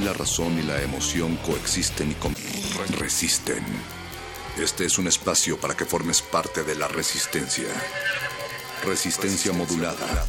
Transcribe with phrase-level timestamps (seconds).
[0.00, 2.34] La razón y la emoción coexisten y con
[2.98, 3.62] resisten.
[4.58, 7.68] Este es un espacio para que formes parte de la resistencia.
[8.84, 10.26] Resistencia modulada.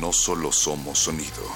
[0.00, 1.50] No solo somos sonido.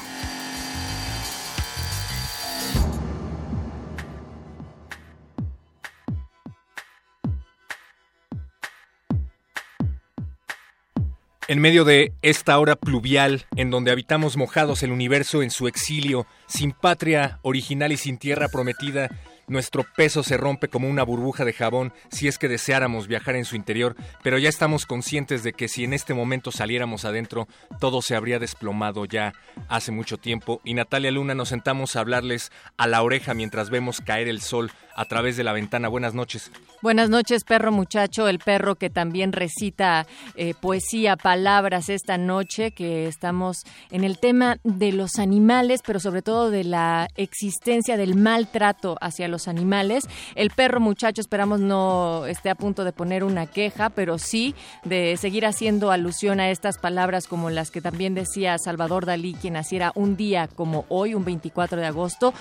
[11.51, 16.25] En medio de esta hora pluvial, en donde habitamos mojados el universo en su exilio,
[16.47, 19.11] sin patria original y sin tierra prometida,
[19.51, 23.45] nuestro peso se rompe como una burbuja de jabón si es que deseáramos viajar en
[23.45, 27.49] su interior, pero ya estamos conscientes de que si en este momento saliéramos adentro,
[27.81, 29.35] todo se habría desplomado ya
[29.69, 30.61] hace mucho tiempo.
[30.65, 34.71] Y Natalia Luna nos sentamos a hablarles a la oreja mientras vemos caer el sol
[34.95, 35.89] a través de la ventana.
[35.89, 36.51] Buenas noches.
[36.83, 43.07] Buenas noches, perro muchacho, el perro que también recita eh, poesía, palabras esta noche, que
[43.07, 48.97] estamos en el tema de los animales, pero sobre todo de la existencia del maltrato
[49.01, 50.05] hacia los animales.
[50.35, 55.17] El perro muchacho, esperamos no esté a punto de poner una queja, pero sí de
[55.17, 59.93] seguir haciendo alusión a estas palabras como las que también decía Salvador Dalí, quien naciera
[59.95, 62.35] un día como hoy, un 24 de agosto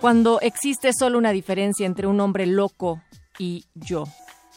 [0.00, 3.00] cuando existe solo una diferencia entre un hombre loco
[3.38, 4.04] y yo.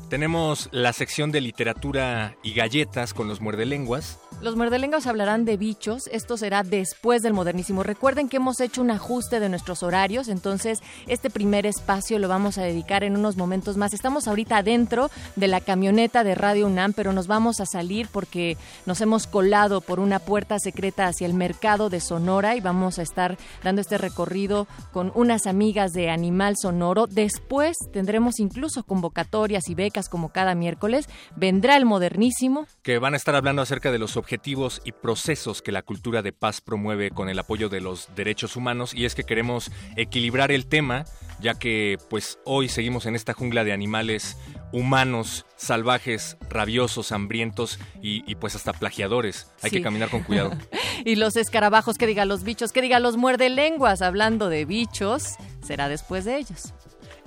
[0.08, 4.19] Tenemos la sección de literatura y galletas con los muerdelenguas.
[4.41, 7.82] Los muerdelenguas hablarán de bichos, esto será después del modernísimo.
[7.82, 10.78] Recuerden que hemos hecho un ajuste de nuestros horarios, entonces
[11.09, 13.94] este primer espacio lo vamos a dedicar en unos momentos más.
[13.94, 18.56] Estamos ahorita dentro de la camioneta de Radio UNAM, pero nos vamos a salir porque
[18.87, 23.03] nos hemos colado por una puerta secreta hacia el mercado de Sonora y vamos a
[23.03, 27.09] estar dando este recorrido con unas amigas de Animal Sonoro.
[27.09, 31.09] Después tendremos incluso convocatorias y becas como cada miércoles.
[31.34, 32.69] Vendrá el modernísimo.
[32.82, 36.20] Que van a estar hablando acerca de los objetivos objetivos y procesos que la cultura
[36.20, 40.52] de paz promueve con el apoyo de los derechos humanos y es que queremos equilibrar
[40.52, 41.06] el tema
[41.40, 44.36] ya que pues hoy seguimos en esta jungla de animales
[44.70, 49.46] humanos, salvajes, rabiosos, hambrientos y, pues hasta plagiadores.
[49.62, 50.50] Hay que caminar con cuidado.
[51.06, 55.36] y los escarabajos, que diga los bichos, que diga los muerde lenguas, hablando de bichos,
[55.62, 56.74] será después de ellos.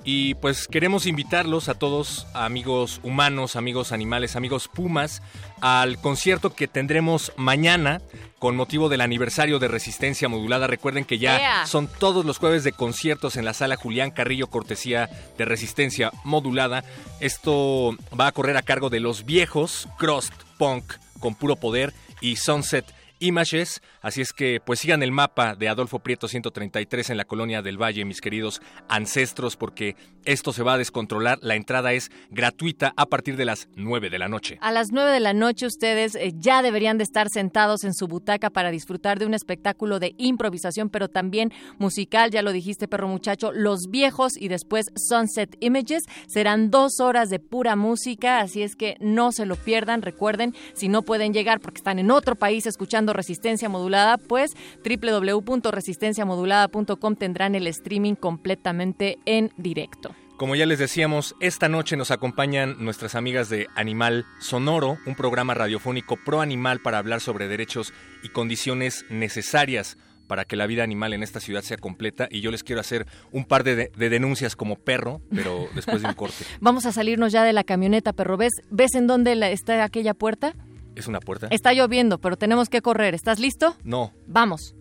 [0.04, 5.22] Y pues queremos invitarlos a todos, amigos humanos, amigos animales, amigos pumas,
[5.60, 8.00] al concierto que tendremos mañana
[8.40, 10.66] con motivo del aniversario de Resistencia Modulada.
[10.66, 15.08] Recuerden que ya son todos los jueves de conciertos en la sala Julián Carrillo, cortesía
[15.38, 16.82] de Resistencia Modulada.
[17.20, 22.36] Esto va a correr a cargo de los viejos Crust Punk con puro poder y
[22.36, 22.84] Sunset
[23.22, 23.80] Images.
[24.00, 27.80] Así es que pues sigan el mapa de Adolfo Prieto 133 en la colonia del
[27.80, 31.38] Valle, mis queridos ancestros, porque esto se va a descontrolar.
[31.40, 34.58] La entrada es gratuita a partir de las 9 de la noche.
[34.60, 38.08] A las 9 de la noche ustedes eh, ya deberían de estar sentados en su
[38.08, 43.06] butaca para disfrutar de un espectáculo de improvisación, pero también musical, ya lo dijiste, perro
[43.06, 46.02] muchacho, Los Viejos y después Sunset Images.
[46.26, 50.02] Serán dos horas de pura música, así es que no se lo pierdan.
[50.02, 54.56] Recuerden, si no pueden llegar porque están en otro país escuchando escuchando Resistencia Modulada, pues
[54.84, 60.14] www.resistenciamodulada.com tendrán el streaming completamente en directo.
[60.36, 65.54] Como ya les decíamos, esta noche nos acompañan nuestras amigas de Animal Sonoro, un programa
[65.54, 67.92] radiofónico pro animal para hablar sobre derechos
[68.24, 72.50] y condiciones necesarias para que la vida animal en esta ciudad sea completa y yo
[72.50, 76.46] les quiero hacer un par de, de denuncias como perro, pero después de un corte.
[76.60, 78.38] Vamos a salirnos ya de la camioneta, perro.
[78.38, 80.54] ¿Ves, ves en dónde la, está aquella puerta?
[80.94, 81.48] ¿Es una puerta?
[81.50, 83.14] Está lloviendo, pero tenemos que correr.
[83.14, 83.76] ¿Estás listo?
[83.84, 84.12] No.
[84.26, 84.74] Vamos.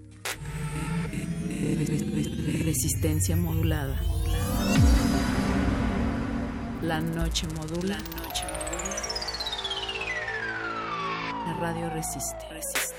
[2.63, 4.01] Resistencia modulada.
[6.81, 7.97] La noche modula.
[7.97, 8.71] La noche modula.
[11.47, 12.47] La radio resiste.
[12.49, 12.95] resiste.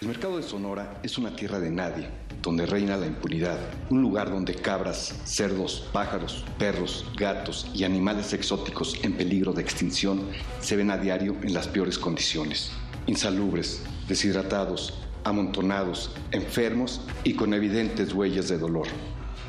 [0.00, 2.08] El mercado de Sonora es una tierra de nadie,
[2.42, 3.58] donde reina la impunidad,
[3.90, 10.22] un lugar donde cabras, cerdos, pájaros, perros, gatos y animales exóticos en peligro de extinción
[10.60, 12.70] se ven a diario en las peores condiciones,
[13.06, 14.94] insalubres, deshidratados,
[15.24, 18.86] amontonados, enfermos y con evidentes huellas de dolor.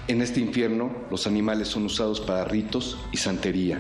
[0.08, 3.80] En este infierno, los animales son usados para ritos y santería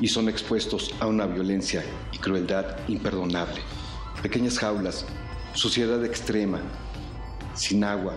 [0.00, 3.60] y son expuestos a una violencia y crueldad imperdonable.
[4.22, 5.06] Pequeñas jaulas,
[5.54, 6.60] suciedad extrema,
[7.56, 8.14] sin agua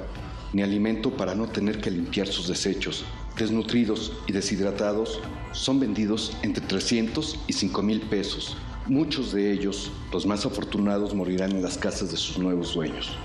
[0.53, 3.05] ni alimento para no tener que limpiar sus desechos,
[3.37, 5.21] desnutridos y deshidratados,
[5.51, 8.57] son vendidos entre 300 y 5 mil pesos.
[8.87, 13.15] Muchos de ellos, los más afortunados, morirán en las casas de sus nuevos dueños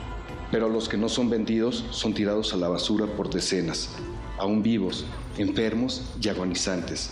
[0.54, 3.88] pero los que no son vendidos son tirados a la basura por decenas,
[4.38, 5.04] aún vivos,
[5.36, 7.10] enfermos y agonizantes.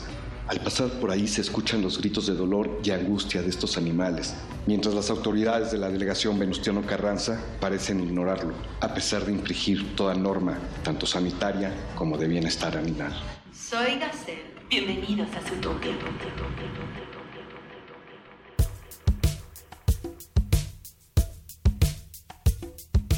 [0.52, 4.34] Al pasar por ahí se escuchan los gritos de dolor y angustia de estos animales,
[4.66, 8.52] mientras las autoridades de la delegación Venustiano Carranza parecen ignorarlo,
[8.82, 13.14] a pesar de infringir toda norma, tanto sanitaria como de bienestar animal.
[13.50, 14.42] Soy Gacel.
[14.68, 15.88] Bienvenidos a su toque.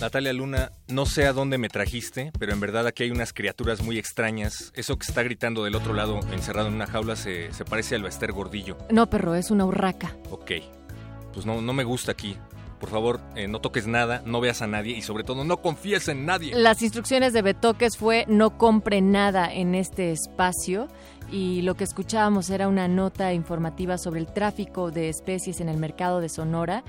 [0.01, 3.83] Natalia Luna, no sé a dónde me trajiste, pero en verdad aquí hay unas criaturas
[3.83, 4.73] muy extrañas.
[4.75, 8.03] Eso que está gritando del otro lado, encerrado en una jaula, se, se parece al
[8.03, 8.77] Baester Gordillo.
[8.91, 10.17] No, perro, es una urraca.
[10.31, 10.53] Ok,
[11.33, 12.37] pues no, no me gusta aquí.
[12.81, 16.09] Por favor, eh, no toques nada, no veas a nadie y sobre todo no confíes
[16.09, 16.55] en nadie.
[16.55, 20.89] Las instrucciones de Betoques fue no compre nada en este espacio
[21.33, 25.79] y lo que escuchábamos era una nota informativa sobre el tráfico de especies en el
[25.79, 26.85] mercado de Sonora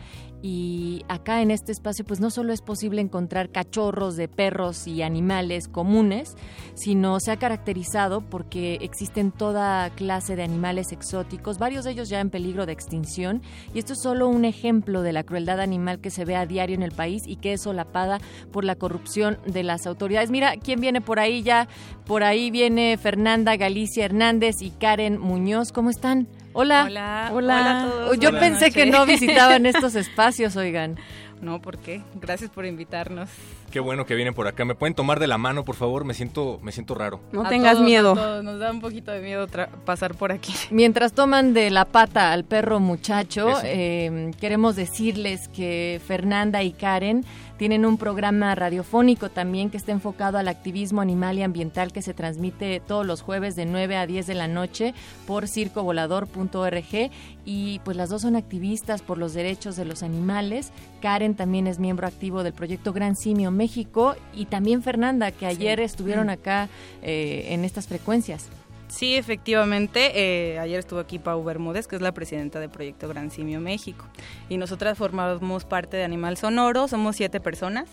[0.48, 5.02] y acá en este espacio pues no solo es posible encontrar cachorros de perros y
[5.02, 6.36] animales comunes,
[6.76, 12.20] sino se ha caracterizado porque existen toda clase de animales exóticos, varios de ellos ya
[12.20, 13.42] en peligro de extinción
[13.74, 16.76] y esto es solo un ejemplo de la crueldad animal que se ve a diario
[16.76, 18.20] en el país y que es solapada
[18.52, 20.30] por la corrupción de las autoridades.
[20.30, 21.68] Mira, ¿quién viene por ahí ya?
[22.06, 26.28] Por ahí viene Fernanda Galicia Hernández y Karen Muñoz, ¿cómo están?
[26.58, 26.86] Hola.
[26.86, 27.30] Hola.
[27.34, 27.82] Hola.
[27.84, 28.20] a todos.
[28.20, 30.98] Yo Buenas pensé que no visitaban estos espacios, oigan.
[31.42, 32.02] No, ¿por qué?
[32.16, 33.30] Gracias por invitarnos.
[33.70, 34.64] Qué bueno que vienen por acá.
[34.64, 36.06] ¿Me pueden tomar de la mano, por favor?
[36.06, 37.20] Me siento, me siento raro.
[37.34, 38.14] No A tengas todos, a miedo.
[38.14, 38.44] todos.
[38.44, 39.48] Nos da un poquito de miedo
[39.84, 40.54] pasar por aquí.
[40.72, 47.26] Mientras toman de la pata al perro muchacho, eh, queremos decirles que Fernanda y Karen
[47.58, 52.14] tienen un programa radiofónico también que está enfocado al activismo animal y ambiental que se
[52.14, 54.94] transmite todos los jueves de 9 a 10 de la noche
[55.26, 57.12] por circovolador.org
[57.46, 60.72] y pues las dos son activistas por los derechos de los animales.
[61.02, 65.80] Karen también es miembro activo del proyecto Gran Simio México y también Fernanda que ayer
[65.80, 66.70] estuvieron acá
[67.02, 68.50] eh, en estas frecuencias.
[68.88, 70.12] Sí, efectivamente.
[70.16, 74.06] eh, ayer estuvo aquí Pau Bermúdez, que es la presidenta del Proyecto Gran Simio México.
[74.50, 76.88] Y nosotras formamos parte de Animal Sonoro.
[76.88, 77.90] Somos siete personas.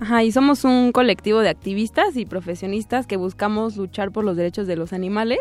[0.00, 4.66] Ajá, y somos un colectivo de activistas y profesionistas que buscamos luchar por los derechos
[4.66, 5.40] de los animales,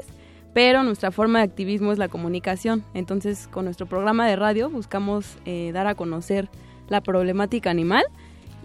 [0.53, 2.83] pero nuestra forma de activismo es la comunicación.
[2.93, 6.49] Entonces, con nuestro programa de radio buscamos eh, dar a conocer
[6.87, 8.03] la problemática animal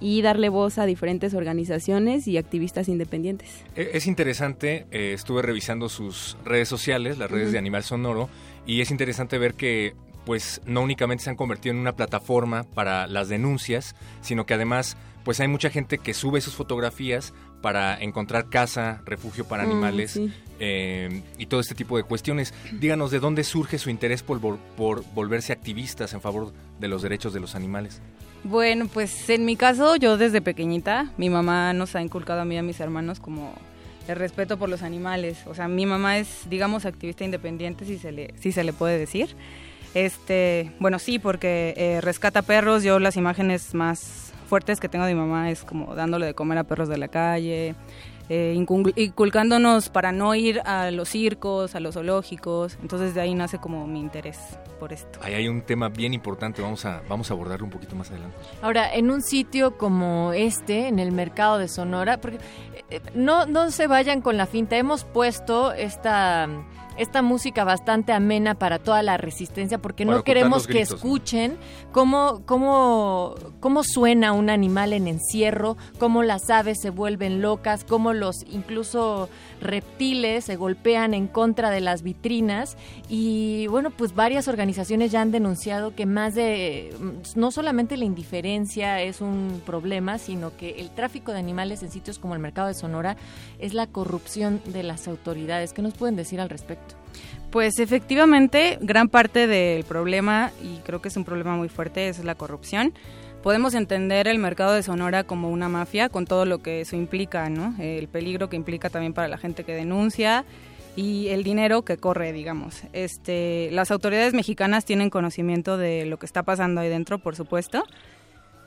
[0.01, 3.49] y darle voz a diferentes organizaciones y activistas independientes.
[3.77, 8.29] E- Es interesante, eh, estuve revisando sus redes sociales, las redes de Animal Sonoro,
[8.67, 13.07] y es interesante ver que pues no únicamente se han convertido en una plataforma para
[13.07, 18.49] las denuncias, sino que además pues hay mucha gente que sube sus fotografías para encontrar
[18.51, 20.31] casa, refugio para Mm, animales sí.
[20.61, 22.53] eh, y todo este tipo de cuestiones.
[22.79, 24.39] Díganos de dónde surge su interés por,
[24.77, 28.01] por volverse activistas en favor de los derechos de los animales.
[28.45, 32.55] Bueno, pues en mi caso, yo desde pequeñita, mi mamá nos ha inculcado a mí
[32.55, 33.53] y a mis hermanos como
[34.07, 35.39] el respeto por los animales.
[35.47, 38.99] O sea, mi mamá es, digamos, activista independiente, si se le, si se le puede
[38.99, 39.37] decir.
[39.95, 42.83] Este, bueno, sí, porque eh, rescata perros.
[42.83, 46.59] Yo las imágenes más fuertes que tengo de mi mamá es como dándole de comer
[46.59, 47.75] a perros de la calle,
[48.29, 52.79] eh, incul- inculcándonos para no ir a los circos, a los zoológicos.
[52.83, 54.39] Entonces de ahí nace como mi interés
[54.79, 55.19] por esto.
[55.23, 58.37] Ahí hay un tema bien importante, vamos a, vamos a abordarlo un poquito más adelante.
[58.63, 62.39] Ahora, en un sitio como este, en el mercado de Sonora, porque
[62.91, 66.49] eh, no, no se vayan con la finta, hemos puesto esta,
[66.99, 70.97] esta música bastante amena para toda la resistencia, porque Para no queremos que gritos, ¿no?
[70.97, 71.57] escuchen
[71.93, 78.13] cómo, cómo, cómo suena un animal en encierro, cómo las aves se vuelven locas, cómo
[78.13, 79.29] los incluso
[79.61, 82.77] reptiles se golpean en contra de las vitrinas
[83.09, 88.05] y bueno, pues varias organizaciones ya han denunciado que más de mm, no solamente la
[88.05, 92.69] indiferencia es un problema, sino que el tráfico de animales en sitios como el mercado
[92.69, 93.17] de Sonora
[93.59, 95.73] es la corrupción de las autoridades.
[95.73, 96.88] ¿Qué nos pueden decir al respecto?
[97.51, 102.23] Pues efectivamente, gran parte del problema, y creo que es un problema muy fuerte, es
[102.23, 102.93] la corrupción.
[103.43, 107.49] Podemos entender el mercado de Sonora como una mafia, con todo lo que eso implica,
[107.49, 107.75] ¿no?
[107.79, 110.45] El peligro que implica también para la gente que denuncia
[110.95, 112.83] y el dinero que corre, digamos.
[112.93, 117.85] Este, las autoridades mexicanas tienen conocimiento de lo que está pasando ahí dentro, por supuesto,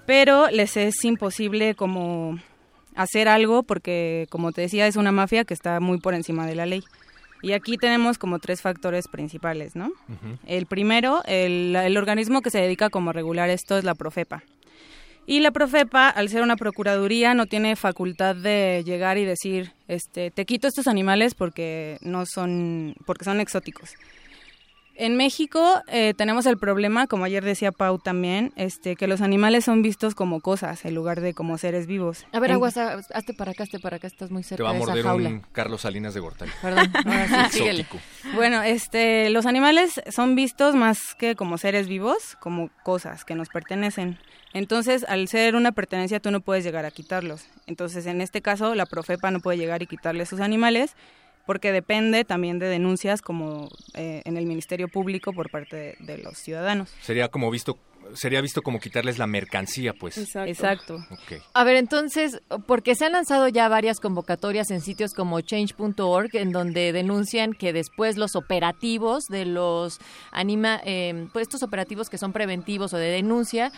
[0.07, 2.39] pero les es imposible como
[2.95, 6.55] hacer algo porque, como te decía, es una mafia que está muy por encima de
[6.55, 6.81] la ley.
[7.41, 9.91] Y aquí tenemos como tres factores principales, ¿no?
[10.45, 14.43] El primero, el, el organismo que se dedica como a regular esto es la Profepa.
[15.25, 20.31] Y la Profepa, al ser una procuraduría, no tiene facultad de llegar y decir, este,
[20.31, 23.91] te quito estos animales porque no son, porque son exóticos.
[24.95, 29.65] En México eh, tenemos el problema, como ayer decía Pau también, este, que los animales
[29.65, 32.25] son vistos como cosas en lugar de como seres vivos.
[32.33, 34.63] A ver, En- Aguas, haz- hazte para acá, hazte para acá, estás muy Te cerca
[34.63, 35.29] va a de esa morder jaula.
[35.29, 36.51] un Carlos Salinas de Gortari.
[36.61, 37.85] Perdón, ahora sí.
[38.35, 43.49] Bueno, este, los animales son vistos más que como seres vivos, como cosas que nos
[43.49, 44.19] pertenecen.
[44.53, 47.45] Entonces, al ser una pertenencia, tú no puedes llegar a quitarlos.
[47.67, 50.95] Entonces, en este caso, la Profepa no puede llegar y quitarle sus animales
[51.45, 56.17] porque depende también de denuncias como eh, en el Ministerio Público por parte de, de
[56.17, 56.89] los ciudadanos.
[57.01, 57.77] Sería como visto,
[58.13, 60.17] sería visto como quitarles la mercancía, pues.
[60.17, 60.95] Exacto.
[61.09, 61.41] Ok.
[61.53, 66.51] A ver, entonces, porque se han lanzado ya varias convocatorias en sitios como change.org, en
[66.51, 69.99] donde denuncian que después los operativos de los
[70.31, 73.71] anima, eh, pues estos operativos que son preventivos o de denuncia,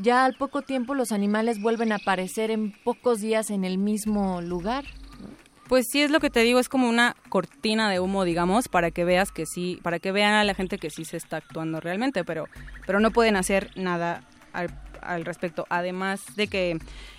[0.00, 4.40] ya al poco tiempo los animales vuelven a aparecer en pocos días en el mismo
[4.42, 4.84] lugar.
[5.68, 8.92] Pues sí es lo que te digo, es como una cortina de humo, digamos, para
[8.92, 11.80] que veas que sí, para que vean a la gente que sí se está actuando
[11.80, 12.46] realmente, pero,
[12.86, 14.70] pero no pueden hacer nada al,
[15.02, 15.66] al respecto.
[15.68, 16.78] Además de que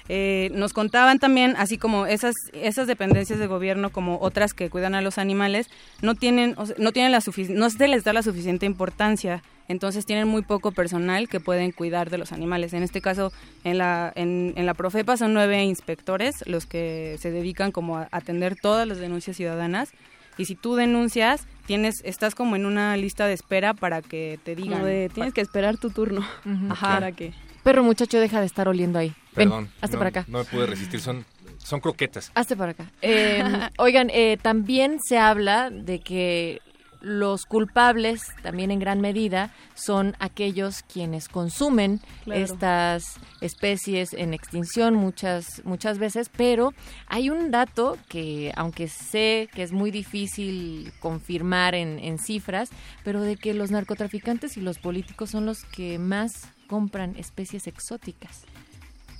[0.09, 4.95] eh, nos contaban también, así como esas, esas dependencias de gobierno, como otras que cuidan
[4.95, 5.69] a los animales,
[6.01, 9.41] no tienen, o sea, no tienen la no se les da la suficiente importancia.
[9.67, 12.73] Entonces tienen muy poco personal que pueden cuidar de los animales.
[12.73, 13.31] En este caso,
[13.63, 18.07] en la, en, en la Profepa son nueve inspectores los que se dedican como a
[18.11, 19.89] atender todas las denuncias ciudadanas.
[20.37, 24.55] Y si tú denuncias, tienes, estás como en una lista de espera para que te
[24.55, 24.83] digan.
[24.85, 26.25] De, tienes que esperar tu turno.
[26.69, 26.93] Ajá.
[26.93, 27.33] Para que...
[27.63, 29.09] Perro muchacho, deja de estar oliendo ahí.
[29.35, 29.69] Ven, Perdón.
[29.81, 30.25] hazte no, para acá.
[30.27, 31.25] No me pude resistir, son,
[31.57, 32.31] son croquetas.
[32.33, 32.91] Hazte para acá.
[33.01, 33.43] Eh,
[33.77, 36.61] oigan, eh, también se habla de que
[37.01, 42.41] los culpables, también en gran medida, son aquellos quienes consumen Claro.
[42.43, 46.73] estas especies en extinción muchas, muchas veces, pero
[47.07, 52.69] hay un dato que, aunque sé que es muy difícil confirmar en, en cifras,
[53.03, 58.43] pero de que los narcotraficantes y los políticos son los que más compran especies exóticas.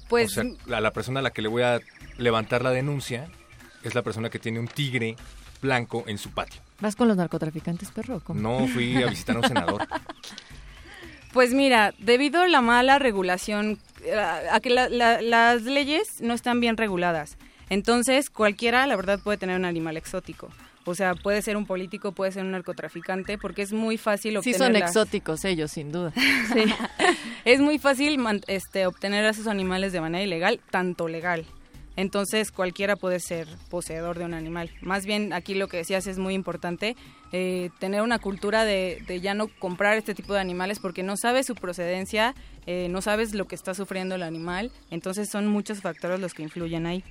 [0.10, 1.80] Pues o sea, a la persona a la que le voy a
[2.18, 3.28] levantar la denuncia
[3.84, 5.16] es la persona que tiene un tigre
[5.62, 6.62] blanco en su patio.
[6.80, 8.22] ¿Vas con los narcotraficantes, perro?
[8.24, 8.40] cómo?
[8.40, 9.88] No fui a visitar a un senador.
[11.34, 16.34] Pues mira, debido a la mala regulación, eh, a que la- la- las leyes no
[16.34, 17.38] están bien reguladas,
[17.70, 20.50] entonces cualquiera, la verdad, puede tener un animal exótico.
[20.86, 24.38] O sea, puede ser un político, puede ser un narcotraficante, porque es muy fácil Sí
[24.38, 26.12] obtener son las- exóticos ellos, sin duda.
[26.54, 26.64] Sí.
[27.46, 28.18] es muy fácil
[28.48, 31.46] este, obtener a esos animales de manera ilegal, tanto legal.
[31.98, 34.70] Entonces cualquiera puede ser poseedor de un animal.
[34.82, 36.96] Más bien aquí lo que decías es muy importante,
[37.32, 41.48] eh, tener una cultura de, ya no comprar este tipo de animales porque no sabes
[41.48, 42.36] su procedencia,
[42.68, 44.72] eh, no sabes lo que está sufriendo el animal.
[44.92, 47.04] Entonces son muchos factores los que influyen ahí.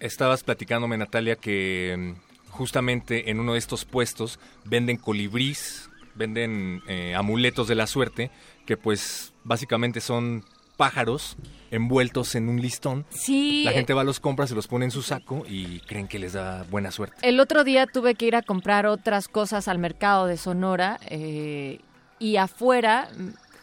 [0.00, 7.14] Estabas platicándome, Natalia, que mm, justamente en uno de estos puestos venden colibrís, venden eh,
[7.14, 8.32] amuletos de la suerte,
[8.66, 10.44] que pues básicamente son
[10.76, 11.36] pájaros
[11.70, 13.04] envueltos en un listón.
[13.10, 13.64] Sí.
[13.64, 16.34] La gente va, los compra, se los pone en su saco y creen que les
[16.34, 17.16] da buena suerte.
[17.22, 21.80] El otro día tuve que ir a comprar otras cosas al mercado de Sonora eh,
[22.18, 23.08] y afuera,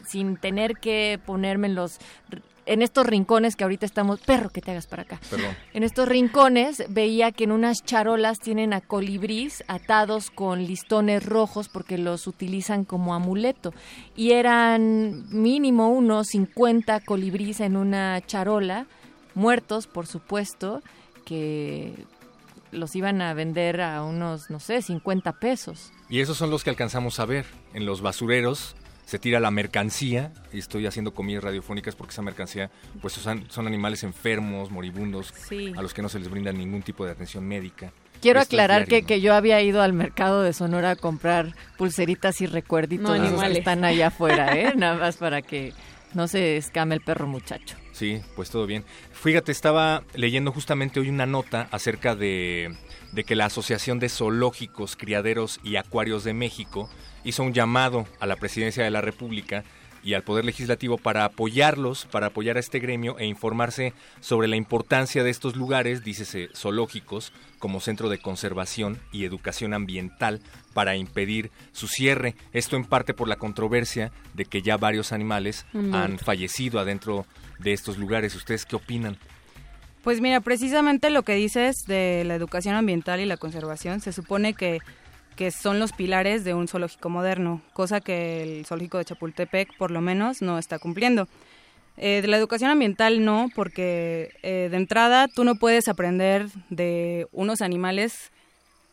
[0.06, 1.98] sin tener que ponerme en los
[2.66, 5.20] en estos rincones que ahorita estamos, perro que te hagas para acá.
[5.30, 5.54] Perdón.
[5.72, 11.68] En estos rincones veía que en unas charolas tienen a colibrís atados con listones rojos
[11.68, 13.72] porque los utilizan como amuleto.
[14.16, 18.86] Y eran mínimo unos 50 colibrís en una charola,
[19.34, 20.82] muertos por supuesto,
[21.24, 21.94] que
[22.70, 25.92] los iban a vender a unos, no sé, 50 pesos.
[26.08, 28.74] Y esos son los que alcanzamos a ver en los basureros.
[29.04, 33.66] Se tira la mercancía, y estoy haciendo comillas radiofónicas porque esa mercancía pues son, son
[33.66, 35.72] animales enfermos, moribundos, Sí.
[35.76, 37.92] a los que no se les brinda ningún tipo de atención médica.
[38.22, 41.56] Quiero Esto aclarar diario, que, que yo había ido al mercado de Sonora a comprar
[41.76, 43.54] pulseritas y recuerditos No, de esos animales.
[43.54, 44.72] que están allá afuera, ¿eh?
[44.76, 45.72] Nada más para que
[46.14, 47.76] no se escame el perro muchacho.
[47.90, 48.84] Sí, pues todo bien.
[49.12, 52.72] Fíjate, estaba leyendo justamente hoy una nota acerca de,
[53.12, 56.88] de que la Asociación de Zoológicos, Criaderos y Acuarios de México
[57.24, 59.64] hizo un llamado a la Presidencia de la República
[60.04, 64.56] y al Poder Legislativo para apoyarlos, para apoyar a este gremio e informarse sobre la
[64.56, 70.40] importancia de estos lugares, dícese zoológicos, como centro de conservación y educación ambiental
[70.74, 72.34] para impedir su cierre.
[72.52, 77.26] Esto en parte por la controversia de que ya varios animales Han fallecido adentro
[77.60, 78.34] de estos lugares.
[78.34, 79.16] ¿Ustedes qué opinan?
[80.02, 84.52] Pues mira, precisamente lo que dices de la educación ambiental y la conservación, se supone
[84.52, 84.80] que,
[85.36, 89.90] que son los pilares de un zoológico moderno, cosa que el zoológico de Chapultepec por
[89.90, 91.28] lo menos no está cumpliendo.
[91.96, 97.26] Eh, de la educación ambiental no, porque eh, de entrada tú no puedes aprender de
[97.32, 98.30] unos animales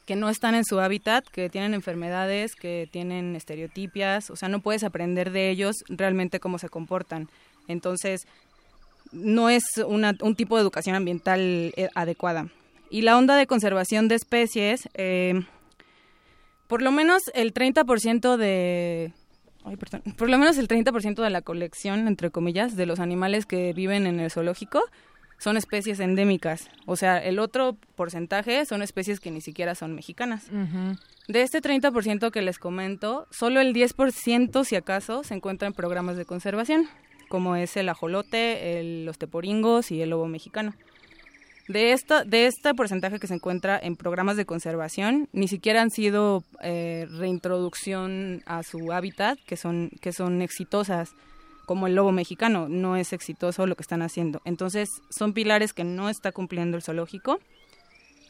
[0.06, 4.60] que no están en su hábitat, que tienen enfermedades, que tienen estereotipias, o sea, no
[4.60, 7.30] puedes aprender de ellos realmente cómo se comportan.
[7.68, 8.26] Entonces,
[9.12, 12.48] no es una- un tipo de educación ambiental eh, adecuada.
[12.90, 14.90] Y la onda de conservación de especies,
[16.70, 19.12] por lo menos el 30% de...
[19.66, 23.46] ay, perdón, por lo menos el 30% de la colección, entre comillas, de los animales
[23.46, 24.82] que viven en el zoológico
[25.40, 26.70] son especies endémicas.
[26.86, 30.48] O sea, el otro porcentaje son especies que ni siquiera son mexicanas.
[31.30, 36.18] De este 30% que les comento, solo el 10% si acaso se encuentra en programas
[36.18, 36.88] de conservación,
[37.30, 40.74] como es el ajolote, el- los teporingos y el lobo mexicano.
[41.70, 45.92] De, esta, de este porcentaje que se encuentra en programas de conservación, ni siquiera han
[45.92, 51.12] sido eh, reintroducción a su hábitat, que son, que son exitosas,
[51.68, 52.68] como el lobo mexicano.
[52.68, 54.42] No es exitoso lo que están haciendo.
[54.46, 57.40] Entonces, son pilares que no está cumpliendo el zoológico.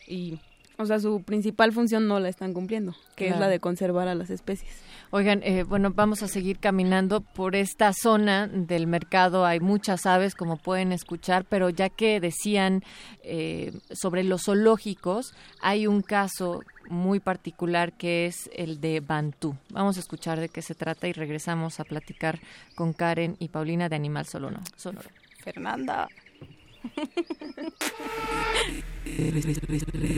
[0.05, 0.37] Y
[0.81, 4.15] O sea, su principal función no la están cumpliendo, que es la de conservar a
[4.15, 4.71] las especies.
[5.11, 9.45] Oigan, eh, bueno, vamos a seguir caminando por esta zona del mercado.
[9.45, 12.81] Hay muchas aves, como pueden escuchar, pero ya que decían
[13.23, 19.57] eh, sobre los zoológicos, hay un caso muy particular que es el de Bantú.
[19.71, 22.39] Vamos a escuchar de qué se trata y regresamos a platicar
[22.75, 24.61] con Karen y Paulina de Animal Sonoro.
[24.77, 25.09] Sonoro.
[25.43, 26.07] Fernanda.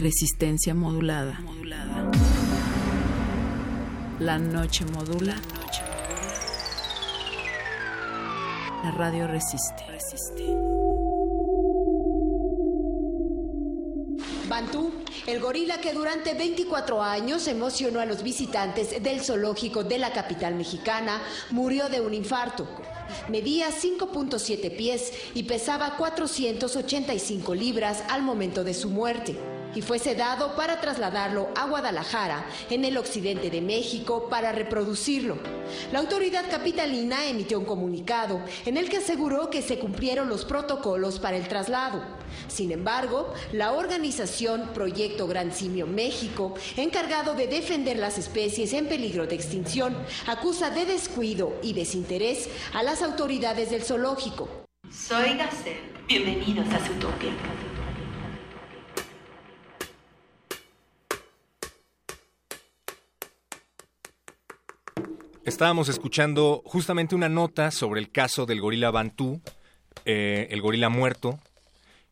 [0.01, 1.39] Resistencia modulada.
[4.19, 5.35] La noche modula.
[8.83, 9.83] La radio resiste.
[14.47, 14.91] Bantú,
[15.27, 20.55] el gorila que durante 24 años emocionó a los visitantes del zoológico de la capital
[20.55, 21.21] mexicana,
[21.51, 22.67] murió de un infarto.
[23.29, 29.35] Medía 5.7 pies y pesaba 485 libras al momento de su muerte.
[29.73, 35.37] Y fue sedado para trasladarlo a Guadalajara, en el occidente de México, para reproducirlo.
[35.91, 41.19] La autoridad capitalina emitió un comunicado en el que aseguró que se cumplieron los protocolos
[41.19, 42.03] para el traslado.
[42.47, 49.27] Sin embargo, la organización Proyecto Gran Simio México, encargado de defender las especies en peligro
[49.27, 49.95] de extinción,
[50.27, 54.49] acusa de descuido y desinterés a las autoridades del zoológico.
[54.91, 55.77] Soy Gacel.
[56.07, 57.31] Bienvenidos a Zootopia.
[65.43, 69.41] Estábamos escuchando justamente una nota sobre el caso del gorila Bantú,
[70.05, 71.39] eh, el gorila muerto,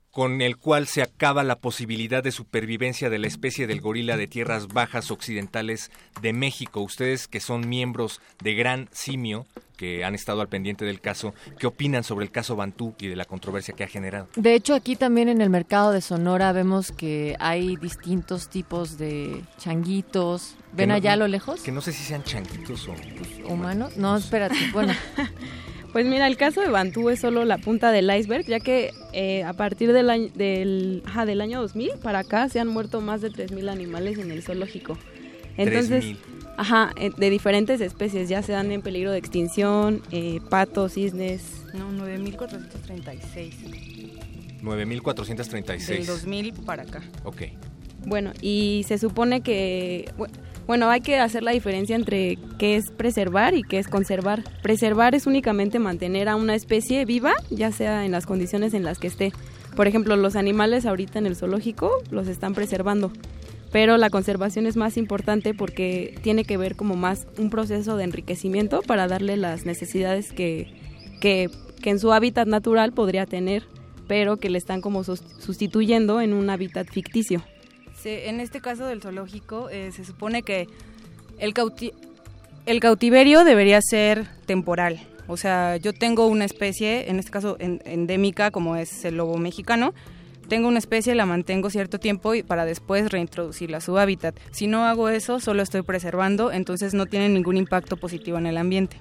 [0.10, 4.26] con el cual se acaba la posibilidad de supervivencia de la especie del gorila de
[4.26, 5.92] tierras bajas occidentales
[6.24, 6.82] de México.
[6.82, 9.46] Ustedes que son miembros de Gran Simio,
[9.80, 13.15] que han estado al pendiente del caso, ¿qué opinan sobre el caso Bantú y de
[13.15, 14.28] la controversia que ha generado?
[14.36, 19.42] De hecho, aquí también en el mercado de Sonora vemos que hay distintos tipos de
[19.58, 20.56] changuitos.
[20.74, 21.62] ¿Ven no- allá a lo lejos?
[21.62, 22.96] Que no sé si sean changuitos o...
[23.48, 23.96] ¿Humanos?
[23.96, 24.56] No, espérate.
[24.74, 24.94] Bueno,
[25.94, 29.44] Pues mira, el caso de Bantú es solo la punta del iceberg, ya que eh,
[29.46, 33.22] a partir del año, del, ajá, del año 2000 para acá se han muerto más
[33.22, 34.98] de 3.000 animales en el zoológico.
[35.58, 36.18] Entonces, 3,000.
[36.60, 41.91] Ajá, eh, de diferentes especies, ya sean en peligro de extinción, eh, patos, cisnes, No,
[41.91, 43.56] 9436.
[44.62, 46.00] 9436.
[46.00, 47.02] Del 2000 para acá.
[47.24, 47.43] Ok.
[48.06, 50.12] Bueno, y se supone que,
[50.67, 54.43] bueno, hay que hacer la diferencia entre qué es preservar y qué es conservar.
[54.62, 59.00] Preservar es únicamente mantener a una especie viva, ya sea en las condiciones en las
[59.00, 59.32] que esté.
[59.76, 63.13] Por ejemplo, los animales ahorita en el zoológico los están preservando,
[63.71, 68.03] pero la conservación es más importante porque tiene que ver como más un proceso de
[68.03, 70.67] enriquecimiento para darle las necesidades que,
[71.21, 71.49] que,
[71.82, 73.63] que en su hábitat natural podría tener,
[74.08, 77.43] pero que le están como sustituyendo en un hábitat ficticio
[78.05, 80.67] en este caso del zoológico eh, se supone que
[81.38, 81.53] el,
[82.65, 84.99] el cautiverio debería ser temporal.
[85.27, 89.93] O sea, yo tengo una especie, en este caso endémica, como es el lobo mexicano,
[90.50, 94.38] tengo una especie, la mantengo cierto tiempo y para después reintroducirla a su hábitat.
[94.52, 98.58] Si no hago eso, solo estoy preservando, entonces no tiene ningún impacto positivo en el
[98.58, 98.98] ambiente.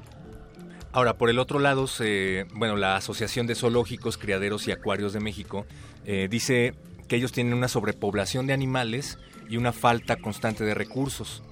[0.92, 1.86] Ahora, por el otro lado,
[2.54, 5.66] bueno, la Asociación de Zoológicos, Criaderos y Acuarios de México
[6.06, 6.74] eh, dice
[7.08, 11.42] que ellos tienen una sobrepoblación de animales y una falta constante de recursos.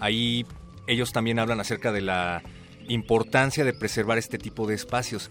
[0.00, 0.44] Ahí
[0.86, 2.42] ellos también hablan acerca de la
[2.88, 5.30] importancia de preservar este tipo de espacios.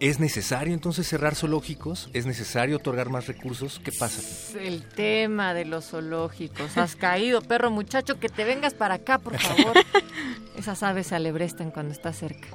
[0.00, 2.10] ¿Es necesario entonces cerrar zoológicos?
[2.12, 3.80] ¿Es necesario otorgar más recursos?
[3.82, 4.22] ¿Qué pasa?
[4.58, 6.76] El tema de los zoológicos.
[6.76, 9.76] Has caído, perro muchacho, que te vengas para acá, por favor.
[10.56, 12.48] Esas aves se alebrestan cuando estás cerca.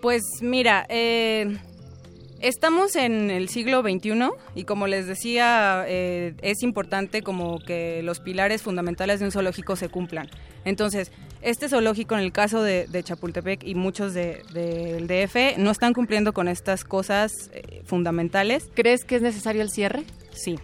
[0.00, 1.58] Pues mira, eh,
[2.42, 8.18] Estamos en el siglo XXI y como les decía, eh, es importante como que los
[8.18, 10.28] pilares fundamentales de un zoológico se cumplan.
[10.64, 16.32] Entonces, este zoológico en el caso de, Chapultepec y muchos del DF no están cumpliendo
[16.32, 18.68] con estas cosas eh, fundamentales.
[18.74, 20.02] ¿Crees que es necesario el cierre?
[20.32, 20.58] Sí,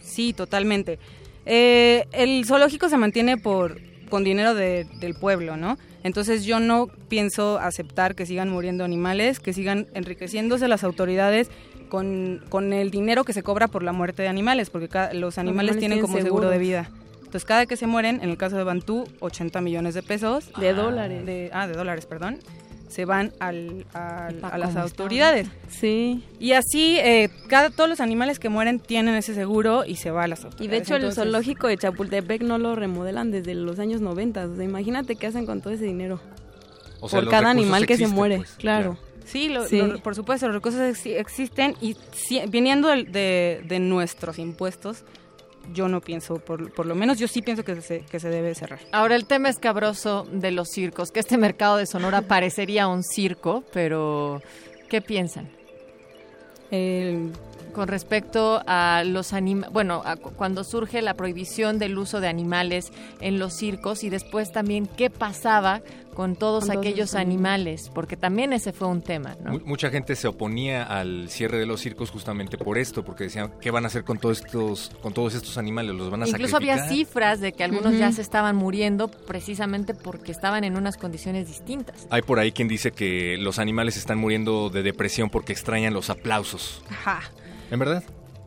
[0.00, 0.98] sí, totalmente.
[1.44, 5.78] Eh, el zoológico se mantiene por con dinero del pueblo, ¿no?
[6.02, 11.50] Entonces yo no pienso aceptar que sigan muriendo animales, que sigan enriqueciéndose las autoridades
[11.88, 15.78] con, con el dinero que se cobra por la muerte de animales, porque los, animales
[15.78, 16.90] tienen como seguro de vida.
[17.18, 20.52] Entonces cada que se mueren, en el caso de Bantú, 80 millones de pesos.
[20.58, 21.26] De dólares.
[21.26, 22.38] De, ah, de dólares, perdón
[22.88, 25.48] se van al, a las autoridades.
[25.68, 26.24] Sí.
[26.38, 30.24] Y así, eh, cada, todos los animales que mueren tienen ese seguro y se va
[30.24, 30.66] a las autoridades.
[30.66, 34.46] Y de hecho, el zoológico de Chapultepec no lo remodelan desde los años 90.
[34.46, 36.20] O sea, imagínate qué hacen con todo ese dinero.
[37.00, 38.96] por cada animal que se muere, pues, claro.
[39.24, 39.52] Sí,
[40.04, 41.96] por supuesto, los recursos existen y
[42.48, 45.02] viniendo de, de nuestros impuestos,
[45.72, 48.54] yo no pienso, por, por lo menos yo sí pienso que se, que se debe
[48.54, 48.80] cerrar.
[48.92, 53.64] Ahora, el tema escabroso de los circos, que este mercado de Sonora parecería un circo,
[53.72, 54.42] pero
[54.88, 55.48] ¿qué piensan?
[57.76, 60.02] Con respecto a los animales, bueno,
[60.36, 65.10] cuando surge la prohibición del uso de animales en los circos y después también qué
[65.10, 65.82] pasaba
[66.14, 69.36] con todos aquellos animales, porque también ese fue un tema.
[69.44, 69.60] ¿no?
[69.66, 73.70] Mucha gente se oponía al cierre de los circos justamente por esto, porque decían, ¿qué
[73.70, 75.94] van a hacer con todos estos, con todos estos animales?
[75.94, 80.32] ¿Los van a Incluso había cifras de que algunos ya se estaban muriendo precisamente porque
[80.32, 82.06] estaban en unas condiciones distintas.
[82.08, 86.08] Hay por ahí quien dice que los animales están muriendo de depresión porque extrañan los
[86.08, 86.80] aplausos.
[86.88, 87.20] Ajá.
[87.70, 88.02] ¿En verdad?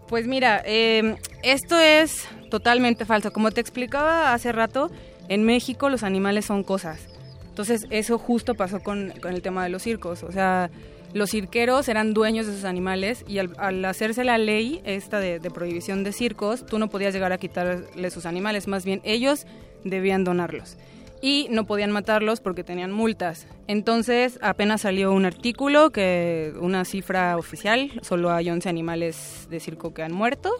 [0.07, 3.31] Pues mira, em, esto es totalmente falso.
[3.31, 4.89] Como te explicaba hace rato,
[5.27, 6.99] en México los animales son cosas.
[7.47, 10.23] Entonces eso justo pasó con, el tema de los circos.
[10.23, 10.71] O sea,
[11.13, 15.51] los cirqueros eran dueños de esos animales y al, hacerse la ley esta de, de,
[15.51, 19.45] prohibición de circos, tú no podías llegar a quitarle sus animales, más bien ellos
[19.83, 20.77] debían donarlos
[21.21, 23.47] y no podían matarlos porque tenían multas.
[23.67, 29.93] Entonces apenas salió un artículo que una cifra oficial, solo hay 11 animales de circo
[29.93, 30.51] que han muerto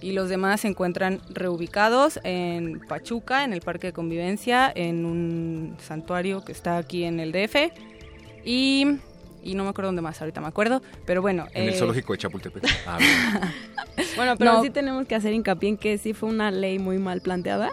[0.00, 5.76] y los demás se encuentran reubicados en Pachuca, en el Parque de Convivencia, en un
[5.80, 7.72] santuario que está aquí en el DF
[8.44, 8.98] y
[9.48, 11.46] y no me acuerdo dónde más, ahorita me acuerdo, pero bueno.
[11.54, 12.64] En el eh, zoológico de Chapultepec.
[12.86, 12.98] Ah,
[14.16, 17.20] bueno, pero sí tenemos que hacer hincapié en que sí fue una ley muy mal
[17.20, 17.70] planteada,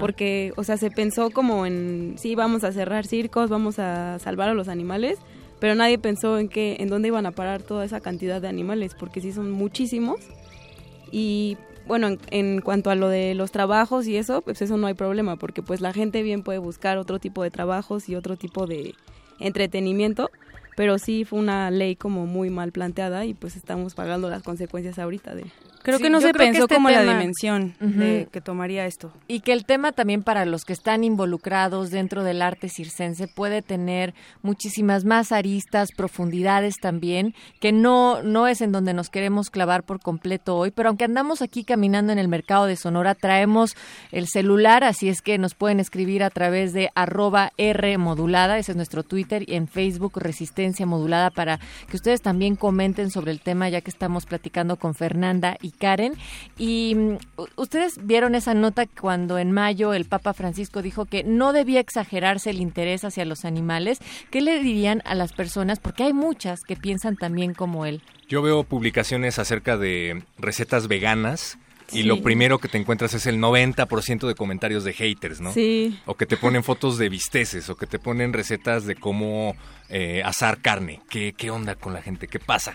[0.00, 4.48] porque, o sea, se pensó como en, sí, vamos a cerrar circos, vamos a salvar
[4.48, 5.18] a los animales,
[5.60, 8.94] pero nadie pensó en que, en dónde iban a parar toda esa cantidad de animales,
[8.98, 10.18] porque sí son muchísimos.
[11.10, 14.86] Y bueno, en, en, cuanto a lo de los trabajos y eso, pues eso no
[14.86, 18.36] hay problema, porque pues la gente bien puede buscar otro tipo de trabajos y otro
[18.36, 18.94] tipo de
[19.40, 20.30] entretenimiento,
[20.78, 25.00] pero sí fue una ley como muy mal planteada y pues estamos pagando las consecuencias
[25.00, 25.44] ahorita de,
[25.82, 29.12] Creo Sí, que no se pensó este como la dimensión de que tomaría esto.
[29.26, 33.62] Y que el tema también para los que están involucrados dentro del arte circense puede
[33.62, 39.84] tener muchísimas más aristas, profundidades también, que no, no es en donde nos queremos clavar
[39.84, 43.76] por completo hoy, pero aunque andamos aquí caminando en el mercado de Sonora, traemos
[44.12, 48.72] el celular, así es que nos pueden escribir a través de arroba R modulada, ese
[48.72, 53.40] es nuestro Twitter, y en Facebook Resistencia Modulada para que ustedes también comenten sobre el
[53.40, 56.14] tema, ya que estamos platicando con Fernanda y Karen.
[56.58, 57.16] Y mm,
[57.56, 62.50] ustedes vieron esa nota cuando en mayo el Papa Francisco dijo que no debía exagerarse
[62.50, 64.00] el interés hacia los animales.
[64.30, 65.78] ¿Qué le dirían a las personas?
[65.80, 68.02] Porque hay muchas que piensan también como él.
[68.28, 71.56] Yo veo publicaciones acerca de recetas veganas
[71.90, 72.02] y Sí.
[72.02, 75.54] lo primero que te encuentras es el 90% de comentarios de haters, ¿no?
[75.54, 75.98] Sí.
[76.04, 79.54] O que te ponen fotos de bisteces, o que te ponen recetas de cómo
[79.88, 81.00] eh, asar carne.
[81.08, 82.28] ¿Qué, ¿Qué onda con la gente?
[82.28, 82.74] ¿Qué pasa?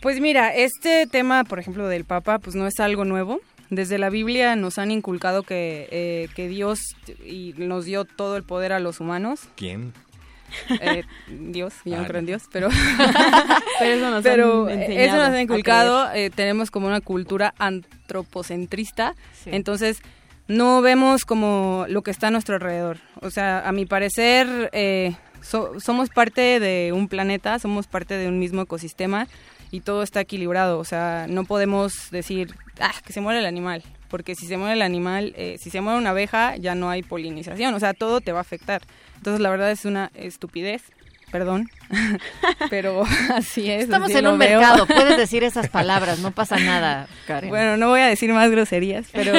[0.00, 3.40] Pues mira, este tema, por ejemplo, del Papa, pues no es algo nuevo.
[3.68, 6.80] Desde la Biblia nos han inculcado que, eh, que Dios
[7.24, 9.42] y nos dio todo el poder a los humanos.
[9.56, 9.92] ¿Quién?
[10.80, 12.26] Eh, Dios, yo no Ah, creo en.
[12.26, 12.68] Dios, pero,
[13.78, 16.12] Pero eso nos pero han enseñado eso nos ha inculcado.
[16.12, 19.50] eh, tenemos como una cultura antropocentrista, Sí.
[19.52, 20.00] entonces
[20.48, 22.98] no vemos como lo que está a nuestro alrededor.
[23.20, 28.26] O sea, a mi parecer, eh, so- somos parte de un planeta, somos parte de
[28.26, 29.28] un mismo ecosistema
[29.70, 30.78] y todo está equilibrado.
[30.78, 33.82] O sea, no podemos decir, ah, que se muere el animal.
[34.08, 37.02] Porque si se muere el animal, eh, si se muere una abeja, ya no hay
[37.02, 37.74] polinización.
[37.74, 38.82] O sea, todo te va a afectar.
[39.16, 40.82] Entonces, la verdad es una estupidez.
[41.30, 41.70] Perdón.
[42.70, 43.04] Pero
[43.34, 43.84] así es.
[43.84, 44.58] Estamos así en un veo.
[44.58, 47.50] mercado, puedes decir esas palabras, no pasa nada, Karen.
[47.50, 49.32] Bueno, no voy a decir más groserías, pero,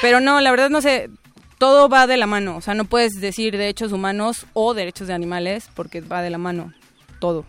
[0.00, 1.10] pero no, la verdad no sé,
[1.58, 5.14] todo va de la mano, o sea, no puedes decir derechos humanos o derechos de
[5.14, 6.72] animales porque va de la mano,
[7.18, 7.44] todo.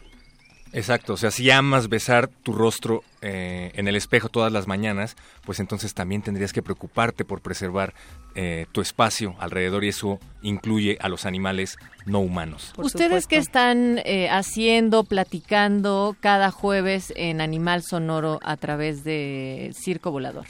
[0.71, 5.15] Exacto, o sea, si amas besar tu rostro eh, en el espejo todas las mañanas,
[5.43, 7.93] pues entonces también tendrías que preocuparte por preservar
[8.35, 12.71] eh, tu espacio alrededor y eso incluye a los animales no humanos.
[12.75, 13.59] por ¿Ustedes qué supuesto.
[13.59, 20.45] están eh, haciendo, platicando cada jueves en Animal Sonoro a través de Circo Volador?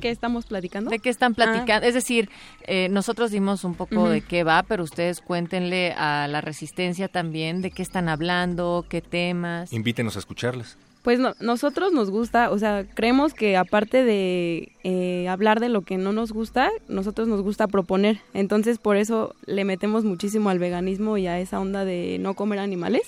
[0.00, 0.90] ¿Qué estamos platicando?
[0.90, 1.86] ¿De qué están platicando?
[1.86, 2.28] Es decir,
[2.66, 4.08] eh, nosotros dimos un poco Ujú.
[4.08, 9.00] de qué va, pero ustedes cuéntenle a la resistencia también de qué están hablando, qué
[9.00, 9.72] temas.
[9.72, 10.76] Invítenos a escucharlas.
[11.02, 15.82] Pues no- nosotros nos gusta, o sea, creemos que aparte de eh, hablar de lo
[15.82, 18.20] que no nos gusta, nosotros nos gusta proponer.
[18.32, 22.58] Entonces, por eso le metemos muchísimo al veganismo y a esa onda de no comer
[22.58, 23.02] animales,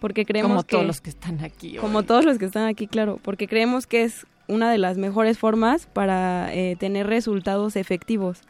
[0.00, 1.76] porque creemos como que todos los que están aquí.
[1.76, 1.78] hoy.
[1.78, 5.38] como todos los que están aquí, claro, porque creemos que es una de las mejores
[5.38, 8.40] formas para eh, tener resultados efectivos.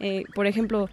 [0.00, 0.88] Eh, por ejemplo,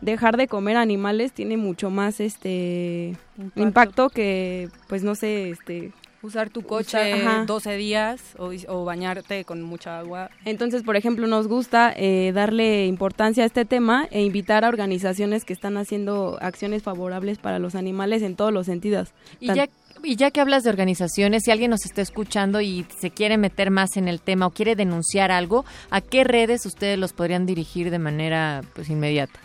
[0.00, 3.16] dejar de comer animales tiene mucho más este
[3.56, 5.92] impacto, que, pues no sé, este
[6.22, 7.44] Usar tu Usar- coche ajá.
[7.46, 10.30] 12 días o, o bañarte con mucha agua.
[10.44, 15.46] Entonces, por ejemplo, nos gusta eh, darle importancia a este tema e invitar a organizaciones
[15.46, 19.14] que están haciendo acciones favorables para los animales en todos los sentidos.
[19.40, 19.68] Y Tan- ya,
[20.02, 23.70] y ya que hablas de organizaciones, si alguien nos está escuchando y se quiere meter
[23.70, 27.90] más en el tema o quiere denunciar algo, ¿a qué redes ustedes los podrían dirigir
[27.90, 29.40] de manera pues inmediata?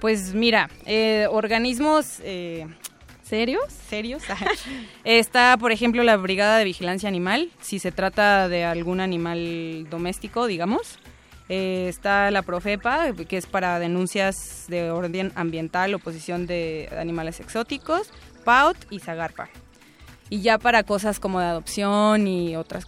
[0.00, 2.66] Pues mira, eh, organismos eh,
[3.28, 3.64] ¿Serios?
[3.90, 4.22] serios.
[5.04, 10.46] Está, por ejemplo, la Brigada de Vigilancia Animal, si se trata de algún animal doméstico,
[10.46, 10.98] digamos.
[11.50, 17.40] Eh, está la Profepa, que es para denuncias de orden ambiental o posición de animales
[17.40, 18.10] exóticos.
[18.48, 19.50] PAUT y Zagarpa.
[20.30, 22.86] Y ya para cosas como de adopción y otras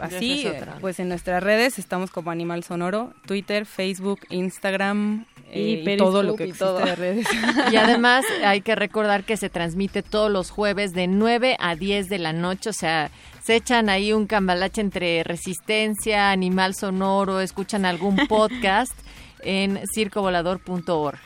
[0.00, 0.78] así, Esa es otra.
[0.80, 6.34] pues en nuestras redes estamos como Animal Sonoro, Twitter, Facebook, Instagram eh, y, todo lo
[6.34, 6.78] que y existe todo.
[6.78, 7.26] de redes.
[7.72, 12.08] Y además hay que recordar que se transmite todos los jueves de 9 a 10
[12.08, 13.12] de la noche, o sea,
[13.44, 18.92] se echan ahí un cambalache entre resistencia, animal sonoro, escuchan algún podcast
[19.40, 21.18] en circovolador.org.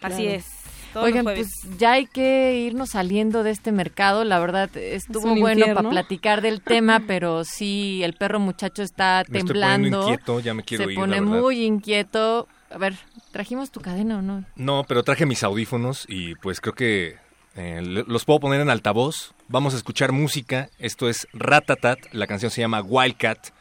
[0.00, 0.30] Así Claro.
[0.38, 0.46] es.
[0.94, 4.24] Todos Oigan, los pues ya hay que irnos saliendo de este mercado.
[4.24, 9.24] La verdad, estuvo un bueno para platicar del tema, pero sí, el perro muchacho está
[9.28, 10.02] Me estoy temblando.
[10.02, 12.48] inquieto, ya me quiero se ir, pone muy inquieto.
[12.70, 12.94] A ver,
[13.32, 14.44] ¿trajimos tu cadena o no?
[14.56, 17.16] No, pero traje mis audífonos y pues creo que
[17.56, 19.34] eh, los puedo poner en altavoz.
[19.48, 20.70] Vamos a escuchar música.
[20.78, 21.98] Esto es Ratatat.
[22.12, 23.53] La canción se llama Wildcat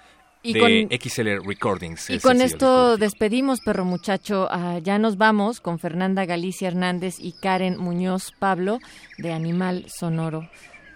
[0.45, 2.09] Y de con, Recordings.
[2.09, 4.49] y con esto despedimos, perro muchacho.
[4.51, 8.79] Ah, ya nos vamos con Fernanda Galicia Hernández y Karen Muñoz Pablo
[9.17, 10.49] de Animal Sonoro.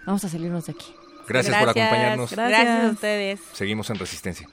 [0.04, 0.94] Vamos a salirnos de aquí.
[1.26, 2.30] Gracias, por acompañarnos.
[2.30, 2.60] Gracias.
[2.60, 2.84] Gracias.
[2.84, 3.40] a ustedes.
[3.54, 4.48] Seguimos en Resistencia.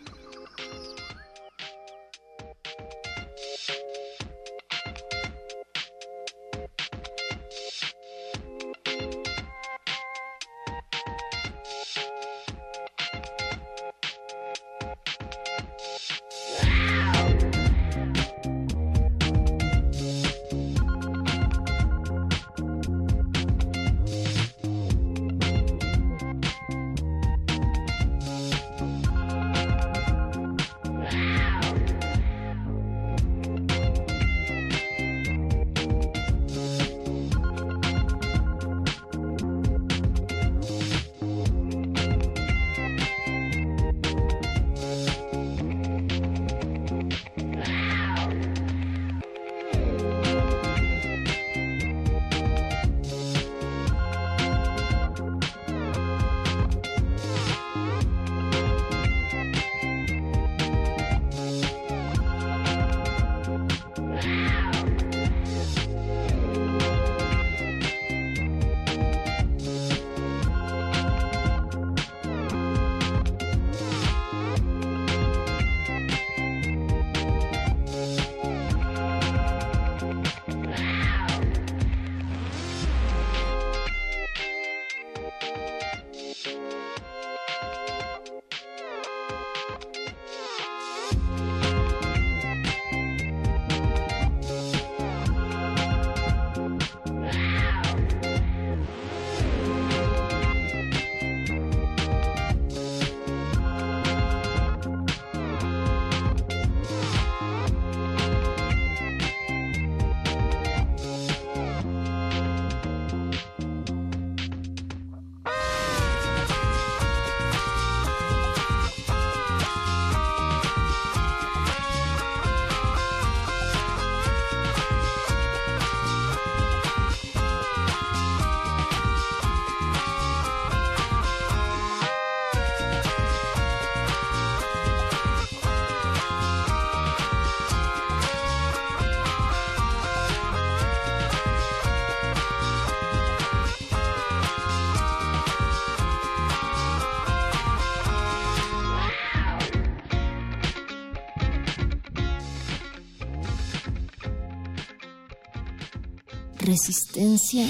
[157.15, 157.63] Resistencia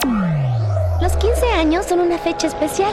[0.00, 0.98] modulada.
[1.02, 2.90] Los 15 años son una fecha especial.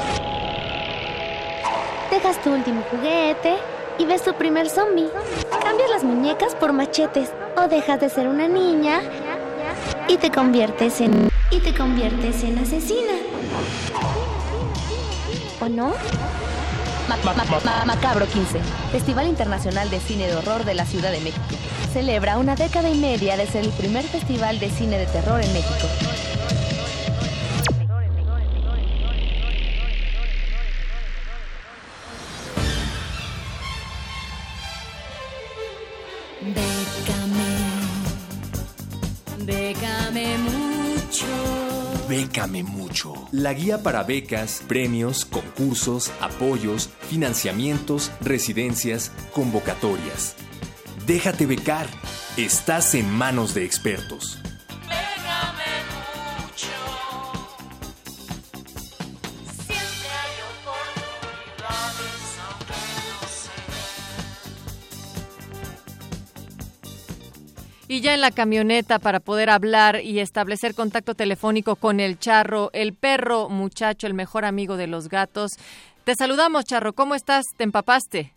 [2.10, 3.56] Dejas tu último juguete
[3.98, 5.08] y ves tu primer zombie.
[5.64, 9.00] Cambias las muñecas por machetes o dejas de ser una niña
[10.10, 13.14] y te conviertes en y te conviertes en asesina.
[15.62, 15.94] ¿O no?
[17.86, 18.60] Macabro 15,
[18.92, 21.61] Festival Internacional de Cine de Horror de la Ciudad de México.
[21.94, 25.52] Celebra una década y media de ser el primer festival de cine de terror en
[25.52, 25.88] México.
[39.46, 41.26] Bécame mucho.
[42.08, 43.14] Bécame mucho.
[43.34, 50.36] La guía para becas, premios, concursos, apoyos, financiamientos, residencias, convocatorias.
[51.06, 51.88] Déjate becar.
[52.38, 54.38] Estás en manos de expertos.
[67.88, 72.70] Y ya en la camioneta para poder hablar y establecer contacto telefónico con el charro,
[72.72, 75.52] el perro muchacho, el mejor amigo de los gatos.
[76.06, 76.94] Te saludamos, charro.
[76.94, 77.44] ¿Cómo estás?
[77.58, 78.34] ¿Te empapaste?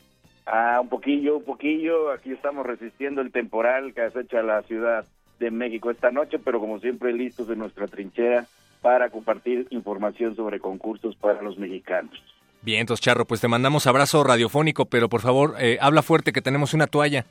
[0.46, 2.11] Ah, un poquillo, un poquillo.
[2.11, 5.04] Aquí estamos resistiendo el temporal que acecha la Ciudad
[5.38, 8.46] de México esta noche, pero como siempre listos en nuestra trinchera
[8.83, 12.12] para compartir información sobre concursos para los mexicanos.
[12.61, 16.42] Bien, entonces, Charro, pues te mandamos abrazo radiofónico, pero por favor, eh, habla fuerte que
[16.42, 17.24] tenemos una toalla.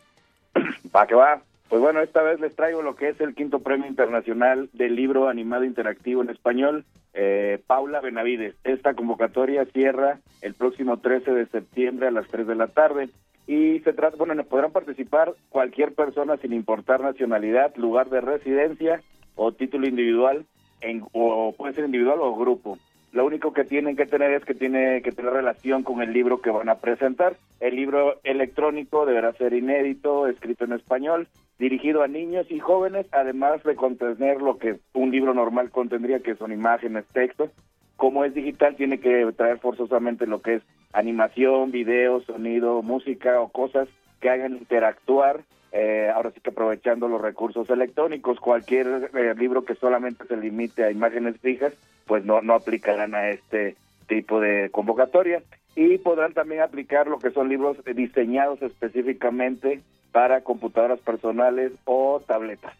[0.96, 1.42] Va que va.
[1.74, 5.28] Pues bueno, esta vez les traigo lo que es el quinto premio internacional del libro
[5.28, 8.54] animado interactivo en español, eh, Paula Benavides.
[8.64, 13.10] Esta convocatoria cierra el próximo 13 de septiembre a las 3 de la tarde.
[13.48, 19.02] Y se trata, bueno, podrán participar cualquier persona sin importar nacionalidad, lugar de residencia
[19.34, 20.46] o título individual,
[20.80, 22.78] en, o puede ser individual o grupo.
[23.14, 26.40] Lo único que tienen que tener es que tiene que tener relación con el libro
[26.40, 27.36] que van a presentar.
[27.60, 31.28] El libro electrónico deberá ser inédito, escrito en español,
[31.64, 36.36] dirigido a niños y jóvenes, además de contener lo que un libro normal contendría, que
[36.36, 37.52] son imágenes, textos.
[37.96, 43.48] Como es digital, tiene que traer forzosamente lo que es animación, video, sonido, música o
[43.48, 43.88] cosas
[44.20, 49.74] que hagan interactuar eh, ahora sí que aprovechando los recursos electrónicos, cualquier eh, libro que
[49.74, 51.74] solamente se limite a imágenes fijas,
[52.06, 53.76] pues no, no aplicarán a este
[54.08, 55.42] tipo de convocatoria.
[55.76, 62.74] Y podrán también aplicar lo que son libros diseñados específicamente para computadoras personales o tabletas.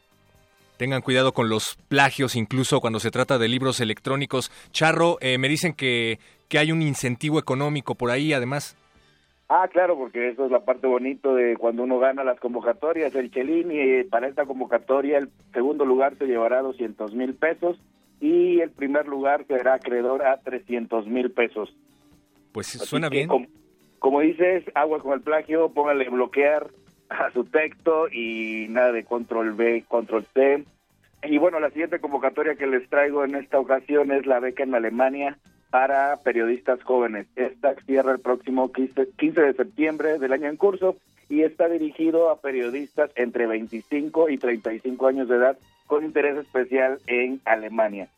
[0.78, 4.52] Tengan cuidado con los plagios, incluso cuando se trata de libros electrónicos.
[4.72, 6.20] Charro, eh, me dicen que,
[6.50, 8.76] que hay un incentivo económico por ahí, además.
[9.50, 13.30] Ah, claro, porque eso es la parte bonito de cuando uno gana las convocatorias, el
[13.30, 17.78] Chelín, y eh, para esta convocatoria el segundo lugar se llevará 200 mil pesos
[18.20, 21.76] y el primer lugar será acreedor a 300 mil pesos.
[22.54, 23.28] Pues suena bien.
[23.28, 23.48] Como,
[24.00, 26.70] como, dices, agua con el plagio, póngale bloquear
[27.10, 30.64] a su texto y nada de control B, control C.
[31.24, 34.76] Y bueno, la siguiente convocatoria que les traigo en esta ocasión es la beca en
[34.76, 35.38] Alemania
[35.70, 37.26] para periodistas jóvenes.
[37.36, 40.98] Esta cierra el próximo 15, de septiembre del año en curso
[41.30, 47.00] y está dirigido a periodistas entre 25 y 35 años de edad con interés especial
[47.08, 48.10] en Alemania.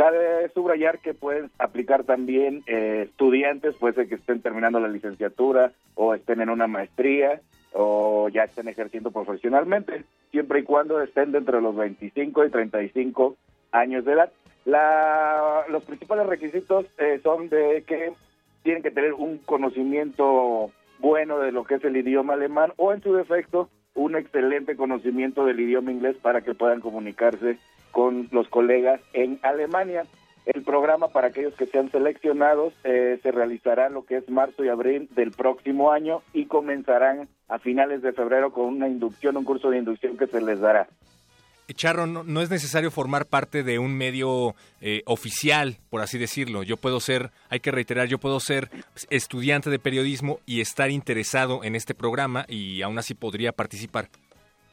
[0.00, 5.72] Cabe subrayar que pueden aplicar también eh, estudiantes, puede ser que estén terminando la licenciatura
[5.94, 7.42] o estén en una maestría
[7.74, 13.36] o ya estén ejerciendo profesionalmente, siempre y cuando estén entre los 25 y 35
[13.72, 14.32] años de edad.
[14.64, 18.14] La, los principales requisitos eh, son de que
[18.62, 23.02] tienen que tener un conocimiento bueno de lo que es el idioma alemán o en
[23.02, 27.58] su defecto un excelente conocimiento del idioma inglés para que puedan comunicarse
[27.90, 30.04] con los colegas en Alemania.
[30.46, 34.68] El programa para aquellos que sean seleccionados eh, se realizará lo que es marzo y
[34.68, 39.70] abril del próximo año y comenzarán a finales de febrero con una inducción, un curso
[39.70, 40.88] de inducción que se les dará.
[41.74, 46.62] Charro, no, es necesario formar parte de un medio eh, oficial, por así decirlo.
[46.62, 48.70] Yo puedo ser, hay que reiterar, yo puedo ser
[49.08, 54.08] estudiante de periodismo y estar interesado en este programa y aún así podría participar.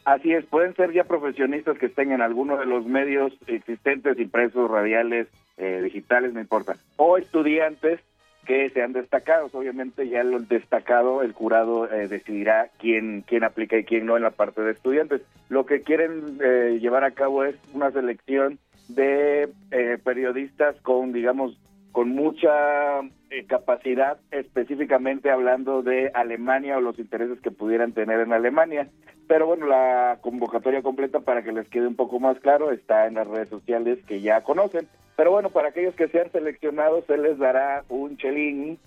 [0.07, 4.71] Así es, pueden ser ya profesionistas que estén en alguno de los medios existentes, impresos,
[4.71, 5.27] radiales,
[5.57, 7.99] eh, digitales, no importa, o estudiantes
[8.45, 9.53] que sean destacados.
[9.53, 14.23] Obviamente ya el destacado, el jurado eh, decidirá quién, quién aplica y quién no en
[14.23, 15.23] la parte de estudiantes.
[15.49, 21.59] Lo que quieren eh, llevar a cabo es una selección de eh, periodistas con, digamos,
[21.97, 23.01] con mucha
[23.47, 28.87] capacidad, específicamente hablando de Alemania o los intereses que pudieran tener en Alemania.
[29.27, 33.15] Pero bueno, la convocatoria completa para que les quede un poco más claro está en
[33.15, 34.87] las redes sociales que ya conocen.
[35.15, 38.77] Pero bueno, para aquellos que sean seleccionados se les dará un chelín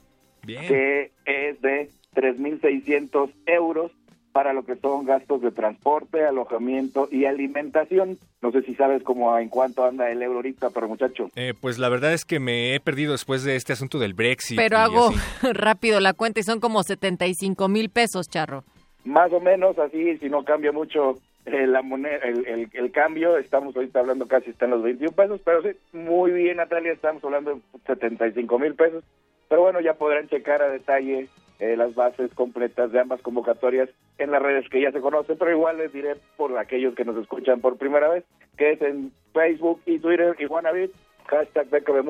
[0.46, 3.90] que es de 3.600 euros
[4.32, 8.18] para lo que son gastos de transporte, alojamiento y alimentación.
[8.40, 11.28] No sé si sabes cómo en cuánto anda el euro ahorita, pero muchacho.
[11.36, 14.56] Eh, pues la verdad es que me he perdido después de este asunto del Brexit.
[14.56, 15.18] Pero hago así.
[15.52, 18.64] rápido la cuenta y son como 75 mil pesos, Charro.
[19.04, 23.38] Más o menos así, si no cambia mucho eh, la moneda, el, el, el cambio,
[23.38, 27.24] estamos ahorita hablando casi está en los 21 pesos, pero sí, muy bien Natalia, estamos
[27.24, 29.02] hablando de 75 mil pesos.
[29.48, 31.28] Pero bueno, ya podrán checar a detalle
[31.60, 33.88] eh, las bases completas de ambas convocatorias
[34.18, 37.16] en las redes que ya se conocen, pero igual les diré por aquellos que nos
[37.16, 38.24] escuchan por primera vez,
[38.56, 40.90] que es en Facebook y Twitter y Wannabe,
[41.26, 42.00] hashtag Bécame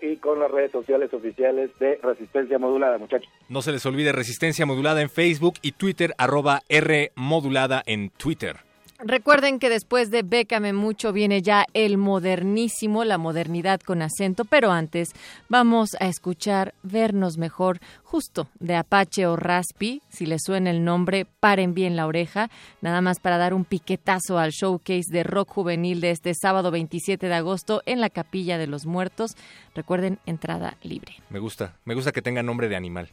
[0.00, 3.28] y con las redes sociales oficiales de Resistencia Modulada, muchachos.
[3.48, 8.69] No se les olvide Resistencia Modulada en Facebook y Twitter, arroba R Modulada en Twitter.
[9.02, 14.72] Recuerden que después de Bécame mucho viene ya el modernísimo, la modernidad con acento, pero
[14.72, 15.10] antes
[15.48, 20.02] vamos a escuchar Vernos Mejor, justo de Apache o Raspi.
[20.10, 22.50] Si les suena el nombre, paren bien la oreja,
[22.82, 27.26] nada más para dar un piquetazo al showcase de rock juvenil de este sábado 27
[27.26, 29.34] de agosto en la Capilla de los Muertos.
[29.74, 31.14] Recuerden, entrada libre.
[31.30, 33.08] Me gusta, me gusta que tenga nombre de animal.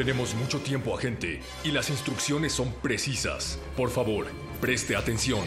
[0.00, 3.58] Tenemos mucho tiempo, agente, y las instrucciones son precisas.
[3.76, 4.28] Por favor,
[4.58, 5.44] preste atención.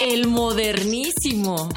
[0.00, 1.68] El modernísimo.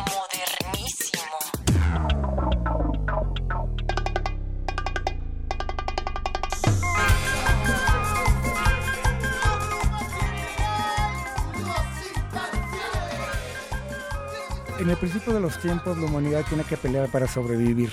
[14.88, 17.92] En el principio de los tiempos la humanidad tiene que pelear para sobrevivir.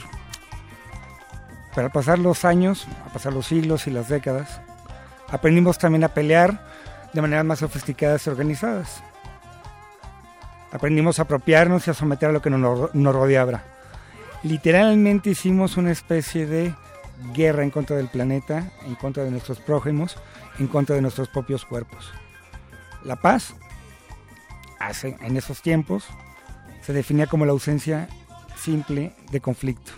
[1.74, 4.60] Pero al pasar los años, a pasar los siglos y las décadas,
[5.28, 6.64] aprendimos también a pelear
[7.12, 9.02] de maneras más sofisticadas y organizadas.
[10.70, 13.64] Aprendimos a apropiarnos y a someter a lo que nos, nos rodeaba.
[14.44, 16.76] Literalmente hicimos una especie de
[17.32, 20.16] guerra en contra del planeta, en contra de nuestros prójimos,
[20.60, 22.12] en contra de nuestros propios cuerpos.
[23.02, 23.52] La paz,
[24.78, 26.06] hace, en esos tiempos,
[26.84, 28.08] se definía como la ausencia
[28.56, 29.92] simple de conflicto.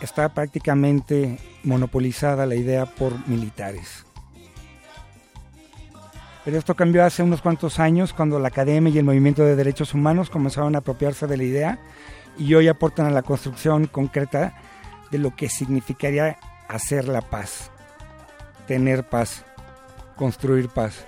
[0.00, 4.04] Está prácticamente monopolizada la idea por militares.
[6.44, 9.92] Pero esto cambió hace unos cuantos años cuando la academia y el movimiento de derechos
[9.92, 11.78] humanos comenzaron a apropiarse de la idea
[12.38, 14.54] y hoy aportan a la construcción concreta
[15.10, 16.38] de lo que significaría
[16.68, 17.70] hacer la paz,
[18.66, 19.44] tener paz,
[20.16, 21.04] construir paz.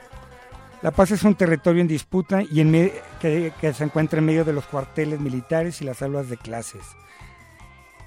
[0.83, 2.73] La paz es un territorio en disputa y en
[3.21, 6.83] que, que se encuentra en medio de los cuarteles militares y las aulas de clases.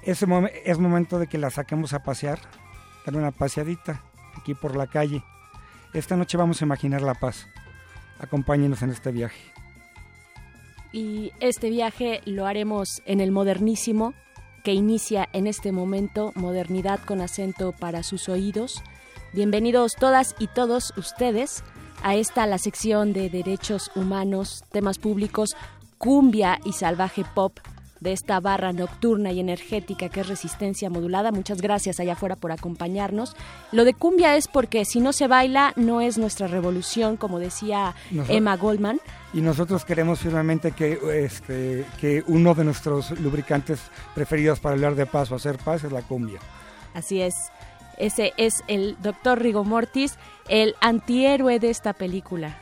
[0.02, 2.40] Es, mom- es momento de que la saquemos a pasear,
[3.06, 4.02] dar una paseadita
[4.36, 5.22] aquí por la calle.
[5.92, 7.46] Esta noche vamos a imaginar la paz.
[8.18, 9.40] Acompáñenos en este viaje.
[10.92, 14.14] Y este viaje lo haremos en el modernísimo
[14.64, 18.82] que inicia en este momento, modernidad con acento para sus oídos.
[19.32, 21.62] Bienvenidos todas y todos ustedes
[22.04, 25.56] a esta la sección de derechos humanos, temas públicos,
[25.96, 27.58] cumbia y salvaje pop
[28.00, 31.32] de esta barra nocturna y energética que es resistencia modulada.
[31.32, 33.34] Muchas gracias allá afuera por acompañarnos.
[33.72, 37.94] Lo de cumbia es porque si no se baila no es nuestra revolución, como decía
[38.28, 39.00] Emma Goldman.
[39.32, 43.80] Y nosotros queremos firmemente que, este, que uno de nuestros lubricantes
[44.14, 46.40] preferidos para hablar de paz o hacer paz es la cumbia.
[46.92, 47.34] Así es.
[47.98, 50.18] Ese es el doctor Rigo Mortis,
[50.48, 52.58] el antihéroe de esta película.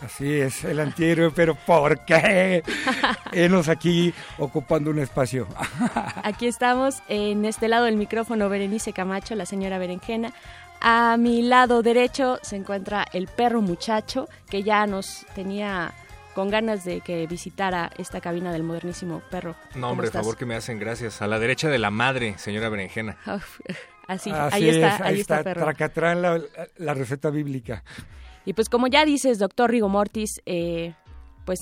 [0.00, 2.62] Así es, el antihéroe, pero ¿por qué?
[3.32, 5.48] Enos aquí ocupando un espacio.
[6.22, 10.34] Aquí estamos en este lado del micrófono Berenice Camacho, la señora Berenjena.
[10.82, 15.94] A mi lado derecho se encuentra el perro muchacho que ya nos tenía
[16.34, 19.54] con ganas de que visitara esta cabina del modernísimo perro.
[19.70, 21.22] No, ¿Cómo hombre, favor que me hacen gracias.
[21.22, 23.16] A la derecha de la madre, señora Berenjena.
[24.06, 25.62] Así, Así ahí está, es, ahí está, perro.
[25.62, 26.40] Tracatrán, la,
[26.76, 27.82] la receta bíblica.
[28.44, 30.94] Y pues como ya dices, doctor Rigo Mortis, eh,
[31.44, 31.60] pues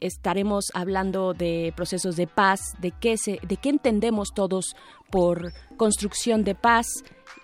[0.00, 4.76] estaremos hablando de procesos de paz, de qué, se, de qué entendemos todos
[5.10, 6.86] por construcción de paz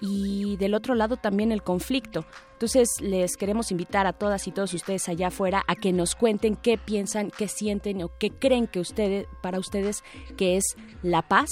[0.01, 2.25] y del otro lado también el conflicto.
[2.53, 6.57] Entonces les queremos invitar a todas y todos ustedes allá afuera a que nos cuenten
[6.57, 10.03] qué piensan, qué sienten o qué creen que ustedes, para ustedes
[10.37, 11.49] que es la paz.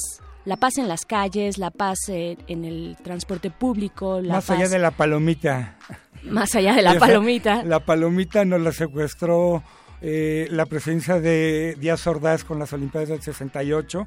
[0.47, 4.59] La paz en las calles, la paz eh, en el transporte público, la Más paz
[4.59, 5.77] allá de la palomita.
[6.23, 7.63] más allá de la Esa- palomita.
[7.65, 9.63] La palomita nos la secuestró
[10.01, 14.07] eh, la presencia de Díaz Ordaz con las Olimpiadas del 68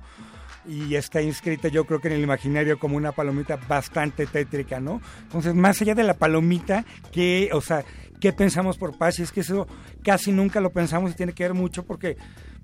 [0.67, 5.01] y está inscrita yo creo que en el imaginario como una palomita bastante tétrica, ¿no?
[5.23, 7.83] Entonces, más allá de la palomita, que, o sea,
[8.19, 9.19] ¿qué pensamos por paz?
[9.19, 9.67] Y es que eso
[10.03, 12.17] casi nunca lo pensamos y tiene que ver mucho porque,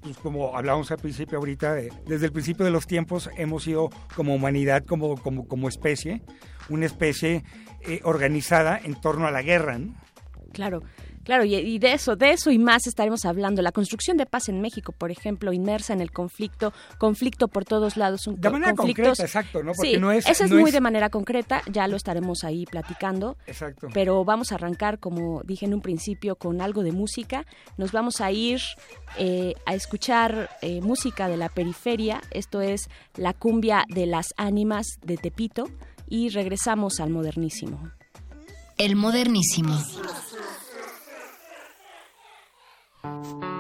[0.06, 4.36] pues como hablábamos al principio ahorita, desde el principio de los tiempos hemos sido como
[4.36, 6.22] humanidad, como, como, como especie,
[6.70, 7.44] una especie
[7.82, 9.96] eh, organizada en torno a la guerra, ¿no?
[10.54, 10.84] Claro.
[11.26, 13.62] Claro, y, y de eso, de eso y más estaremos hablando.
[13.62, 17.98] La construcción de paz en México, por ejemplo, inmersa en el conflicto, conflicto por todos
[17.98, 18.28] lados.
[18.28, 19.74] Un, De manera conflictos- concreta, exacto, ¿no?
[19.74, 22.44] Porque sí, no es- ese es no muy es- de manera concreta, ya lo estaremos
[22.44, 23.38] ahí platicando.
[23.48, 23.88] Exacto.
[23.94, 27.46] Pero vamos a arrancar, como dije en un principio, con algo de música.
[27.78, 28.62] Nos vamos a ir
[29.18, 32.22] eh, a escuchar eh, música de la periferia.
[32.32, 35.66] Esto es la cumbia de las ánimas de Tepito.
[36.08, 37.90] Y regresamos al modernísimo.
[38.78, 39.76] El modernísimo.
[43.06, 43.55] Thank you.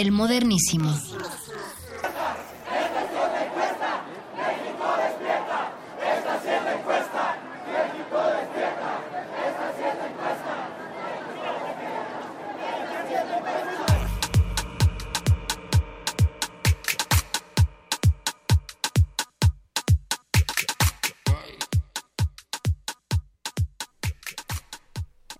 [0.00, 0.90] El modernísimo.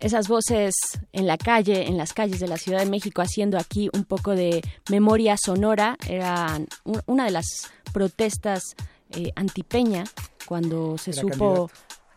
[0.00, 0.74] esas voces
[1.20, 4.34] en la calle, en las calles de la Ciudad de México, haciendo aquí un poco
[4.34, 5.96] de memoria sonora.
[6.08, 6.66] Eran
[7.06, 8.74] una de las protestas
[9.10, 10.04] eh, antipeña
[10.46, 11.70] cuando se supo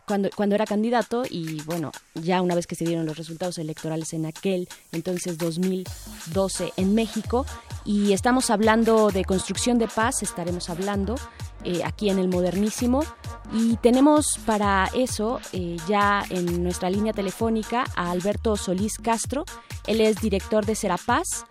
[0.06, 4.12] cuando, cuando era candidato y bueno, ya una vez que se dieron los resultados electorales
[4.12, 7.46] en aquel entonces 2012 en México
[7.84, 11.16] y estamos hablando de construcción de paz, estaremos hablando
[11.64, 13.04] eh, aquí en el Modernísimo
[13.52, 19.44] y tenemos para eso eh, ya en nuestra línea telefónica a Alberto Solís Castro,
[19.86, 21.44] él es director de Serapaz,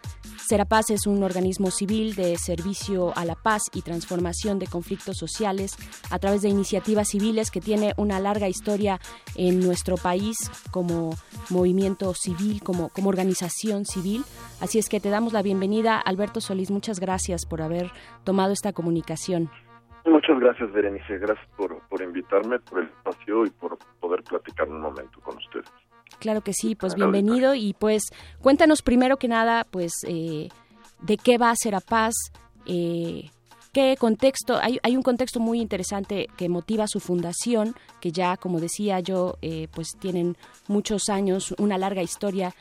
[0.45, 5.77] Serapaz es un organismo civil de servicio a la paz y transformación de conflictos sociales
[6.11, 8.99] a través de iniciativas civiles que tiene una larga historia
[9.37, 10.35] en nuestro país
[10.69, 11.11] como
[11.49, 14.23] movimiento civil, como, como organización civil.
[14.59, 16.71] Así es que te damos la bienvenida, Alberto Solís.
[16.71, 17.91] Muchas gracias por haber
[18.25, 19.49] tomado esta comunicación.
[20.05, 21.19] Muchas gracias, Berenice.
[21.19, 25.71] Gracias por, por invitarme, por el espacio y por poder platicar un momento con ustedes.
[26.24, 28.03] Claro que sí, pues bienvenido y pues
[28.41, 30.47] cuéntanos primero que nada, pues eh,
[31.01, 32.13] de qué va a ser a paz,
[32.65, 33.30] eh,
[33.74, 38.61] qué contexto, hay, hay, un contexto muy interesante que motiva su fundación, que ya, como
[38.61, 40.38] decía yo, eh, pues tienen
[40.69, 42.55] muchos años, una larga historia,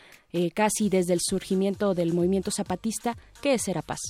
[0.55, 3.17] casi desde el surgimiento del movimiento zapatista.
[3.43, 4.01] ¿Qué es Serapaz?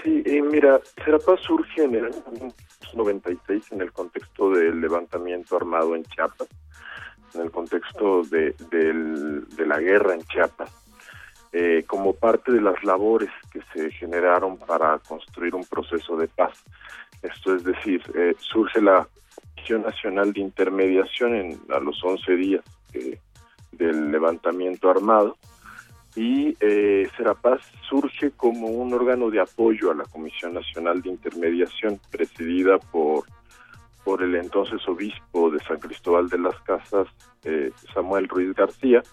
[0.00, 2.54] Sí, mira, Serapaz surge en el año
[2.94, 6.46] 96 en el contexto del levantamiento armado en Chiapas
[7.34, 8.54] en el contexto de,
[9.58, 10.70] la guerra en Chiapas,
[11.52, 16.64] eh, como parte de las labores que se generaron para construir un proceso de paz.
[17.22, 19.06] Esto es decir, eh, surge la
[19.54, 22.64] Comisión Nacional de Intermediación en, a los 11 días
[23.72, 25.36] del levantamiento armado
[26.16, 32.00] y eh, Serapaz surge como un órgano de apoyo a la Comisión Nacional de Intermediación
[32.10, 33.24] presidida por
[34.10, 37.06] por el entonces obispo de San Cristóbal de las Casas,
[37.44, 39.04] eh, Samuel Ruiz García,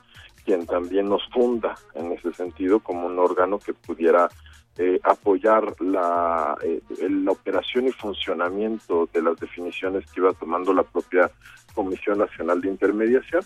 [0.44, 4.28] quien también nos funda en ese sentido como un órgano que pudiera
[4.76, 10.82] eh, apoyar la, eh, la operación y funcionamiento de las definiciones que iba tomando la
[10.82, 11.30] propia
[11.76, 13.44] Comisión Nacional de Intermediación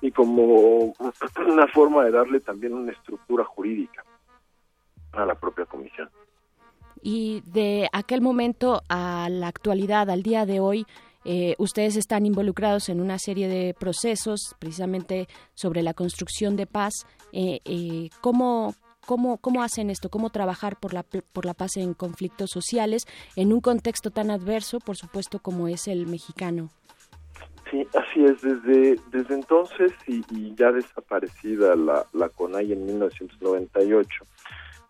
[0.00, 0.94] y como
[1.48, 4.04] una forma de darle también una estructura jurídica
[5.14, 6.08] a la propia comisión
[7.08, 10.86] y de aquel momento a la actualidad, al día de hoy,
[11.24, 17.06] eh, ustedes están involucrados en una serie de procesos precisamente sobre la construcción de paz.
[17.30, 18.74] Eh, eh, ¿cómo,
[19.06, 20.08] cómo, ¿Cómo hacen esto?
[20.08, 23.04] ¿Cómo trabajar por la, por la paz en conflictos sociales
[23.36, 26.70] en un contexto tan adverso, por supuesto, como es el mexicano?
[27.70, 28.42] Sí, así es.
[28.42, 34.24] Desde, desde entonces y, y ya desaparecida la, la CONAI en 1998,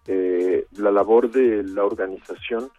[0.07, 2.71] eh, la labor de la organización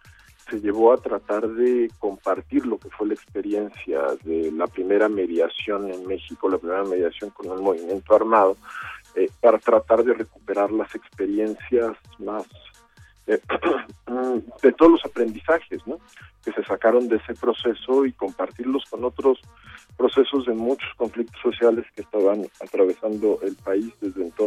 [0.48, 5.92] se llevó a tratar de compartir lo que fue la experiencia de la primera mediación
[5.92, 8.56] en México, la primera mediación con un movimiento armado,
[9.14, 12.46] eh, para tratar de recuperar las experiencias más
[13.26, 13.40] eh,
[14.62, 15.82] de todos los aprendizajes
[16.44, 19.38] que se sacaron de ese proceso y compartirlos con otros
[19.98, 24.37] procesos de muchos conflictos sociales que estaban atravesando el país desde entonces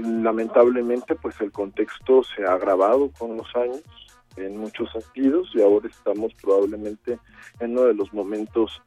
[0.00, 3.82] Lamentablemente, pues el contexto se ha agravado con los años
[4.36, 7.18] en muchos sentidos y ahora estamos probablemente
[7.60, 8.82] en uno de los momentos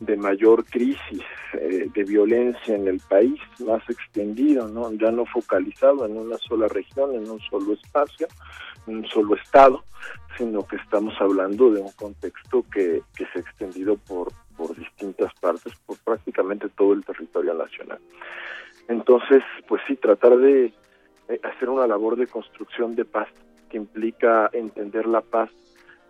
[0.00, 1.22] de mayor crisis
[1.54, 4.92] eh, de violencia en el país, más extendido, ¿no?
[4.92, 8.28] ya no focalizado en una sola región, en un solo espacio,
[8.86, 9.84] en un solo estado,
[10.36, 15.32] sino que estamos hablando de un contexto que, que se ha extendido por, por distintas
[15.40, 17.98] partes, por prácticamente todo el territorio nacional.
[18.88, 20.72] Entonces, pues sí, tratar de
[21.28, 23.28] eh, hacer una labor de construcción de paz
[23.68, 25.50] que implica entender la paz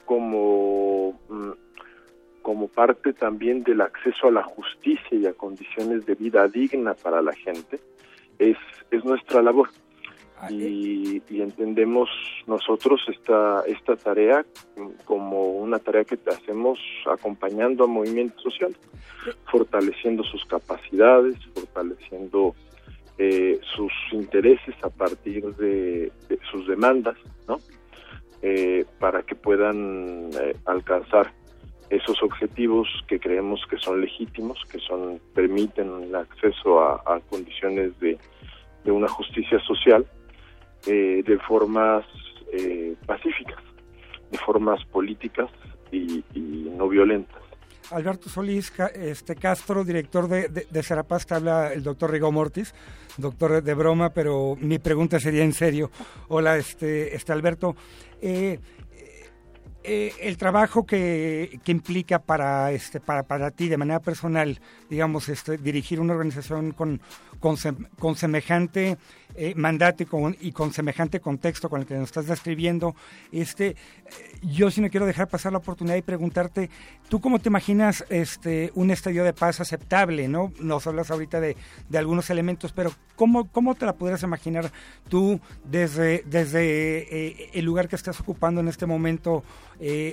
[0.05, 1.51] como, mm,
[2.43, 7.23] como parte también del acceso a la justicia y a condiciones de vida digna para
[7.23, 7.81] la gente,
[8.39, 8.59] es,
[8.91, 9.71] es nuestra labor.
[10.39, 12.11] Ah, y, y, entendemos
[12.47, 14.45] nosotros esta, esta tarea
[15.07, 16.79] como una tarea que hacemos
[17.11, 18.77] acompañando a movimientos sociales,
[19.51, 22.55] fortaleciendo sus capacidades, fortaleciendo
[23.17, 26.13] eh, sus intereses a partir de,
[26.51, 27.17] sus demandas,
[27.49, 27.59] ¿no?
[28.43, 31.33] Eh, para que puedan eh, alcanzar
[31.89, 38.19] esos objetivos que creemos que son legítimos, que son permiten el acceso a, condiciones de,
[38.85, 40.05] de una justicia social
[40.87, 42.05] eh, de formas
[42.53, 43.63] eh, pacíficas,
[44.31, 45.51] de formas políticas
[45.91, 46.23] y,
[46.77, 47.43] no violentas.
[47.91, 52.75] Alberto Solís este Castro, director de, Serapaz, te habla el doctor Rigo Mortis,
[53.17, 55.91] doctor de broma, pero mi pregunta sería en serio.
[56.29, 57.77] Hola, este, este Alberto.
[58.21, 58.59] eh,
[60.21, 64.61] el trabajo que, que implica para este para, para ti de manera personal
[64.91, 67.01] digamos este dirigir una organización con
[67.41, 67.57] con,
[67.99, 68.99] con semejante
[69.39, 70.03] eh, mandato
[70.41, 72.97] y con, semejante contexto con el que nos estás describiendo
[73.33, 73.77] este eh,
[74.43, 76.71] yo sí no quiero dejar pasar la oportunidad y preguntarte
[77.11, 81.55] tú cómo te imaginas este un estadio de paz aceptable no nos hablas ahorita de,
[81.87, 84.73] de algunos elementos pero cómo cómo te la podrías imaginar
[85.11, 89.45] tú desde desde eh, el lugar que estás ocupando en este momento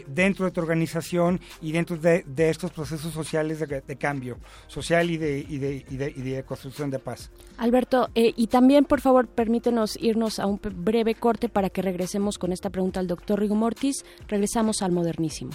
[0.07, 5.15] dentro de tu organización y dentro de, de estos procesos sociales de, cambio social y
[5.15, 7.12] de, y de, y de construcción de paz.
[7.57, 12.37] Alberto, eh, y también, por favor, permítenos irnos a un breve corte para que regresemos
[12.37, 14.03] con esta pregunta al doctor Rigo Mortis.
[14.27, 15.51] Regresamos al modernísimo.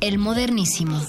[0.00, 1.00] El modernísimo.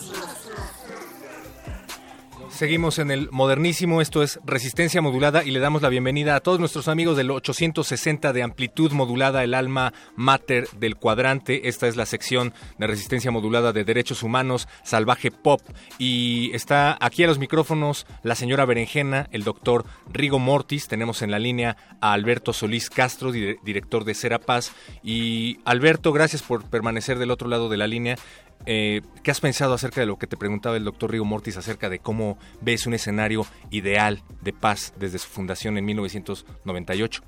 [2.60, 6.60] Seguimos en el modernísimo, esto es resistencia modulada y le damos la bienvenida a todos
[6.60, 11.70] nuestros amigos del 860 de amplitud modulada, el alma mater del cuadrante.
[11.70, 15.62] Esta es la sección de resistencia modulada de derechos humanos, salvaje pop.
[16.00, 20.90] Y está aquí a los micrófonos la señora Berenjena, el doctor Rigo Mortis.
[20.90, 24.74] Tenemos en la línea a Alberto Solís Castro, dire- director de Serapaz.
[25.02, 28.18] Y Alberto, gracias por permanecer del otro lado de la línea.
[28.66, 31.90] Eh, ¿Qué has pensado acerca de lo que te preguntaba el doctor Rigo Mortis acerca
[31.90, 37.24] de cómo ves un escenario ideal de paz desde su fundación en 1998?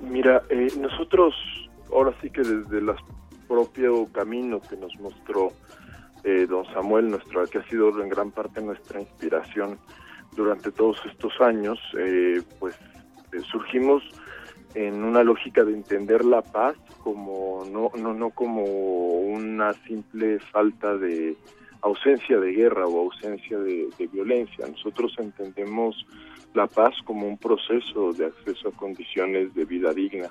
[0.00, 1.34] Mira, eh, nosotros
[1.92, 2.90] ahora sí que desde el
[3.48, 5.52] propio camino que nos mostró
[6.24, 9.78] eh, don Samuel, nuestro, que ha sido en gran parte nuestra inspiración
[10.36, 12.76] durante todos estos años, eh, pues
[13.32, 14.02] eh, surgimos
[14.74, 20.96] en una lógica de entender la paz como no no no como una simple falta
[20.96, 21.36] de
[21.82, 24.66] ausencia de guerra o ausencia de, violencia.
[24.66, 26.06] Nosotros entendemos
[26.54, 30.30] la paz como un proceso de acceso a condiciones de vida digna,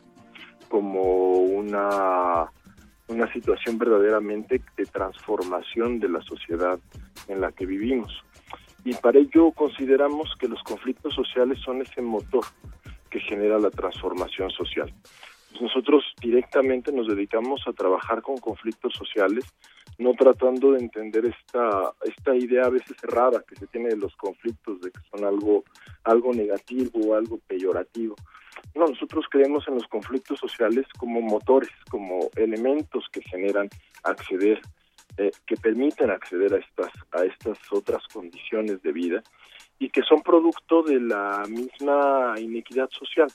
[0.68, 2.52] como una
[3.08, 6.80] una situación verdaderamente de transformación de la sociedad
[7.28, 8.24] en la que vivimos.
[8.86, 12.46] Y para ello consideramos que los conflictos sociales son ese motor
[13.10, 14.94] que genera la transformación social.
[15.50, 19.46] Pues nosotros directamente nos dedicamos a trabajar con conflictos sociales,
[19.98, 24.16] no tratando de entender esta, esta idea a veces errada que se tiene de los
[24.16, 25.64] conflictos, de que son algo,
[26.04, 28.16] algo negativo o algo peyorativo.
[28.76, 33.70] No, nosotros creemos en los conflictos sociales como motores, como elementos que generan
[34.04, 34.62] acceder,
[35.18, 39.24] eh, que permiten acceder a estas, a estas otras condiciones de vida
[39.80, 43.30] y que son producto de la misma inequidad social.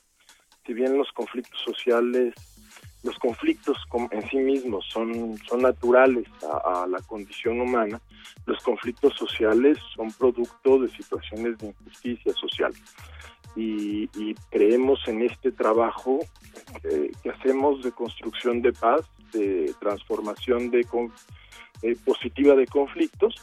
[0.66, 2.34] Si bien los conflictos sociales,
[3.02, 3.76] los conflictos
[4.10, 8.00] en sí mismos son, son naturales a, a la condición humana,
[8.46, 12.72] los conflictos sociales son producto de situaciones de injusticia social.
[13.56, 16.18] Y, y creemos en este trabajo
[16.82, 21.12] eh, que hacemos de construcción de paz, de transformación de con-
[21.82, 23.34] eh, positiva de conflictos,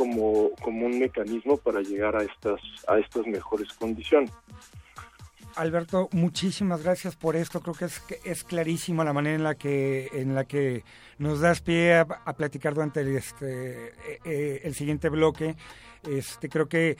[0.00, 4.30] como, como un mecanismo para llegar a estas, a estas mejores condiciones.
[5.56, 7.60] Alberto, muchísimas gracias por esto.
[7.60, 10.84] Creo que es, es clarísimo la manera en la que en la que
[11.18, 15.54] nos das pie a, platicar durante el, este, eh, eh, el siguiente bloque.
[16.08, 16.96] Este, creo que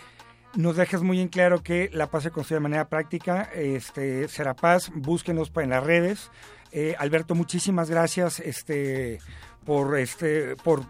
[0.55, 3.49] nos dejas muy en claro que la paz se construye de manera práctica.
[3.55, 6.31] Este, será paz, búsquenos en las redes.
[6.71, 9.21] Eh, Alberto, muchísimas gracias este,
[9.65, 10.83] por, este, por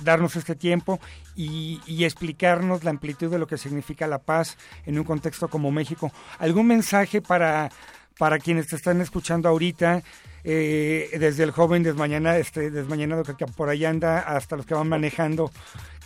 [0.00, 1.00] darnos este tiempo
[1.34, 5.70] y, y explicarnos la amplitud de lo que significa la paz en un contexto como
[5.70, 6.12] México.
[6.38, 7.70] ¿Algún mensaje para,
[8.18, 10.02] para quienes te están escuchando ahorita?
[10.48, 14.88] eh, desde el joven desmañana, este, desmañanado que, por ahí anda hasta los que van
[14.88, 15.50] manejando.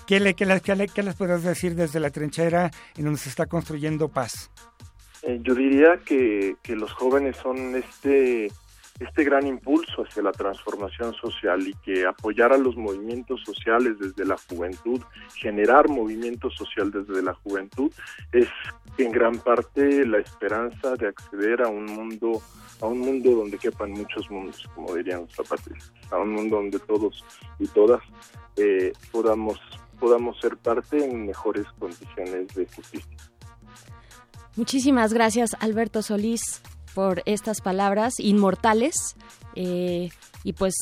[0.06, 3.20] ¿Qué, le, qué, le- qué le- qué les puedes decir desde la trinchera en donde
[3.20, 4.50] se está construyendo paz?
[5.22, 8.50] Eh, yo diría que, que los jóvenes son este,
[9.00, 14.26] este gran impulso hacia la transformación social y que apoyar a los movimientos sociales desde
[14.26, 15.00] la juventud,
[15.36, 17.90] generar movimiento social desde la juventud,
[18.32, 18.48] es
[18.98, 22.40] en gran parte la esperanza de acceder a un mundo
[22.82, 26.78] a un mundo donde quepan muchos mundos, como dirían los zapatistas, a un mundo donde
[26.78, 27.22] todos
[27.58, 28.02] y todas
[28.56, 29.58] eh, podamos
[29.98, 33.16] podamos ser parte en mejores condiciones de justicia.
[34.56, 36.62] Muchísimas gracias, Alberto Solís,
[36.94, 38.94] por estas palabras inmortales.
[39.54, 40.10] Eh,
[40.44, 40.74] y pues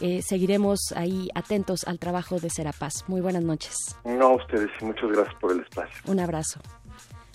[0.00, 3.04] eh, seguiremos ahí atentos al trabajo de Serapaz.
[3.08, 3.74] Muy buenas noches.
[4.04, 6.02] No, a ustedes y muchas gracias por el espacio.
[6.06, 6.60] Un abrazo.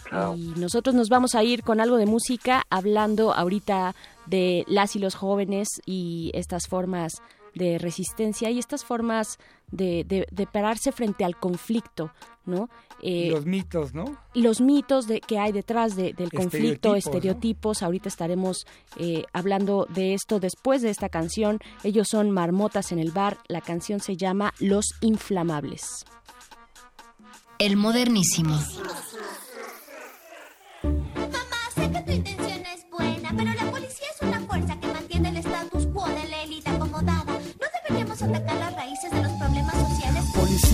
[0.10, 0.36] Chao.
[0.36, 3.96] Y nosotros nos vamos a ir con algo de música, hablando ahorita
[4.26, 7.14] de las y los jóvenes y estas formas
[7.56, 9.38] de resistencia y estas formas
[9.72, 12.12] de, de- de pararse frente al conflicto,
[12.46, 12.70] ¿no?
[13.02, 14.06] Eh, Los mitos, ¿no?
[14.34, 17.12] los mitos de, que hay detrás de- del conflicto, Estereotipos, ¿no?
[17.18, 17.84] estereotipos.
[17.84, 18.66] Ahorita estaremos
[18.98, 21.60] eh, hablando de esto después de esta canción.
[21.84, 23.38] Ellos son Marmotas en el bar.
[23.48, 26.06] La canción se llama Los Inflamables.
[27.60, 28.58] El modernísimo.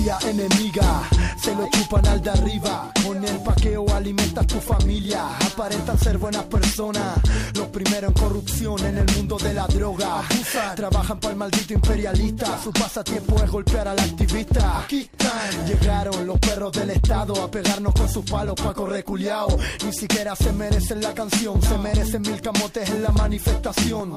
[0.07, 1.03] Enemiga,
[1.41, 2.91] se lo chupan al de arriba.
[3.05, 5.27] Con el paqueo alimentas tu familia.
[5.45, 7.19] Aparentan ser buenas personas.
[7.53, 10.23] Los primeros en corrupción en el mundo de la droga.
[10.75, 12.57] Trabajan para el maldito imperialista.
[12.63, 14.85] Su pasatiempo es golpear al activista.
[15.67, 19.03] Llegaron los perros del Estado a pegarnos con sus palos pa' correr.
[19.85, 21.61] Ni siquiera se merecen la canción.
[21.61, 24.13] Se merecen mil camotes en la manifestación.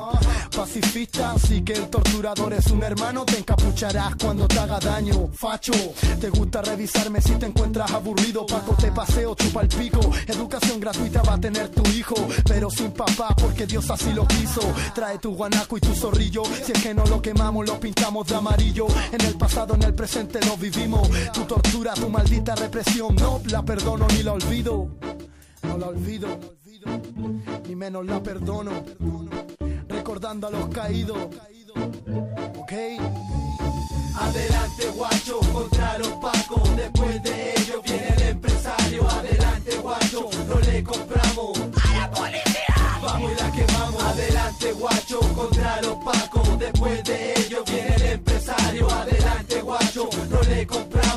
[0.55, 3.25] Pacifista, así que el torturador es un hermano.
[3.25, 5.29] Te encapucharás cuando te haga daño.
[5.33, 5.73] Facho,
[6.21, 8.47] te gusta revisarme si te encuentras aburrido.
[8.47, 10.01] Paco, te paseo, chupa el pico.
[10.27, 12.15] Educación gratuita va a tener tu hijo,
[12.47, 14.61] pero sin papá porque Dios así lo quiso.
[14.95, 16.43] Trae tu guanaco y tu zorrillo.
[16.45, 18.87] Si es que no lo quemamos, lo pintamos de amarillo.
[19.13, 21.09] En el pasado, en el presente lo vivimos.
[21.33, 23.15] Tu tortura, tu maldita represión.
[23.17, 24.89] No la perdono ni la olvido.
[25.63, 26.29] No la olvido,
[27.69, 28.73] ni menos la perdono.
[29.89, 31.19] Recordando a los caídos.
[32.59, 33.30] Ok.
[34.21, 36.77] Adelante guacho contra los pacos.
[36.77, 39.09] Después de ello viene el empresario.
[39.09, 41.59] Adelante guacho, no le compramos.
[41.59, 42.75] A la policía.
[43.03, 44.03] Vamos y la quemamos.
[44.03, 46.59] Adelante guacho contra los pacos.
[46.59, 48.91] Después de ello viene el empresario.
[48.91, 51.10] Adelante guacho, no le compramos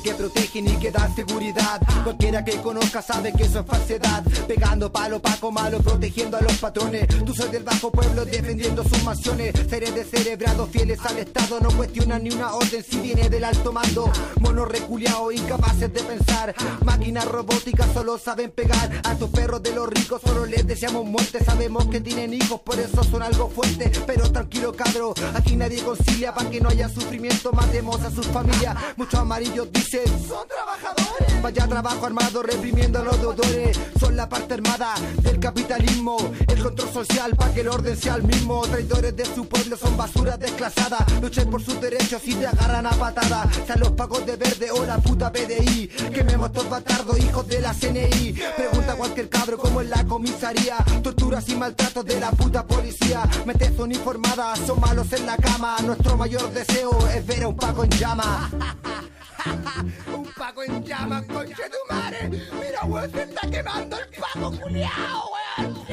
[0.00, 1.80] que protegen y que dan seguridad.
[2.04, 4.22] Cualquiera que conozca sabe que eso es falsedad.
[4.46, 7.06] Pegando palo, paco malo, protegiendo a los patrones.
[7.24, 9.54] Tú soy del bajo pueblo defendiendo sus mansiones.
[9.68, 11.60] Seres descerebrados, fieles al Estado.
[11.60, 14.10] No cuestionan ni una orden si viene del alto mando.
[14.40, 16.54] Monos reculeados, incapaces de pensar.
[16.84, 19.00] Máquinas robóticas solo saben pegar.
[19.04, 21.44] A tus perros de los ricos solo les deseamos muerte.
[21.44, 23.90] Sabemos que tienen hijos, por eso son algo fuerte.
[24.06, 25.14] Pero tranquilo, cabro.
[25.34, 27.52] Aquí nadie concilia para que no haya sufrimiento.
[27.52, 28.76] Matemos a sus familias.
[28.96, 31.42] Muchos amarillos dicen: Son trabajadores.
[31.42, 33.78] Vaya trabajo armado reprimiendo a los deudores.
[34.00, 36.16] Son la parte armada del capitalismo.
[36.48, 38.62] El control social para que el orden sea el mismo.
[38.62, 41.04] Traidores de su pueblo son basuras desclasadas.
[41.22, 43.48] Luchen por sus derechos y te agarran a patada.
[43.64, 45.86] Sean los pagos de verde o la puta PDI.
[46.12, 48.32] Quememos estos batardos, hijos de la CNI.
[48.56, 50.78] Pregunta a cualquier cabro como en la comisaría.
[51.00, 53.22] Torturas y maltratos de la puta policía.
[53.44, 55.76] Metes uniformada, son malos en la cama.
[55.84, 58.50] Nuestro mayor deseo es ver a un paco en llama.
[60.14, 62.28] un paco en llama, conche tu madre.
[62.28, 65.86] Mira, weón, se está quemando el paco, culiao, weón.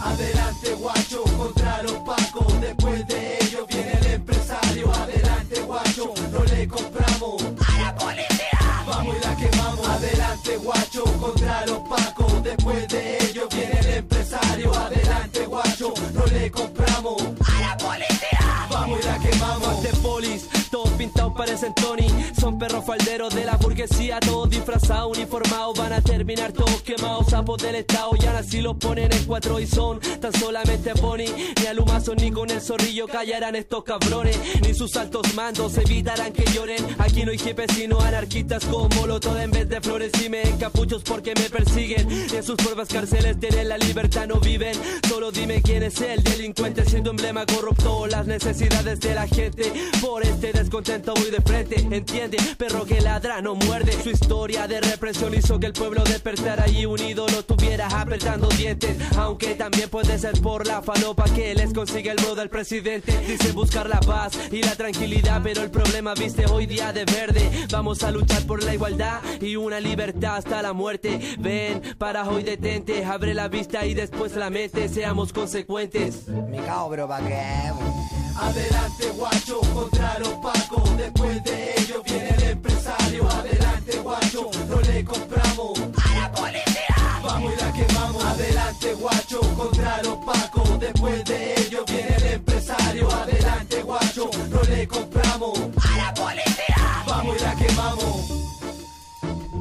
[0.00, 2.60] Adelante guacho contra los pacos.
[2.60, 4.92] Después de ello viene el empresario.
[4.94, 7.42] Adelante guacho, no le compramos.
[7.66, 8.84] A la policía.
[8.86, 9.88] Vamos y la quemamos.
[9.88, 12.42] Adelante guacho contra los pacos.
[12.42, 14.72] Después de ello viene el empresario.
[14.74, 17.22] Adelante guacho, no le compramos.
[17.22, 18.66] A la policía.
[18.70, 19.82] Vamos y la quemamos.
[19.82, 22.08] De polis, todos pintados parecen Tony.
[22.38, 25.78] Son perros falderos de la burguesía, todos disfrazados, uniformados.
[25.78, 28.10] Van a terminar todos quemados, sapos del estado.
[28.20, 31.32] Y ahora sí los ponen en cuatro y son tan solamente Bonnie.
[31.60, 34.36] Ni a Lumazo ni con el zorrillo callarán estos cabrones.
[34.62, 36.84] Ni sus altos mandos evitarán que lloren.
[36.98, 40.10] Aquí no hay jefes sino anarquistas con molotov en vez de flores.
[40.24, 42.10] Y me encapuchos porque me persiguen.
[42.10, 44.74] En sus pruebas cárceles tienen la libertad, no viven.
[45.08, 48.08] Solo dime quién es el delincuente siendo emblema corrupto.
[48.08, 49.72] Las necesidades de la gente.
[50.00, 51.76] Por este descontento de frente.
[51.90, 53.92] Entiende, perro que ladra no muerde.
[54.02, 58.96] Su historia de represión hizo que el pueblo despertara y unido lo tuviera apretando dientes.
[59.16, 63.16] Aunque también puede ser por la falopa que les consigue el bro del presidente.
[63.26, 67.50] Dice buscar la paz y la tranquilidad, pero el problema viste hoy día de verde.
[67.70, 71.20] Vamos a luchar por la igualdad y una libertad hasta la muerte.
[71.38, 74.88] Ven, para hoy detente, abre la vista y después la mente.
[74.88, 76.28] Seamos consecuentes.
[76.28, 78.27] Me cago, pero pa' qué.
[78.40, 85.04] Adelante guacho contra los pacos Después de ello viene el empresario Adelante guacho, no le
[85.04, 91.54] compramos A la policía Vamos y la quemamos Adelante guacho contra los pacos Después de
[91.60, 97.54] ello viene el empresario Adelante guacho, no le compramos A la policía Vamos y la
[97.56, 98.38] quemamos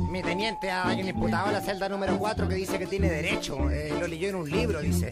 [0.10, 3.70] mi teniente, hay un imputado en la celda número 4 que dice que tiene derecho.
[3.70, 5.12] Eh, lo leyó en un libro, dice.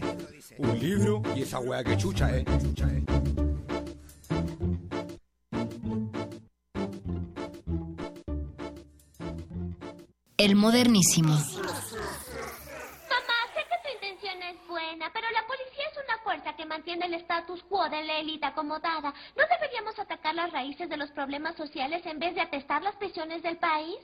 [0.58, 1.22] ¿Un libro?
[1.36, 2.44] Y esa weá que chucha, eh.
[2.60, 3.45] Chucha, eh.
[10.46, 11.30] El modernísimo.
[11.30, 11.42] Mamá,
[13.52, 17.14] sé que tu intención es buena, pero la policía es una fuerza que mantiene el
[17.14, 19.12] status quo de la élite acomodada.
[19.36, 23.42] ¿No deberíamos atacar las raíces de los problemas sociales en vez de atestar las prisiones
[23.42, 23.96] del país?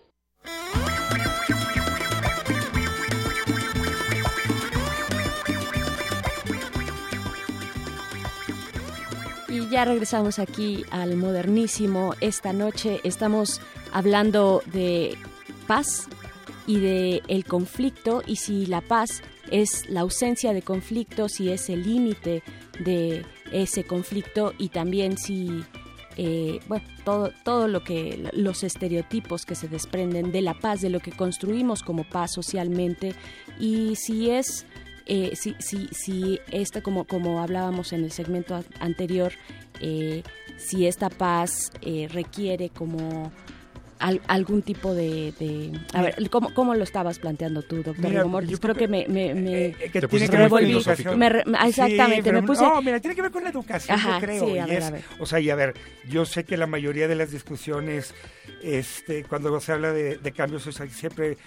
[9.49, 12.17] Y ya regresamos aquí al modernísimo.
[12.21, 13.61] Esta noche estamos
[13.93, 15.17] hablando de
[15.69, 16.09] paz
[16.67, 21.69] y de el conflicto y si la paz es la ausencia de conflicto, si es
[21.69, 22.43] el límite
[22.79, 25.65] de ese conflicto y también si
[26.17, 30.91] eh, bueno todo todo lo que los estereotipos que se desprenden de la paz, de
[30.91, 33.15] lo que construimos como paz socialmente
[33.59, 34.67] y si es
[35.07, 39.33] eh, si, si, si esta, como, como hablábamos en el segmento anterior,
[39.81, 40.23] eh,
[40.57, 43.33] si esta paz eh, requiere como
[44.03, 48.25] al- algún tipo de, de- a ver, ¿cómo, cómo lo estabas planteando tú, doctor Mira,
[48.25, 48.51] Mortis?
[48.51, 50.73] yo Creo creo que me, me, me- que me tiene que ver con la volví-
[50.77, 51.19] educación.
[51.19, 52.63] me re- exactamente, Sí, pero me puse...
[52.63, 54.45] No, mira, tiene que ver con la educación, Ajá, yo creo.
[54.47, 55.03] sí, a y ver, es- a ver.
[55.21, 55.75] O sea, y a ver,
[56.09, 58.15] yo sé que la mayoría de las discusiones,
[58.63, 61.39] este, cuando se habla de, de cambios sociales, siempre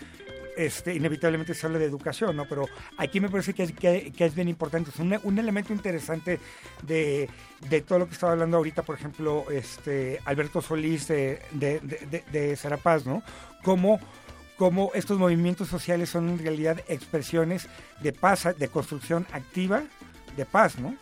[0.57, 2.45] este, inevitablemente se habla de educación, ¿no?
[2.47, 4.91] Pero aquí me parece que es, bien importante.
[4.91, 6.39] Es un, elemento interesante
[6.83, 7.29] de,
[7.69, 13.05] de todo lo que estaba hablando ahorita, por ejemplo, este, Alberto Solís de, de, Serapaz,
[13.05, 13.23] ¿no?
[13.63, 13.99] Cómo
[14.57, 17.67] cómo estos movimientos sociales son en realidad expresiones
[18.01, 19.83] de paz, de construcción activa
[20.37, 20.95] de paz, ¿no?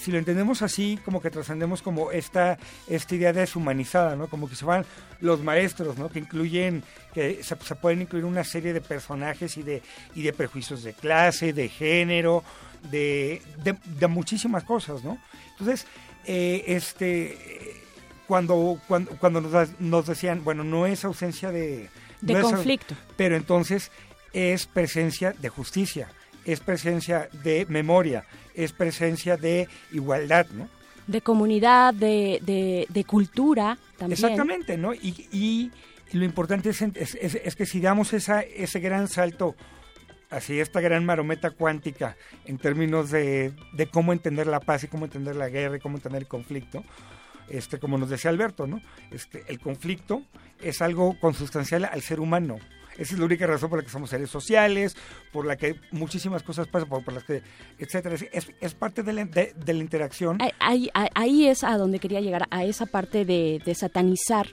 [0.00, 2.58] Si lo entendemos así, como que trascendemos como esta,
[2.88, 4.28] esta idea deshumanizada, ¿no?
[4.28, 4.84] Como que se van
[5.20, 6.08] los maestros, ¿no?
[6.08, 9.82] Que incluyen, que se, se pueden incluir una serie de personajes y de,
[10.14, 12.44] y de prejuicios de clase, de género,
[12.90, 15.18] de, de, de muchísimas cosas, ¿no?
[15.58, 15.86] Entonces,
[16.24, 17.36] eh, este,
[18.26, 21.88] cuando, cuando, cuando nos, nos decían, bueno, no es ausencia de...
[22.20, 22.94] De no es au- conflicto.
[23.16, 23.90] pero entonces
[24.32, 26.08] es presencia de justicia,
[26.44, 28.24] es presencia de memoria,
[28.64, 30.68] es presencia de igualdad, ¿no?
[31.06, 34.12] de comunidad, de, de, de cultura también.
[34.22, 34.92] Exactamente, ¿no?
[34.92, 35.70] Y, y
[36.12, 39.54] lo importante es, es, es- es que si damos esa, ese gran salto,
[40.28, 42.14] así esta gran marometa cuántica
[42.44, 45.96] en términos de, de cómo entender la paz y cómo entender la guerra y cómo
[45.96, 46.84] entender el conflicto,
[47.48, 48.82] este, como nos decía Alberto, ¿no?
[49.10, 50.20] Este, el conflicto
[50.60, 52.58] es algo consustancial al ser humano.
[52.98, 54.96] Esa es la única razón por la que somos seres sociales,
[55.32, 57.42] por la que muchísimas cosas pasan, por, por las que,
[57.78, 58.16] etcétera.
[58.32, 60.38] Es, es- parte de la, de- de la interacción.
[60.60, 64.48] Ahí- ahí- ahí es a donde quería llegar, a esa parte de, de satanizar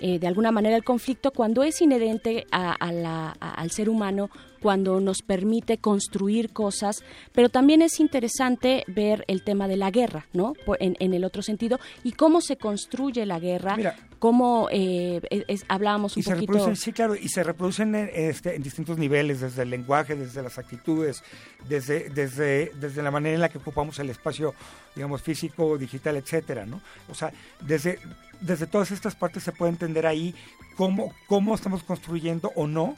[0.00, 3.88] eh, de alguna manera el conflicto cuando es inherente a- a la- a- al ser
[3.88, 7.02] humano, cuando nos permite construir cosas,
[7.32, 10.54] pero también es interesante ver el tema de la guerra, ¿no?
[10.80, 13.76] En, en el otro sentido, y cómo se construye la guerra,
[14.18, 16.52] cómo eh, es- hablábamos un y se poquito...
[16.52, 20.42] reproducen, sí, claro, y se reproducen en, este, en distintos niveles, desde el lenguaje, desde
[20.42, 21.22] las actitudes,
[21.68, 24.54] desde, desde, desde la manera en la que ocupamos el espacio,
[24.94, 26.80] digamos, físico, digital, etcétera, ¿no?
[27.08, 27.98] O sea, desde,
[28.40, 30.34] desde todas estas partes se puede entender ahí
[30.76, 32.96] cómo, cómo estamos construyendo o no.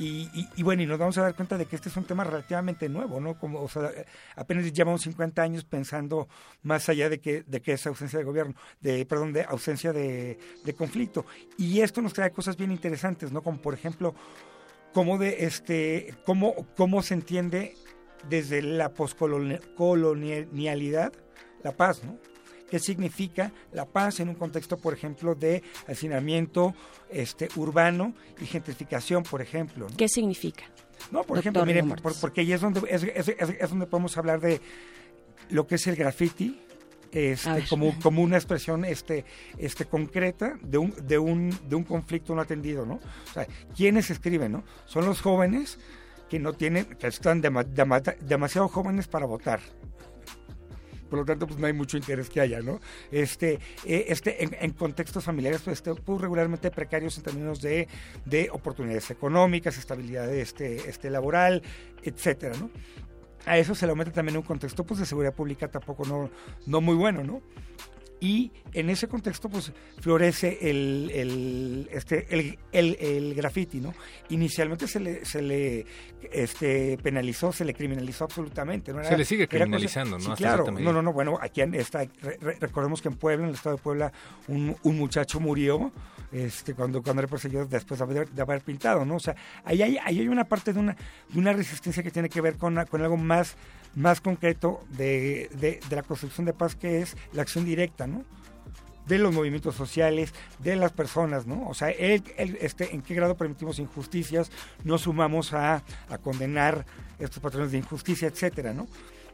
[0.00, 2.04] Y, y- y bueno, y nos vamos a dar cuenta de que este es un
[2.04, 3.38] tema relativamente nuevo, ¿no?
[3.38, 3.90] Como, o sea,
[4.34, 6.26] apenas llevamos 50 años pensando
[6.62, 10.38] más allá de que, de que es ausencia de gobierno, de, perdón, de ausencia de,
[10.64, 11.26] de conflicto.
[11.58, 13.42] Y esto nos trae cosas bien interesantes, ¿no?
[13.42, 14.14] Como por ejemplo,
[14.94, 17.74] cómo de este, cómo, cómo se entiende
[18.28, 21.12] desde la poscolonialidad
[21.62, 22.18] la paz, ¿no?
[22.70, 26.74] ¿Qué significa la paz en un contexto, por ejemplo, de hacinamiento
[27.10, 29.88] este, urbano y gentrificación, por ejemplo?
[29.90, 29.96] ¿no?
[29.96, 30.64] ¿Qué significa?
[31.10, 34.16] No, por Doctor ejemplo, miren, por- porque ahí es donde, es, es- es- donde podemos
[34.16, 34.60] hablar de
[35.50, 36.60] lo que es el graffiti,
[37.12, 39.24] este, como, como una expresión este,
[39.58, 42.94] este, concreta de un, de, un, de un conflicto no atendido, ¿no?
[43.30, 44.62] O sea, ¿quiénes escriben, no?
[44.86, 45.78] Son los jóvenes
[46.28, 47.64] que no tienen, que están dema-
[48.20, 49.58] demasiado jóvenes para votar.
[51.10, 52.80] Por lo tanto, pues no hay mucho interés que haya, ¿no?
[53.10, 57.88] Este, eh, este, en, contextos familiares, pues, este, pues, regularmente precarios en términos de,
[58.24, 61.62] de oportunidades económicas, estabilidad este, este, laboral,
[62.02, 62.70] etcétera, ¿no?
[63.46, 66.30] A eso se le aumenta también un contexto pues, de seguridad pública tampoco no,
[66.66, 67.42] no muy bueno, ¿no?
[68.20, 73.94] Y en ese contexto, pues, florece el, el, este, el, el, el graffiti, ¿no?
[74.28, 75.86] Inicialmente se le, se le
[76.30, 78.92] este, penalizó, se le criminalizó absolutamente.
[78.92, 79.02] ¿no?
[79.02, 80.36] Se le sigue era cosa- criminalizando, ¿no?
[80.36, 80.70] Sí, claro.
[80.70, 83.54] No, no, no, bueno, aquí en esta, re- re- recordemos que en Puebla, en el
[83.54, 84.12] estado de Puebla,
[84.48, 85.90] un, un muchacho murió
[86.30, 89.16] este, cuando, cuando era perseguido después de haber, de haber pintado, ¿no?
[89.16, 89.34] O sea,
[89.64, 90.94] ahí hay, ahí hay una parte de una,
[91.28, 93.56] de una resistencia que tiene que ver con, con algo más,
[93.94, 98.24] más concreto de, de, la construcción de paz, que es la acción directa, ¿no?
[99.06, 101.68] de los movimientos sociales, de las personas, ¿no?
[101.68, 104.52] O sea, el, el, este, en qué grado permitimos injusticias,
[104.84, 106.86] no sumamos a, a condenar
[107.18, 108.86] estos patrones de injusticia, etcétera, ¿no?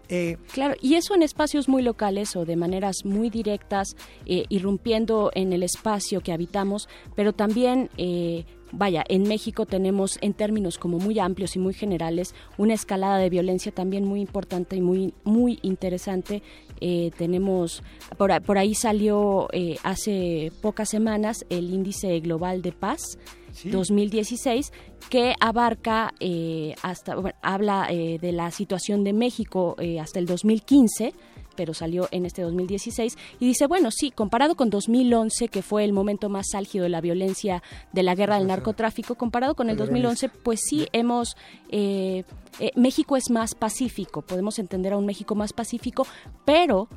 [0.09, 5.31] Eh, claro, y eso en espacios muy locales o de maneras muy directas, eh, irrumpiendo
[5.35, 10.99] en el espacio que habitamos, pero también eh, vaya, en México tenemos en términos como
[10.99, 15.59] muy amplios y muy generales una escalada de violencia también muy importante y muy, muy
[15.62, 16.43] interesante.
[16.81, 17.83] Eh, tenemos,
[18.16, 23.19] por, por, ahí salió eh, hace pocas semanas el índice global de paz.
[23.57, 23.70] Sí.
[23.70, 24.70] 2016
[25.09, 30.27] que abarca eh, hasta bueno, habla eh, de la situación de México eh, hasta el
[30.27, 31.15] 2015
[31.57, 35.93] pero salió en este 2016 y dice, bueno, sí, comparado con 2011, que fue el
[35.93, 37.62] momento más álgido de la violencia
[37.93, 41.37] de la guerra del narcotráfico, comparado con el 2011, pues sí hemos...
[41.70, 42.23] Eh,
[42.61, 46.07] eh, México es más pacífico, podemos entender a un México más pacífico,
[46.45, 46.89] pero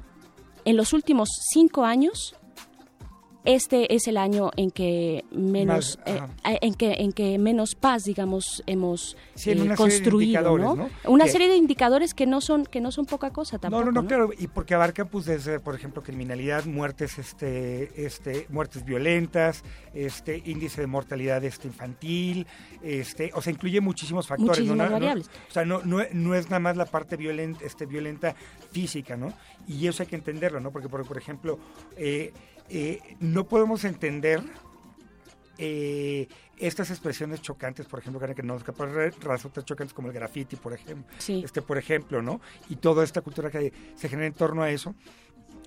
[0.66, 2.36] en los últimos cinco años
[3.46, 6.20] este es el año en que menos eh,
[6.62, 10.76] en que en que menos paz digamos hemos sí, eh, construido ¿no?
[10.76, 10.90] ¿no?
[11.06, 14.02] una serie de indicadores que no son que no son poca cosa tampoco no no
[14.02, 19.64] no, claro y porque abarca pues desde por ejemplo criminalidad muertes este este muertes violentas
[19.94, 22.46] este índice de mortalidad este infantil
[22.82, 24.94] este o sea incluye muchísimos factores Muchísimas ¿no?
[24.94, 25.30] variables.
[25.50, 28.36] O sea no, no no es nada más la parte violenta este violenta
[28.72, 29.34] física no
[29.68, 31.58] y eso hay que entenderlo no porque por, por ejemplo
[31.96, 32.34] eh,
[32.70, 34.42] eh, no podemos entender
[35.58, 36.28] eh,
[36.58, 41.42] estas expresiones chocantes, por ejemplo, que nos resultan chocantes como el graffiti, por ejemplo, sí.
[41.44, 42.42] este, por ejemplo, ¿no?
[42.70, 44.96] Y toda esta cultura que se genera en torno a eso,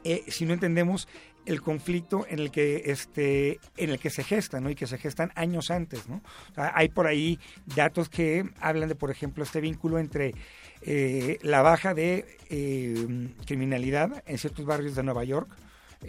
[0.05, 1.09] eh, si no entendemos
[1.45, 4.71] el conflicto en el que este en el que se gestan ¿no?
[4.71, 7.41] y que se gestan años antes no o sea, hay por ahí
[7.75, 10.35] datos que hablan de por ejemplo este vínculo entre
[10.83, 15.49] eh, la baja de eh, criminalidad en ciertos barrios de Nueva York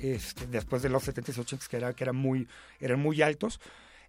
[0.01, 2.47] este, después de los 70s y 80s que, era, que eran, muy,
[2.79, 3.59] eran muy altos,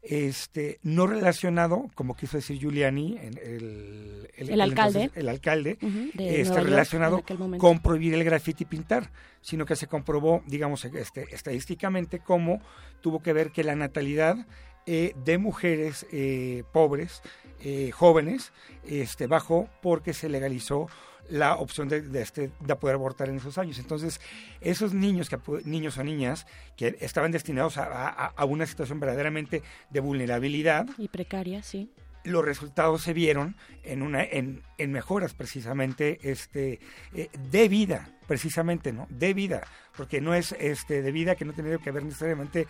[0.02, 5.86] este, no relacionado, como quiso decir Giuliani, el, el, el alcalde, entonces, el alcalde uh
[5.86, 7.24] -huh, este, relacionado
[7.58, 12.60] con prohibir el grafiti y pintar, sino que se comprobó, digamos, este, estadísticamente cómo
[13.00, 14.46] tuvo que ver que la natalidad
[14.86, 17.22] eh, de mujeres eh, pobres,
[17.60, 18.52] eh, jóvenes,
[18.86, 20.88] este, bajó porque se legalizó
[21.28, 23.78] la opción de, de, este, de, poder abortar en esos años.
[23.78, 24.20] Entonces,
[24.60, 26.46] esos niños, que, niños o niñas
[26.76, 30.86] que estaban destinados a, a, a, una situación verdaderamente de vulnerabilidad.
[30.98, 31.90] Y precaria, sí.
[32.24, 36.80] Los resultados se vieron en, una, en, en mejoras precisamente este,
[37.14, 39.06] eh, de vida, precisamente, ¿no?
[39.10, 42.66] De vida, porque no es este, de vida que no tiene que ver necesariamente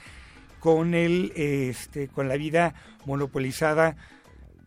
[0.59, 2.75] con, el, este, con la vida
[3.05, 3.97] monopolizada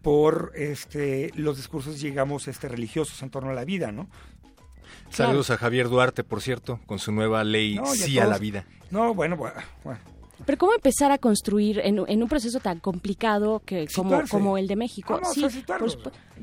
[0.02, 4.10] por este, los discursos, digamos, este, religiosos en torno a la vida, ¿no?
[5.10, 5.58] Saludos claro.
[5.58, 8.66] a Javier Duarte, por cierto, con su nueva ley no, Sí todos, a la vida.
[8.92, 9.56] No, bueno, bueno.
[10.46, 14.68] Pero ¿cómo empezar a construir en, en, un proceso tan complicado que como, como el
[14.68, 15.20] de México?
[15.22, 15.46] No, sí,
[15.80, 15.98] pues,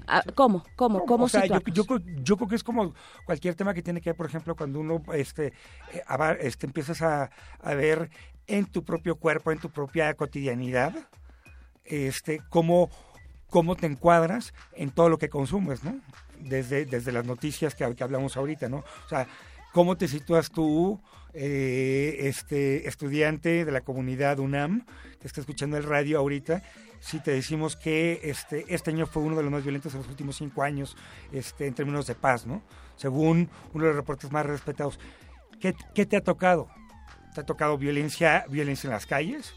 [0.08, 0.64] ah, ¿Cómo?
[0.74, 0.98] ¿Cómo?
[0.98, 1.84] No, ¿Cómo o sea, yo, yo,
[2.22, 2.92] yo, creo que es como
[3.24, 5.52] cualquier tema que tiene que ver, por ejemplo, cuando uno este,
[6.40, 8.10] este empiezas a, a ver
[8.46, 10.92] en tu propio cuerpo, en tu propia cotidianidad,
[11.84, 12.90] este, cómo
[13.54, 15.94] cómo te encuadras en todo lo que consumes, ¿no?
[16.40, 18.78] Desde, desde las noticias que, hablamos ahorita, ¿no?
[18.78, 19.28] O sea,
[19.72, 21.00] cómo te sitúas tú,
[21.34, 24.84] eh, este estudiante de la comunidad UNAM,
[25.20, 26.64] que está escuchando el radio ahorita,
[26.98, 30.08] si te decimos que este, este año fue uno de los más violentos en los
[30.08, 30.96] últimos cinco años
[31.30, 32.60] este, en términos de paz, ¿no?
[32.96, 34.98] Según uno de los reportes más respetados.
[35.60, 36.70] ¿Qué, qué te ha tocado?
[37.36, 39.54] ¿Te ha tocado violencia, violencia en las calles?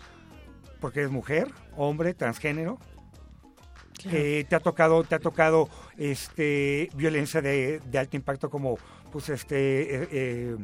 [0.80, 2.78] Porque eres mujer, hombre, transgénero,
[4.02, 4.18] Claro.
[4.18, 8.78] Eh, te ha tocado te ha tocado este violencia de, de alto impacto como
[9.12, 10.58] pues este eh, eh,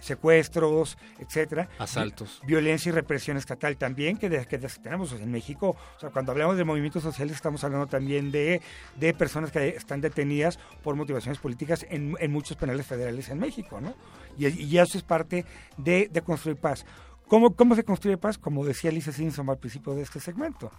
[0.00, 1.68] secuestros etcétera.
[1.78, 2.40] Asaltos.
[2.46, 5.76] Violencia y represión estatal también que, de, que de, tenemos en México.
[5.96, 8.62] O sea cuando hablamos de movimientos sociales estamos hablando también de,
[8.96, 13.78] de personas que están detenidas por motivaciones políticas en, en muchos penales federales en México
[13.80, 13.94] no
[14.38, 15.44] y, y eso es parte
[15.76, 16.86] de, de construir paz.
[17.28, 18.38] ¿Cómo, ¿Cómo se construye paz?
[18.38, 20.72] Como decía Lisa Simpson al principio de este segmento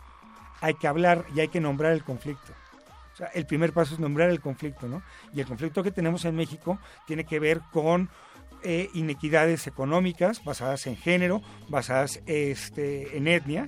[0.61, 2.53] hay que hablar y hay que nombrar el conflicto.
[3.13, 5.01] O sea, el primer paso es nombrar el conflicto, ¿no?
[5.33, 8.09] Y el conflicto que tenemos en México tiene que ver con
[8.63, 13.67] eh, inequidades económicas basadas en género, basadas este, en etnia,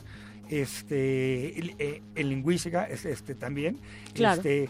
[0.49, 3.81] este, eh, en lingüística este, también.
[4.13, 4.41] Claro.
[4.41, 4.69] Este,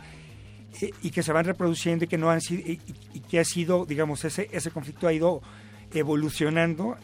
[0.82, 2.82] eh, y que se van reproduciendo y que no han sido, y,
[3.14, 5.42] y que ha sido, digamos, ese, ese conflicto ha ido
[5.94, 6.98] evolucionando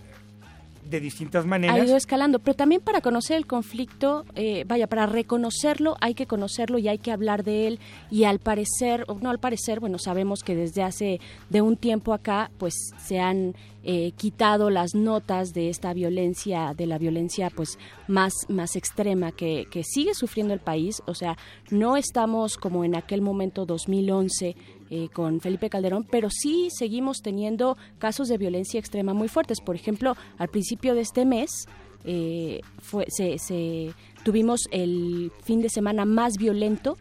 [0.90, 1.76] de distintas maneras.
[1.76, 6.26] Ha ido escalando, pero también para conocer el conflicto, eh, vaya, para reconocerlo hay que
[6.26, 7.80] conocerlo y hay que hablar de él
[8.10, 12.14] y al parecer, o no al parecer, bueno, sabemos que desde hace de un tiempo
[12.14, 17.78] acá, pues se han eh, quitado las notas de esta violencia, de la violencia pues
[18.08, 21.38] más, más extrema que, que sigue sufriendo el país, o sea,
[21.72, 24.56] no estamos como en aquel momento 2011
[24.92, 29.62] eh, con Felipe Calderón, pero sí seguimos teniendo casos de violencia extrema muy fuertes.
[29.62, 31.68] Por ejemplo, al principio de este mes
[32.06, 33.94] eh, fue, se,
[34.24, 36.98] tuvimos el fin de semana más violento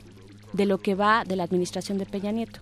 [0.53, 2.61] de lo que va de la administración de Peña Nieto.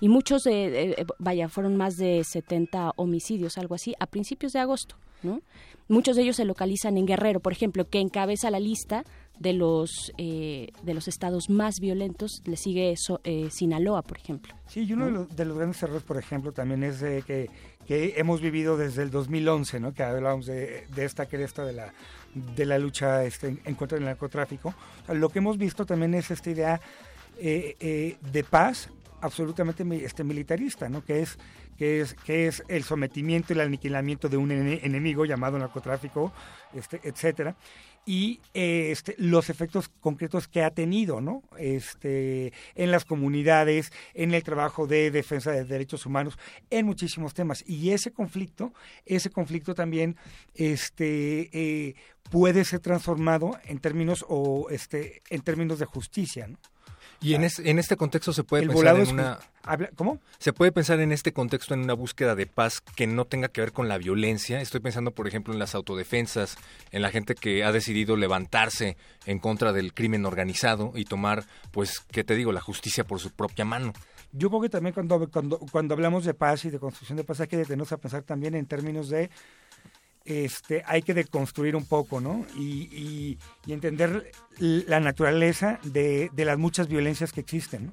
[0.00, 4.96] Y muchos, de, vaya, fueron más de 70 homicidios, algo así, a principios de agosto.
[5.22, 5.40] ¿no?
[5.88, 9.04] Muchos de ellos se localizan en Guerrero, por ejemplo, que encabeza la lista
[9.38, 12.94] de los eh, de los estados más violentos le sigue
[13.24, 16.98] eh, Sinaloa por ejemplo sí y uno de, los, grandes errores por ejemplo también es
[17.24, 17.50] que,
[17.84, 21.92] que hemos vivido desde el 2011 no que hablábamos de, de esta cresta de la
[22.32, 24.72] de la lucha este, en contra del narcotráfico
[25.08, 26.80] lo que hemos visto también es esta idea
[27.36, 28.88] eh, de paz
[29.24, 31.38] absolutamente este militarista no que es
[31.78, 36.32] que es que es el sometimiento y el aniquilamiento de un enemigo llamado narcotráfico
[36.74, 37.56] este, etcétera
[38.06, 41.42] y este, los efectos concretos que ha tenido ¿no?
[41.58, 46.38] este, en las comunidades, en el trabajo de defensa de derechos humanos,
[46.68, 47.64] en muchísimos temas.
[47.66, 48.74] Y ese conflicto,
[49.06, 50.16] ese conflicto también
[50.54, 51.94] este, eh,
[52.30, 56.46] puede ser transformado en términos, o, este, en términos de justicia.
[56.46, 56.58] ¿no?
[57.24, 59.38] Y en, en este contexto se puede pensar en una...
[59.96, 60.20] ¿Cómo?
[60.38, 63.62] Se puede pensar en este contexto en una búsqueda de paz que no tenga que
[63.62, 64.60] ver con la violencia.
[64.60, 66.58] Estoy pensando, por ejemplo, en las autodefensas,
[66.92, 72.00] en la gente que ha decidido levantarse en contra del crimen organizado y tomar, pues,
[72.12, 73.94] ¿qué te digo?, la justicia por su propia mano.
[74.32, 77.40] Yo creo que también cuando, cuando, cuando hablamos de paz y de construcción de paz
[77.40, 79.30] hay que detenernos a pensar también en términos de
[80.24, 82.46] este, hay que deconstruir un poco, ¿no?
[82.56, 87.92] Y, entender la naturaleza de, las muchas violencias que existen,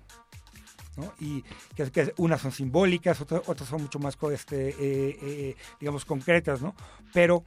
[0.96, 1.14] ¿no?
[1.20, 1.44] Y
[1.76, 6.76] que, unas son simbólicas, otras, otras son mucho más, este, eh, eh, digamos, concretas, ¿no?
[7.14, 7.44] Pero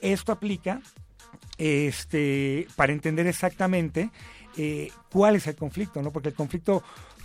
[0.00, 0.80] esto aplica
[1.58, 4.10] este, para entender exactamente
[4.56, 6.12] eh, cuál es el conflicto, ¿no?
[6.12, 6.82] Porque el conflicto,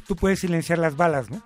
[0.08, 1.44] tú puedes silenciar las balas, ¿no?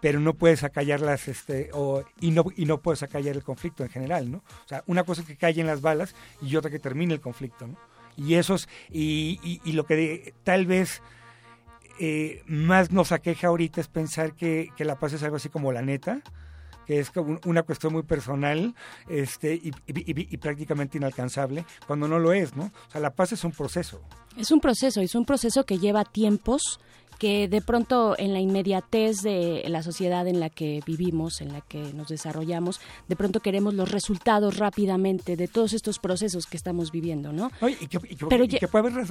[0.00, 3.90] Pero no puedes acallarlas este, o, y, no, y no puedes acallar el conflicto en
[3.90, 4.38] general, ¿no?
[4.38, 7.66] O sea, una cosa es que callen las balas y otra que termine el conflicto,
[7.66, 7.76] ¿no?
[8.16, 8.56] Y eso
[8.90, 11.02] y, y, lo que tal vez
[12.00, 15.70] eh, más nos aqueja ahorita es pensar que, que, la paz es algo así como
[15.70, 16.22] la neta,
[16.86, 17.12] que es
[17.44, 18.74] una cuestión muy personal
[19.08, 22.66] este, y, y, prácticamente inalcanzable, cuando no lo es, ¿no?
[22.88, 24.00] O sea, la paz es un proceso.
[24.38, 26.80] Es un proceso, es un proceso que lleva tiempos,
[27.18, 31.60] que de pronto en la inmediatez de la sociedad en la que vivimos, en la
[31.60, 36.92] que nos desarrollamos, de pronto queremos los resultados rápidamente de todos estos procesos que estamos
[36.92, 37.50] viviendo, ¿no?
[37.68, 39.06] y, que, puede haber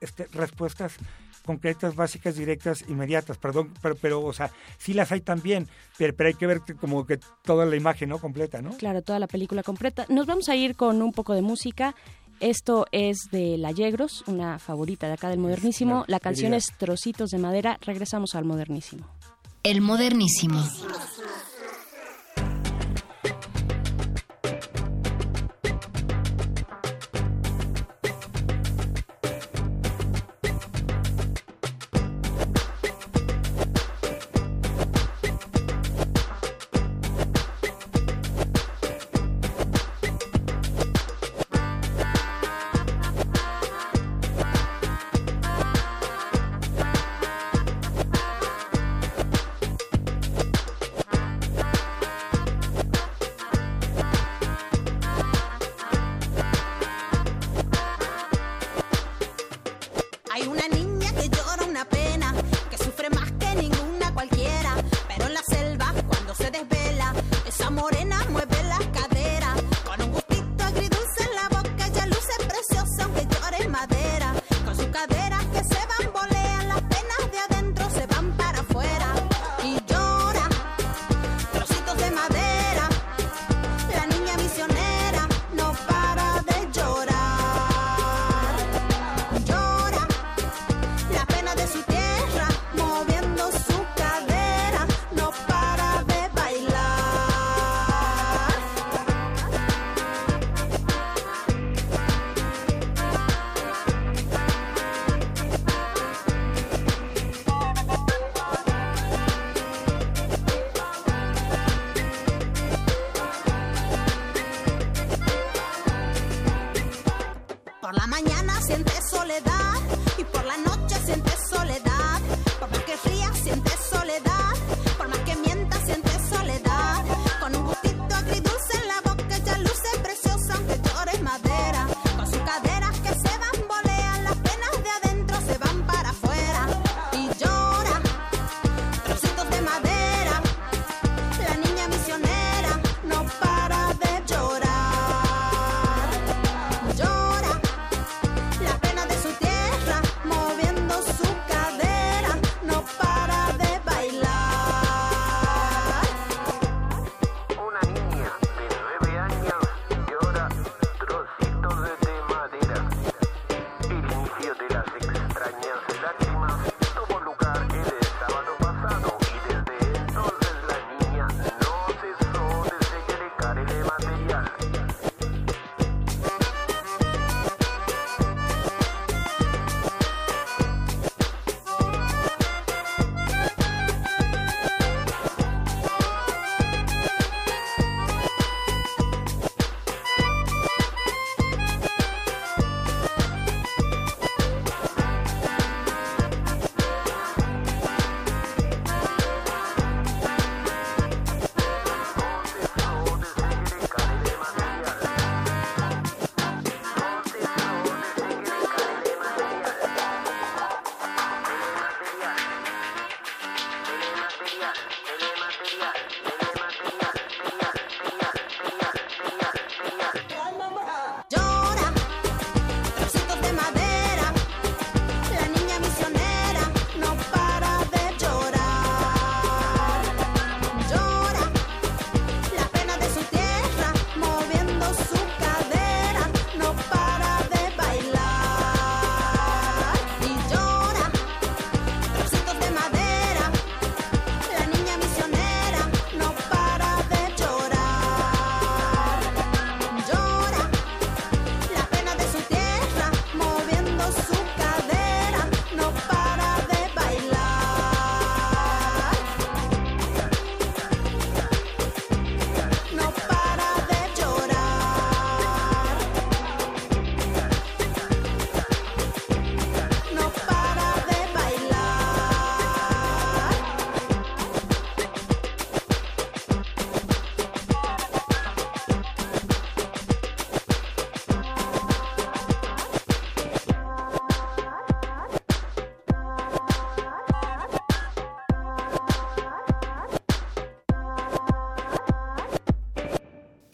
[0.00, 0.96] este, respuestas
[1.44, 6.28] concretas, básicas, directas, inmediatas, perdón, pero, pero, o sea, sí las hay también, pero, pero
[6.28, 8.18] hay que ver como que toda la imagen, ¿no?
[8.18, 8.76] Completa, ¿no?
[8.76, 10.06] Claro, toda la película completa.
[10.08, 11.94] Nos vamos a ir con un poco de música.
[12.42, 16.02] Esto es de La Yegros, una favorita de acá del modernísimo.
[16.08, 17.78] La canción es Trocitos de Madera.
[17.80, 19.06] Regresamos al modernísimo.
[19.62, 20.60] El modernísimo.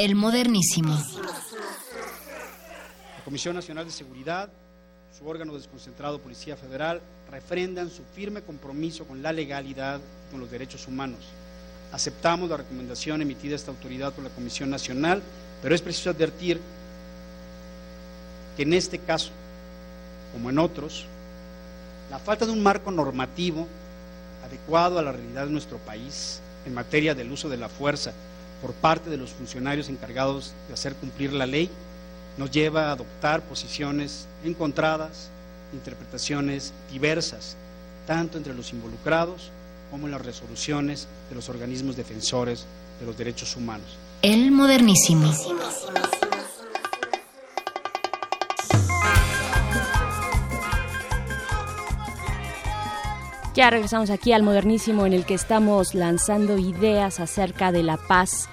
[0.08, 0.96] El modernísimo.
[3.18, 4.48] La Comisión Nacional de Seguridad,
[5.18, 10.50] su órgano desconcentrado Policía Federal, refrendan su firme compromiso con la legalidad y con los
[10.50, 11.18] derechos humanos.
[11.92, 15.22] Aceptamos la recomendación emitida a esta autoridad por la Comisión Nacional,
[15.60, 16.58] pero es preciso advertir
[18.56, 19.30] que en este caso,
[20.32, 21.04] como en otros,
[22.10, 23.68] la falta de un marco normativo
[24.42, 28.14] adecuado a la realidad de nuestro país en materia del uso de la fuerza
[28.60, 31.70] por parte de los funcionarios encargados de hacer cumplir la ley
[32.36, 35.28] nos lleva a adoptar posiciones encontradas,
[35.72, 37.56] interpretaciones diversas,
[38.06, 39.50] tanto entre los involucrados
[39.90, 42.64] como en las resoluciones de los organismos defensores
[43.00, 43.86] de los derechos humanos.
[44.22, 45.32] El modernísimo.
[53.58, 58.48] Ya regresamos aquí al modernísimo en el que estamos lanzando ideas acerca de la paz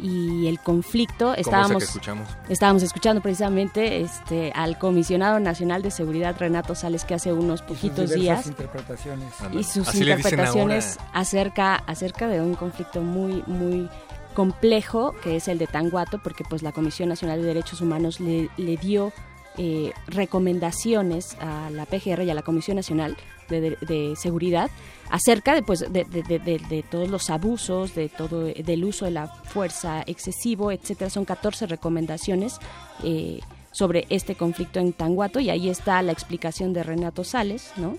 [0.00, 1.34] y el conflicto.
[1.34, 2.28] Estábamos, que escuchamos.
[2.48, 8.14] estábamos escuchando precisamente este, al comisionado nacional de seguridad Renato Sales que hace unos poquitos
[8.14, 9.34] días interpretaciones.
[9.50, 13.88] y sus Así interpretaciones acerca acerca de un conflicto muy muy
[14.34, 18.48] complejo que es el de Tanguato porque pues la Comisión Nacional de Derechos Humanos le,
[18.56, 19.12] le dio
[19.58, 23.16] eh, recomendaciones a la PGR y a la Comisión Nacional
[23.48, 24.70] de, Seguridad
[25.10, 30.72] acerca de, pues, de, todos los abusos, de todo del uso de la fuerza excesivo,
[30.72, 31.10] etcétera.
[31.10, 32.58] Son 14 recomendaciones
[33.02, 33.40] eh,
[33.72, 37.96] sobre este conflicto en Tanguato y ahí está la explicación de Renato Sales, ¿no?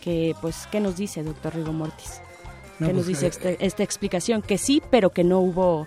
[0.00, 2.20] Que pues qué nos dice, doctor Rigo Mortis.
[2.78, 4.42] No, ¿Qué nos pues, dice eh, este- esta explicación?
[4.42, 5.86] Que sí, pero que no hubo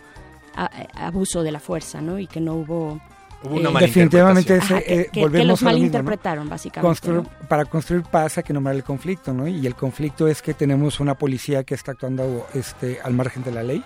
[0.55, 0.65] a-
[1.07, 2.19] abuso de la fuerza, ¿no?
[2.19, 2.99] Y que no hubo
[3.43, 5.85] Hubo una eh, Definitivamente ese, Ajá, que, eh, que- que volvemos los a lo mismo,
[5.87, 5.91] ¿no?
[6.03, 7.29] malinterpretaron, básicamente.
[7.47, 9.47] Para construir paz hay que nombrar el conflicto, ¿no?
[9.47, 13.51] Y el conflicto es que tenemos una policía que está actuando este, al margen de
[13.51, 13.83] la ley.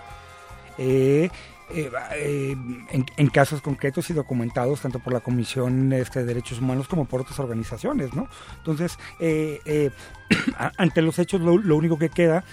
[0.78, 1.30] Eh,
[1.70, 2.50] eh, eh,
[2.90, 7.06] en, en casos concretos y documentados tanto por la Comisión este, de Derechos Humanos como
[7.06, 8.28] por otras organizaciones, ¿no?
[8.58, 9.90] Entonces, eh, eh,
[10.76, 12.44] ante los hechos lo, lo único que queda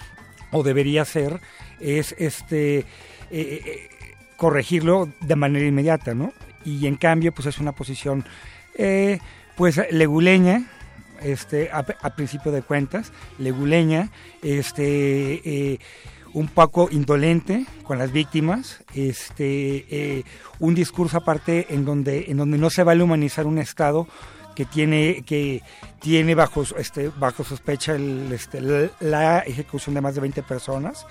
[0.50, 1.40] o debería ser
[1.80, 2.86] es este eh,
[3.30, 3.88] eh,
[4.36, 6.32] corregirlo de manera inmediata, ¿no?
[6.64, 8.24] Y en cambio, pues es una posición
[8.74, 9.18] eh,
[9.56, 10.64] pues leguleña,
[11.20, 11.84] este, a,
[12.14, 14.10] principio de cuentas, leguleña,
[14.42, 15.78] este, eh,
[16.32, 20.24] un poco indolente con las víctimas, este, eh,
[20.58, 24.08] un discurso aparte en donde, en donde no se vale humanizar un Estado
[24.56, 25.62] que tiene que
[25.98, 31.06] tiene bajo este bajo sospecha el, este, la, la ejecución de más de 20 personas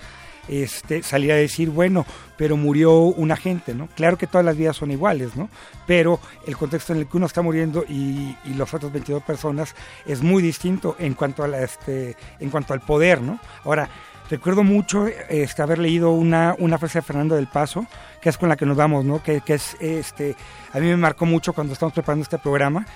[0.48, 2.04] este salir a decir bueno
[2.36, 5.48] pero murió un agente no claro que todas las vidas son iguales no
[5.86, 9.74] pero el contexto en el que uno está muriendo y, y los otros 22 personas
[10.06, 13.88] es muy distinto en cuanto a este en cuanto al poder no ahora
[14.30, 17.86] recuerdo mucho este, haber leído una, una frase de Fernando del Paso,
[18.20, 19.22] que es con la que nos vamos, ¿no?
[19.22, 20.36] Que, que es, este,
[20.72, 22.86] a mí me marcó mucho cuando estamos preparando este programa,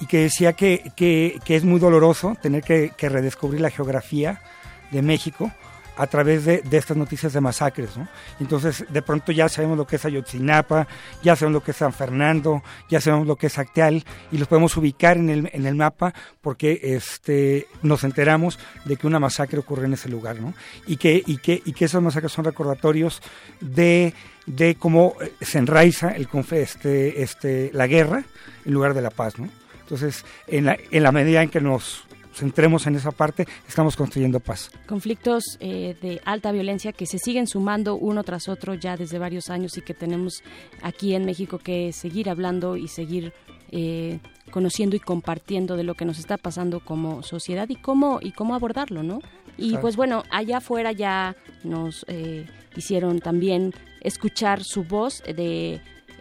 [0.00, 4.42] y que decía que, que, que es muy doloroso tener que, redescubrir la geografía
[4.90, 5.52] de México
[5.96, 7.96] a través de, de, estas noticias de masacres.
[7.96, 8.08] ¿no?
[8.40, 10.86] Entonces, de pronto ya sabemos lo que es Ayotzinapa,
[11.22, 14.48] ya sabemos lo que es San Fernando, ya sabemos lo que es Acteal, y los
[14.48, 19.58] podemos ubicar en el, en el mapa porque este, nos enteramos de que una masacre
[19.58, 20.40] ocurre en ese lugar.
[20.40, 20.54] ¿no?
[20.86, 23.22] Y, que, y, que, y que esas masacres son recordatorios
[23.60, 24.14] de,
[24.46, 28.24] de cómo se enraiza el, este, este, la guerra
[28.64, 29.38] en lugar de la paz.
[29.38, 29.48] ¿no?
[29.80, 32.04] Entonces, en la, en la medida en que nos
[32.34, 34.70] centremos en esa parte, estamos construyendo paz.
[34.86, 39.50] Conflictos eh, de alta violencia que se siguen sumando uno tras otro ya desde varios
[39.50, 40.42] años y que tenemos
[40.82, 43.32] aquí en México que seguir hablando y seguir
[43.70, 44.18] eh,
[44.50, 48.54] conociendo y compartiendo de lo que nos está pasando como sociedad y cómo y cómo
[48.54, 49.20] abordarlo, ¿no?
[49.56, 49.82] Y Claro.
[49.82, 52.46] pues bueno, allá afuera ya nos eh,
[52.76, 55.80] hicieron también escuchar su voz de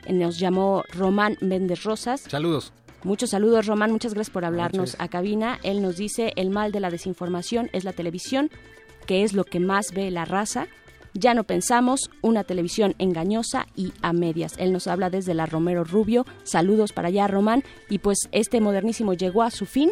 [0.09, 2.21] nos llamó Román Méndez Rosas.
[2.21, 2.73] Saludos.
[3.03, 3.91] Muchos saludos, Román.
[3.91, 5.59] Muchas gracias por hablarnos a cabina.
[5.63, 8.49] Él nos dice, el mal de la desinformación es la televisión,
[9.05, 10.67] que es lo que más ve la raza.
[11.13, 14.55] Ya no pensamos, una televisión engañosa y a medias.
[14.57, 16.25] Él nos habla desde la Romero Rubio.
[16.43, 17.63] Saludos para allá, Román.
[17.89, 19.91] Y pues este modernísimo llegó a su fin.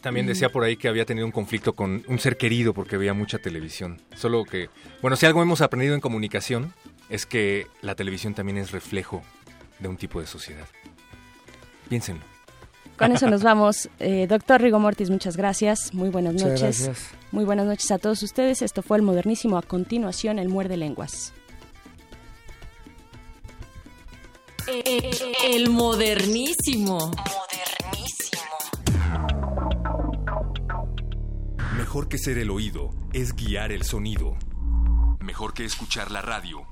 [0.00, 0.30] También Mm.
[0.30, 3.38] decía por ahí que había tenido un conflicto con un ser querido porque veía mucha
[3.38, 4.00] televisión.
[4.16, 4.70] Solo que,
[5.02, 6.72] bueno, si algo hemos aprendido en comunicación
[7.10, 9.22] es que la televisión también es reflejo
[9.78, 10.66] de un tipo de sociedad.
[11.88, 12.31] Piénsenlo.
[13.02, 13.88] Con eso nos vamos.
[13.98, 15.92] Eh, doctor Rigo Mortis, muchas gracias.
[15.92, 16.82] Muy buenas Muchas noches.
[16.84, 17.10] gracias.
[17.32, 18.62] Muy buenas noches a todos ustedes.
[18.62, 19.58] Esto fue el modernísimo.
[19.58, 21.32] A continuación, el muerde lenguas.
[25.44, 27.10] El modernísimo.
[31.76, 34.36] Mejor que ser el oído es guiar el sonido.
[35.20, 36.71] Mejor que escuchar la radio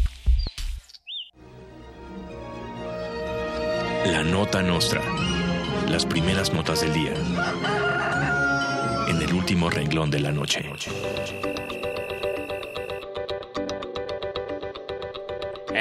[4.05, 5.01] La nota nostra.
[5.87, 7.13] Las primeras notas del día.
[9.07, 10.69] En el último renglón de la noche.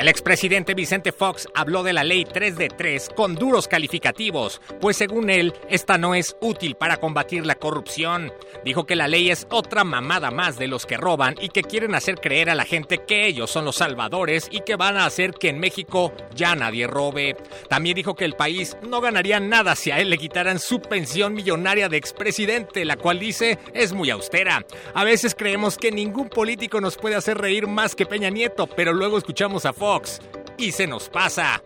[0.01, 4.97] El expresidente Vicente Fox habló de la ley 3 de 3 con duros calificativos, pues
[4.97, 8.33] según él, esta no es útil para combatir la corrupción.
[8.65, 11.95] Dijo que la ley es otra mamada más de los que roban y que quieren
[11.95, 15.35] hacer creer a la gente que ellos son los salvadores y que van a hacer
[15.35, 17.37] que en México ya nadie robe.
[17.69, 21.35] También dijo que el país no ganaría nada si a él le quitaran su pensión
[21.35, 24.65] millonaria de expresidente, la cual dice es muy austera.
[24.95, 28.95] A veces creemos que ningún político nos puede hacer reír más que Peña Nieto, pero
[28.95, 29.90] luego escuchamos a Fox
[30.57, 31.63] y se nos pasa.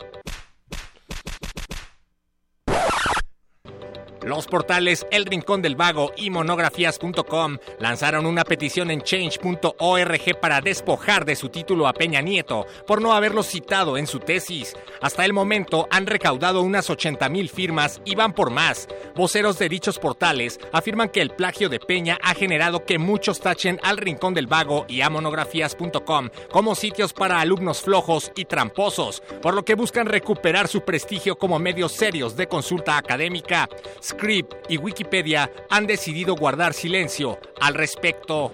[4.24, 11.26] Los portales El Rincón del Vago y monografías.com lanzaron una petición en change.org para despojar
[11.26, 14.74] de su título a Peña Nieto por no haberlo citado en su tesis.
[15.02, 18.88] Hasta el momento han recaudado unas 80 mil firmas y van por más.
[19.14, 23.78] Voceros de dichos portales afirman que el plagio de Peña ha generado que muchos tachen
[23.82, 29.52] al Rincón del Vago y a monografías.com como sitios para alumnos flojos y tramposos, por
[29.52, 33.68] lo que buscan recuperar su prestigio como medios serios de consulta académica.
[34.14, 38.52] Script y Wikipedia han decidido guardar silencio al respecto.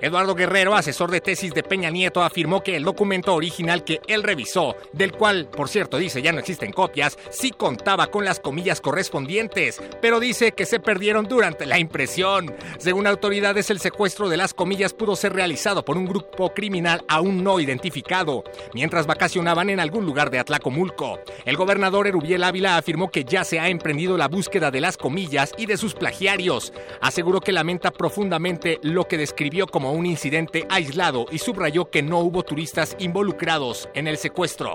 [0.00, 4.22] Eduardo Guerrero, asesor de tesis de Peña Nieto, afirmó que el documento original que él
[4.22, 8.80] revisó, del cual, por cierto, dice ya no existen copias, sí contaba con las comillas
[8.80, 12.54] correspondientes, pero dice que se perdieron durante la impresión.
[12.78, 17.44] Según autoridades, el secuestro de las comillas pudo ser realizado por un grupo criminal aún
[17.44, 21.20] no identificado, mientras vacacionaban en algún lugar de Atlacomulco.
[21.44, 25.52] El gobernador Erubiel Ávila afirmó que ya se ha emprendido la búsqueda de las comillas
[25.58, 26.72] y de sus plagiarios.
[27.02, 32.42] Aseguró que lamenta profundamente lo que describió un incidente aislado y subrayó que no hubo
[32.42, 34.74] turistas involucrados en el secuestro.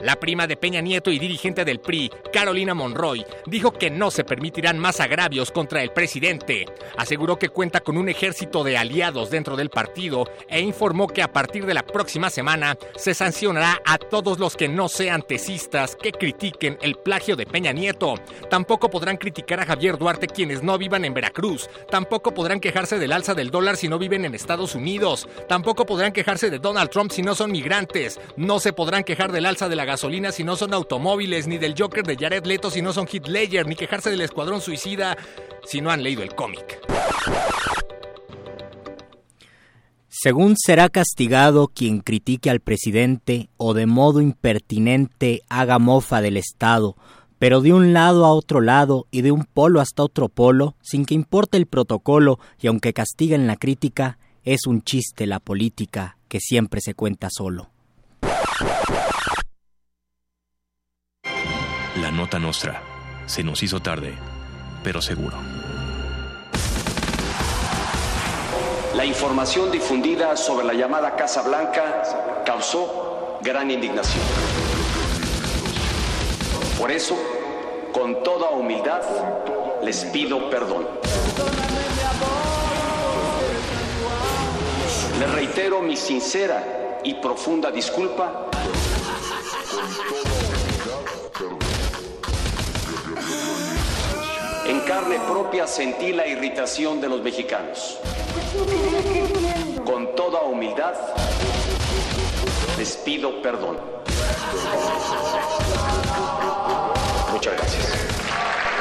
[0.00, 4.24] La prima de Peña Nieto y dirigente del PRI, Carolina Monroy, dijo que no se
[4.24, 6.66] permitirán más agravios contra el presidente.
[6.96, 11.32] Aseguró que cuenta con un ejército de aliados dentro del partido e informó que a
[11.32, 16.12] partir de la próxima semana se sancionará a todos los que no sean tesistas que
[16.12, 18.14] critiquen el plagio de Peña Nieto.
[18.48, 21.68] Tampoco podrán criticar a Javier Duarte quienes no vivan en Veracruz.
[21.90, 25.28] Tampoco podrán quejarse del alza del dólar si no viven en Estados Unidos.
[25.48, 28.18] Tampoco podrán quejarse de Donald Trump si no son migrantes.
[28.36, 31.74] No se podrán quejar del alza de la gasolina si no son automóviles, ni del
[31.76, 33.28] Joker de Jared Leto si no son Heath
[33.66, 35.16] ni quejarse del Escuadrón Suicida
[35.64, 36.80] si no han leído el cómic.
[40.08, 46.96] Según será castigado quien critique al presidente o de modo impertinente haga mofa del Estado,
[47.38, 51.06] pero de un lado a otro lado y de un polo hasta otro polo, sin
[51.06, 56.38] que importe el protocolo y aunque castiguen la crítica, es un chiste la política que
[56.38, 57.70] siempre se cuenta solo.
[61.96, 62.82] La nota nostra.
[63.26, 64.14] Se nos hizo tarde,
[64.84, 65.36] pero seguro.
[68.94, 74.24] La información difundida sobre la llamada Casa Blanca causó gran indignación.
[76.78, 77.16] Por eso,
[77.92, 79.02] con toda humildad,
[79.82, 80.86] les pido perdón.
[85.18, 88.46] Les reitero mi sincera y profunda disculpa
[94.66, 97.98] En carne propia sentí la irritación de los mexicanos.
[99.84, 100.94] Con toda humildad,
[102.78, 103.78] les pido perdón.
[107.32, 107.86] Muchas gracias.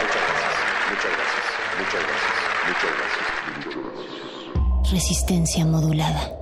[0.01, 0.59] Muchas gracias.
[0.89, 1.43] Muchas gracias.
[1.79, 2.39] Muchas gracias.
[2.67, 3.25] Muchas gracias.
[3.57, 4.91] Muchas gracias.
[4.91, 6.39] Resistencia modulada.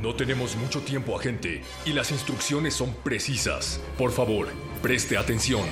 [0.00, 3.80] No tenemos mucho tiempo, agente, y las instrucciones son precisas.
[3.98, 4.48] Por favor,
[4.80, 5.66] preste atención.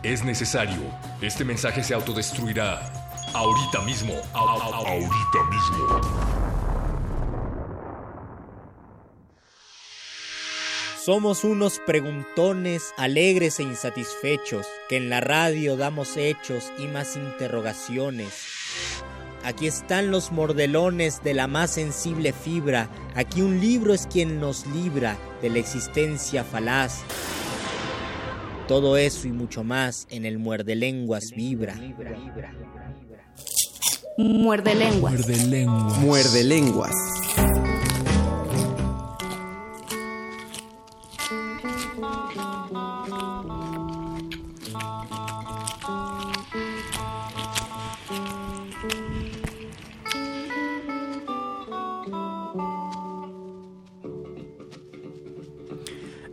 [0.03, 0.81] es necesario.
[1.19, 2.79] Este mensaje se autodestruirá
[3.33, 4.13] ahorita mismo.
[4.33, 6.01] Ahorita mismo.
[11.03, 18.45] Somos unos preguntones alegres e insatisfechos, que en la radio damos hechos y más interrogaciones.
[19.43, 24.67] Aquí están los mordelones de la más sensible fibra, aquí un libro es quien nos
[24.67, 26.99] libra de la existencia falaz.
[28.71, 31.75] Todo eso y mucho más en el muerde lenguas vibra.
[34.17, 35.11] Muerde lenguas.
[35.11, 35.99] Muerde lenguas.
[35.99, 36.95] Muerde lenguas.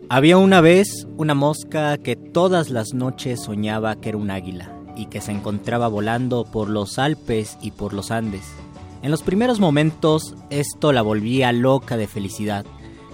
[0.08, 5.06] Había una vez una mosca que todas las noches soñaba que era un águila y
[5.06, 8.44] que se encontraba volando por los Alpes y por los Andes.
[9.02, 12.64] En los primeros momentos esto la volvía loca de felicidad,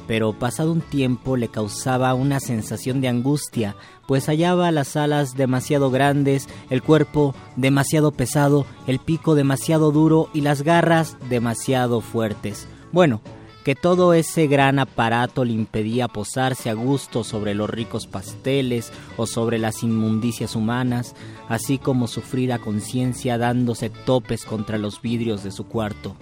[0.06, 3.74] pero pasado un tiempo le causaba una sensación de angustia,
[4.06, 10.42] pues hallaba las alas demasiado grandes, el cuerpo demasiado pesado, el pico demasiado duro y
[10.42, 12.68] las garras demasiado fuertes.
[12.92, 13.22] Bueno,
[13.64, 19.26] que todo ese gran aparato le impedía posarse a gusto sobre los ricos pasteles o
[19.26, 21.14] sobre las inmundicias humanas,
[21.48, 26.14] así como sufrir a conciencia dándose topes contra los vidrios de su cuarto.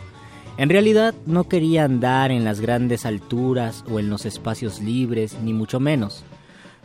[0.57, 5.53] En realidad no quería andar en las grandes alturas o en los espacios libres, ni
[5.53, 6.25] mucho menos.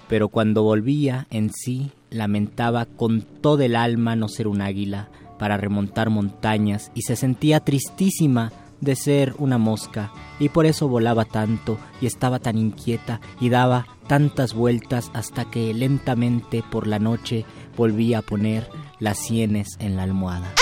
[0.10, 5.58] Pero cuando volvía en sí, lamentaba con todo el alma no ser un águila para
[5.58, 8.52] remontar montañas y se sentía tristísima
[8.82, 13.88] de ser una mosca y por eso volaba tanto y estaba tan inquieta y daba
[14.08, 17.46] tantas vueltas hasta que lentamente por la noche
[17.76, 20.54] volvía a poner las sienes en la almohada.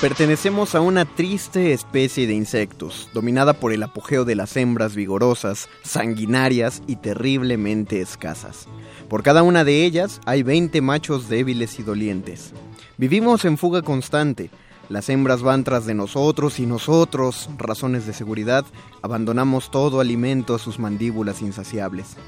[0.00, 5.68] Pertenecemos a una triste especie de insectos, dominada por el apogeo de las hembras vigorosas,
[5.82, 8.66] sanguinarias y terriblemente escasas.
[9.10, 12.54] Por cada una de ellas hay 20 machos débiles y dolientes.
[13.00, 14.50] Vivimos en fuga constante.
[14.90, 18.66] Las hembras van tras de nosotros y nosotros, razones de seguridad,
[19.00, 22.18] abandonamos todo alimento a sus mandíbulas insaciables.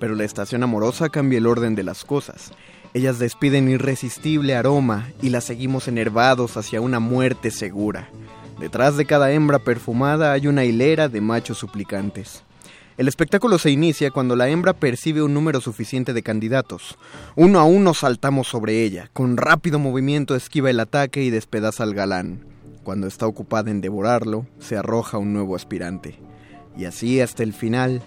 [0.00, 2.50] Pero la estación amorosa cambia el orden de las cosas.
[2.92, 8.10] Ellas despiden irresistible aroma y las seguimos enervados hacia una muerte segura.
[8.58, 12.42] Detrás de cada hembra perfumada hay una hilera de machos suplicantes.
[12.96, 16.96] El espectáculo se inicia cuando la hembra percibe un número suficiente de candidatos.
[17.34, 21.92] Uno a uno saltamos sobre ella, con rápido movimiento esquiva el ataque y despedaza al
[21.92, 22.46] galán.
[22.84, 26.18] Cuando está ocupada en devorarlo, se arroja un nuevo aspirante.
[26.74, 28.00] Y así hasta el final.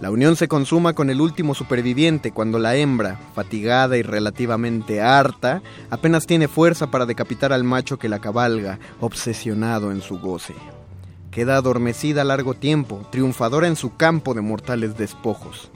[0.00, 5.60] La unión se consuma con el último superviviente cuando la hembra, fatigada y relativamente harta,
[5.90, 10.54] apenas tiene fuerza para decapitar al macho que la cabalga, obsesionado en su goce.
[11.30, 15.70] Queda adormecida largo tiempo, triunfadora en su campo de mortales despojos.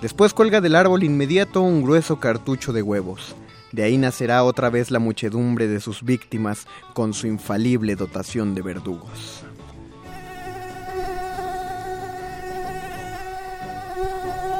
[0.00, 3.34] Después cuelga del árbol inmediato un grueso cartucho de huevos.
[3.72, 8.62] De ahí nacerá otra vez la muchedumbre de sus víctimas con su infalible dotación de
[8.62, 9.44] verdugos.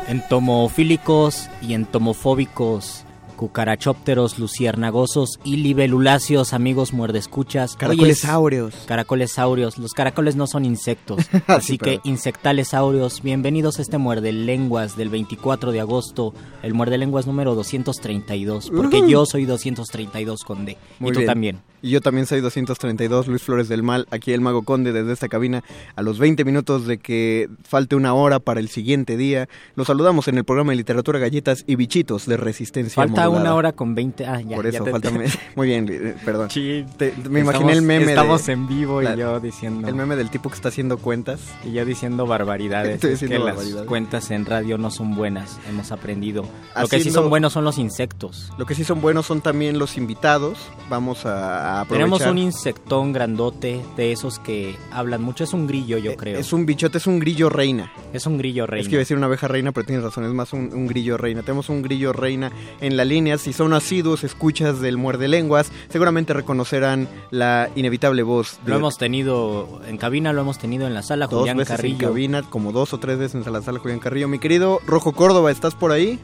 [0.08, 3.04] Entomofílicos y entomofóbicos,
[3.42, 7.74] cucarachópteros, luciérnagosos y libeluláceos, amigos muerdescuchas.
[7.74, 8.72] Caracoles áureos.
[8.86, 9.78] Caracoles áureos.
[9.78, 13.20] Los caracoles no son insectos, así que insectales áureos.
[13.20, 18.98] Bienvenidos a este muerde lenguas del 24 de agosto, el muerde lenguas número 232, porque
[18.98, 19.08] Ujú.
[19.08, 20.78] yo soy 232 con D.
[21.00, 21.26] Muy y tú bien.
[21.26, 21.71] también.
[21.82, 25.28] Y yo también soy 232, Luis Flores del Mal, aquí el Mago Conde desde esta
[25.28, 25.64] cabina.
[25.96, 30.28] A los 20 minutos de que falte una hora para el siguiente día, los saludamos
[30.28, 33.40] en el programa de literatura Galletas y Bichitos de Resistencia Falta Modulada.
[33.40, 34.24] una hora con 20.
[34.26, 34.54] Ah, ya.
[34.56, 35.10] Por ya eso, te- falta...
[35.56, 36.50] Muy bien, eh, perdón.
[36.50, 39.88] Sí, Te- me imaginé Estamos- el meme de- Estamos en vivo la- y yo diciendo.
[39.88, 41.40] El meme del tipo que está haciendo cuentas.
[41.64, 42.94] Y yo diciendo barbaridades.
[42.94, 43.88] Estoy es que diciendo las barbaridades.
[43.88, 46.44] cuentas en radio no son buenas, hemos aprendido.
[46.80, 48.52] Lo que sí son buenos son los insectos.
[48.56, 50.58] Lo que sí son buenos son también los invitados.
[50.88, 52.08] Vamos a, aprovechar.
[52.18, 55.44] Tenemos un insectón grandote de esos que hablan mucho.
[55.44, 56.36] Es un grillo, yo creo.
[56.36, 57.92] Eh, Es un bichote, es un grillo reina.
[58.12, 58.82] Es un grillo reina.
[58.82, 60.86] Es que iba a decir una abeja reina, pero tienes razón, es más un, un
[60.86, 61.42] grillo reina.
[61.42, 63.38] Tenemos un grillo reina en la línea.
[63.38, 68.98] Si son asiduos, escuchas del muerde lenguas, seguramente reconocerán la inevitable voz de Lo hemos
[68.98, 71.26] tenido en cabina, lo hemos tenido en la sala.
[71.26, 71.94] dos Julián veces Carrillo.
[71.94, 74.28] en cabina, como dos o tres veces en la sala Julián Carrillo.
[74.28, 76.18] Mi querido Rojo Córdoba, ¿estás por ahí?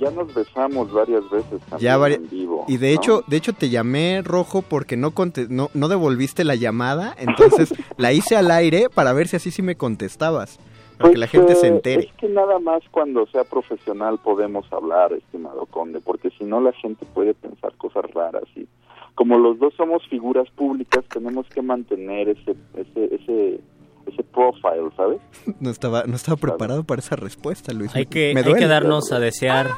[0.00, 2.64] Ya nos besamos varias veces también Ya vari- en vivo.
[2.68, 3.00] Y de ¿no?
[3.00, 5.12] hecho, de hecho te llamé rojo porque no,
[5.48, 9.62] no no devolviste la llamada, entonces la hice al aire para ver si así sí
[9.62, 10.58] me contestabas,
[10.98, 12.02] para que la gente Pues, se eh, entere.
[12.06, 16.72] Es que nada más cuando sea profesional podemos hablar, estimado conde, porque si no la
[16.72, 18.66] gente puede pensar cosas raras y
[19.14, 23.60] como los dos somos figuras públicas tenemos que mantener ese ese ese
[24.06, 25.20] ese profile, ¿sabes?
[25.60, 27.94] No estaba no estaba preparado para esa respuesta, Luis.
[27.94, 29.70] Hay que, Me hay que darnos a desear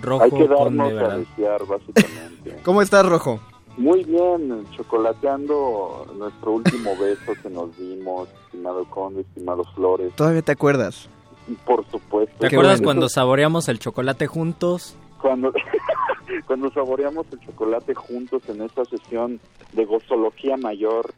[0.00, 1.18] rojo Hay que con darnos de a verdad.
[1.18, 2.56] desear básicamente.
[2.64, 3.40] ¿Cómo estás, Rojo?
[3.76, 10.52] Muy bien, chocolateando nuestro último beso que nos dimos, estimado conde, estimado Flores, ¿Todavía te
[10.52, 11.08] acuerdas?
[11.66, 12.36] por supuesto.
[12.38, 14.96] ¿Te acuerdas cuando saboreamos el chocolate juntos?
[15.20, 15.52] cuando
[16.46, 19.40] cuando saboreamos el chocolate juntos en esta sesión
[19.72, 21.12] de gozología mayor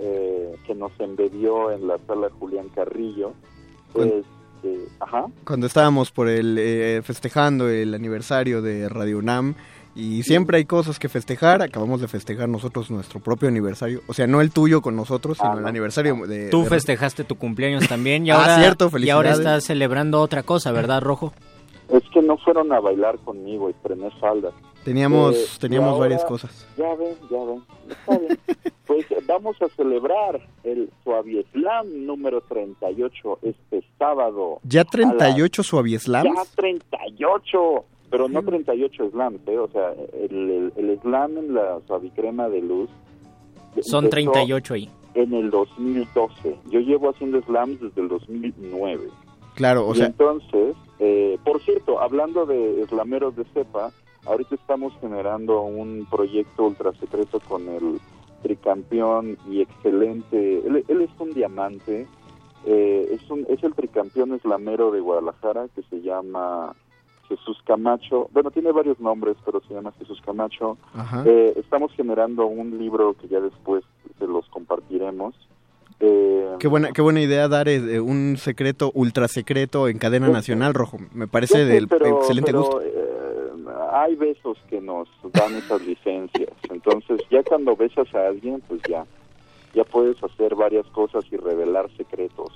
[0.00, 3.32] eh, que nos embebió en la sala Julián Carrillo
[3.92, 4.24] pues
[4.64, 5.26] eh, ajá.
[5.44, 9.54] Cuando estábamos por el eh, festejando el aniversario de Radio UNAM
[9.94, 14.26] y siempre hay cosas que festejar, acabamos de festejar nosotros nuestro propio aniversario, o sea,
[14.26, 18.26] no el tuyo con nosotros, sino el aniversario de Tú de- festejaste tu cumpleaños también
[18.26, 21.32] y Ah, ahora, cierto, y ahora estás celebrando otra cosa, ¿verdad, Rojo?
[21.88, 24.50] es que no fueron a bailar conmigo estrené falda
[24.88, 26.66] Teníamos Eh, teníamos ahora- varias cosas.
[26.78, 28.38] ya ven ya ven está bien
[28.86, 36.24] pues vamos a celebrar el Suavieslam número 38 este sábado Ya a las 38 suavieslams.
[36.34, 39.58] Ya 38, pero no 38 slams, ¿eh?
[39.58, 42.88] O sea, el, el, el slam en la suavicrema de luz.
[43.82, 44.90] Son empezó 38 ahí.
[45.14, 46.56] En el 2012.
[46.70, 49.08] Yo llevo haciendo slams desde el 2009.
[49.54, 53.90] Claro, o y sea, entonces, eh, por cierto, hablando de slameros de cepa,
[54.26, 58.00] ahorita estamos generando un proyecto ultra secreto con el
[58.42, 62.06] tricampeón y excelente, él, él es un diamante,
[62.66, 66.74] eh, es, un, es el tricampeón slamero de Guadalajara que se llama
[67.28, 70.78] Jesús Camacho, bueno, tiene varios nombres, pero se llama Jesús Camacho.
[71.26, 73.84] Eh, estamos generando un libro que ya después
[74.18, 75.34] se los compartiremos.
[76.00, 80.72] Eh, qué buena qué buena idea dar eh, un secreto ultra secreto en cadena nacional,
[80.72, 80.96] Rojo.
[81.12, 82.80] Me parece sé, del pero- excelente pero, gusto.
[83.90, 86.50] Hay besos que nos dan esas licencias.
[86.70, 89.04] Entonces, ya cuando besas a alguien, pues ya,
[89.74, 92.52] ya puedes hacer varias cosas y revelar secretos.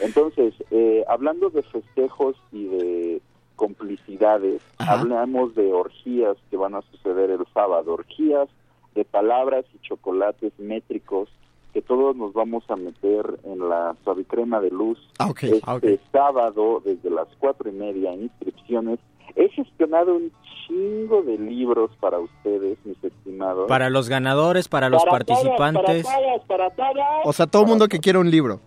[0.00, 3.22] Entonces, eh, hablando de festejos y de
[3.56, 7.94] complicidades, hablamos de orgías que van a suceder el sábado.
[7.94, 8.48] Orgías
[8.94, 11.28] de palabras y chocolates métricos
[11.72, 15.78] que todos nos vamos a meter en la suavicrema de luz Ah, este ah,
[16.10, 18.98] sábado desde las cuatro y media inscripciones.
[19.34, 20.30] He gestionado un
[20.66, 23.66] chingo de libros para ustedes, mis estimados.
[23.68, 26.04] Para los ganadores, para los Para todas, participantes.
[26.06, 27.06] para todas, para todas.
[27.26, 28.60] O sea, todo el mundo que quiera un libro.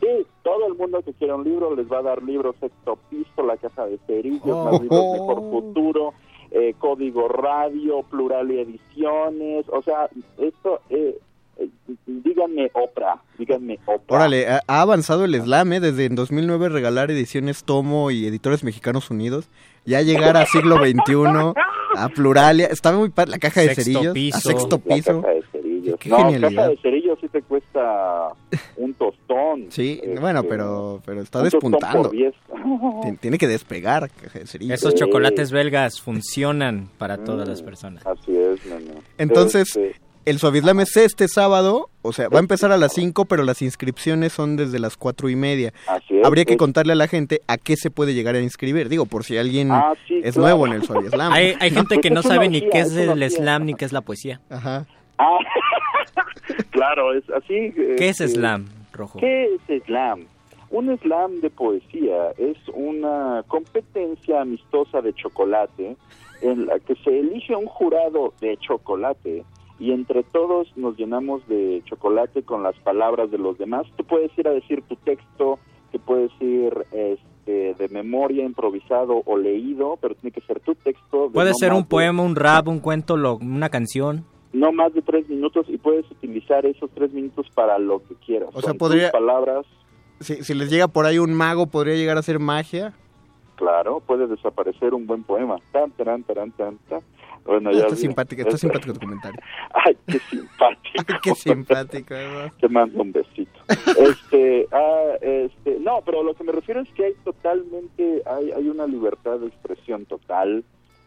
[0.00, 0.06] Sí,
[0.42, 3.56] todo el mundo que quiera un libro les va a dar libros Sexto Piso, La
[3.58, 4.64] Casa de Cerillos, Oh.
[4.64, 6.14] más libros Mejor Futuro,
[6.50, 9.66] eh, Código Radio, Plural y Ediciones.
[9.68, 10.08] O sea,
[10.38, 11.18] esto, eh,
[11.58, 11.68] eh,
[12.06, 14.16] díganme Oprah, díganme Oprah.
[14.16, 15.80] Órale, ha, ha avanzado el slam, ¿eh?
[15.80, 19.48] Desde en 2009 regalar ediciones Tomo y Editores Mexicanos Unidos.
[19.84, 21.54] Ya llegar a siglo XXI,
[21.96, 22.66] a Pluralia.
[22.66, 24.12] Estaba muy padre la caja de Sexto cerillos.
[24.14, 24.36] piso.
[24.38, 25.20] A sexto La piso.
[25.22, 25.50] Caja de Cerillos.
[25.52, 25.98] cerillos.
[26.00, 26.50] Qué no, genialidad.
[26.54, 28.28] caja de cerillos sí te cuesta
[28.76, 29.66] un tostón.
[29.70, 32.02] Sí, Este, bueno, pero, pero está despuntando.
[32.02, 32.34] por 10.
[33.02, 34.74] Tien- Tiene que despegar, caja de cerillos.
[34.78, 37.50] Esos chocolates belgas funcionan para todas Mm.
[37.50, 38.06] las personas.
[38.06, 38.92] Así es, nene.
[39.18, 39.96] Entonces, Este,
[40.26, 43.62] el Suavislam es este sábado, o sea, va a empezar a las 5, pero las
[43.62, 45.72] inscripciones son desde las cuatro y media.
[45.86, 48.40] Así es, Habría que es- contarle a la gente a qué se puede llegar a
[48.40, 48.88] inscribir.
[48.88, 50.40] Digo, por si alguien Ah, sí, es claro.
[50.42, 51.32] nuevo en el Suavislam.
[51.32, 54.00] Hay, hay gente que no sabe ni qué es el slam ni qué es la
[54.02, 54.40] poesía.
[54.50, 54.86] Ajá.
[55.18, 55.38] Ah,
[56.70, 57.72] claro, es así.
[57.74, 59.18] ¿Qué es este, slam, Rojo?
[59.18, 60.26] ¿Qué es slam?
[60.70, 65.96] Un slam de poesía es una competencia amistosa de chocolate
[66.42, 69.44] en la que se elige un jurado de chocolate
[69.80, 73.86] y entre todos nos llenamos de chocolate con las palabras de los demás.
[73.96, 75.58] Tú puedes ir a decir tu texto,
[75.90, 81.24] que puedes ir este, de memoria, improvisado o leído, pero tiene que ser tu texto.
[81.28, 84.24] de Puede no ser más un de- poema, un rap, un cuento, lo- una canción.
[84.52, 88.50] no más de tres minutos y puedes utilizar esos tres minutos para lo que quieras.
[88.52, 89.64] O sea, Son podría- tus palabras,
[90.20, 92.92] Si, si les llega por ahí un mago, podría llegar a ser magia.
[93.56, 95.56] claro, puede desaparecer un buen poema.
[95.72, 97.00] Tan, tan, tan, tan, tan.
[97.44, 98.00] Bueno, ya está vi.
[98.00, 99.40] simpático, está simpático tu comentario.
[99.72, 101.20] Ay, qué simpático.
[101.22, 102.14] Qué simpático.
[102.60, 103.60] Te mando un besito.
[103.68, 108.68] Este, ah, este, no, pero lo que me refiero es que hay totalmente, hay, hay
[108.68, 110.64] una libertad de expresión total.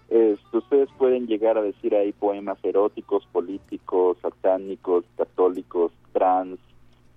[0.09, 6.59] Este, ustedes pueden llegar a decir ahí poemas eróticos, políticos, satánicos, católicos, trans,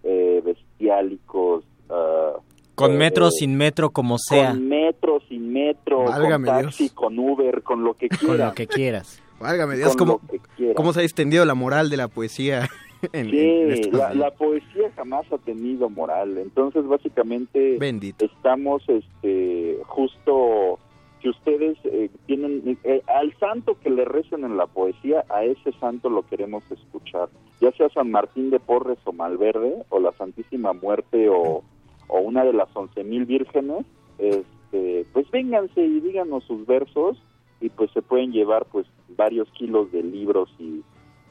[0.03, 2.35] eh, bestiálicos, ah,
[2.77, 4.51] Con eh, metro, sin metro, como sea.
[4.51, 8.49] con metro, sin metro, Válgame con taxi, con Uber, con lo que Con quieran.
[8.49, 9.23] lo que quieras.
[9.41, 10.21] Válgame Dios, Con ¿cómo,
[10.57, 12.69] que cómo se ha extendido la moral de la poesía
[13.13, 16.39] en, Sí, en la, poesía jamás ha tenido moral.
[16.39, 18.25] Entonces, básicamente, Bendito.
[18.25, 20.79] estamos este, justo,
[21.23, 25.73] si ustedes eh, tienen, eh, al santo que le recen en la poesía, a ese
[25.81, 27.29] santo lo queremos escuchar.
[27.61, 31.63] Ya sea San Martín de Porres o Malverde, o la Santísima Muerte, o,
[32.09, 33.85] o una de las once mil vírgenes,
[34.19, 37.17] este, pues vénganse y díganos sus versos,
[37.61, 40.83] y pues se pueden llevar pues varios kilos de libros y,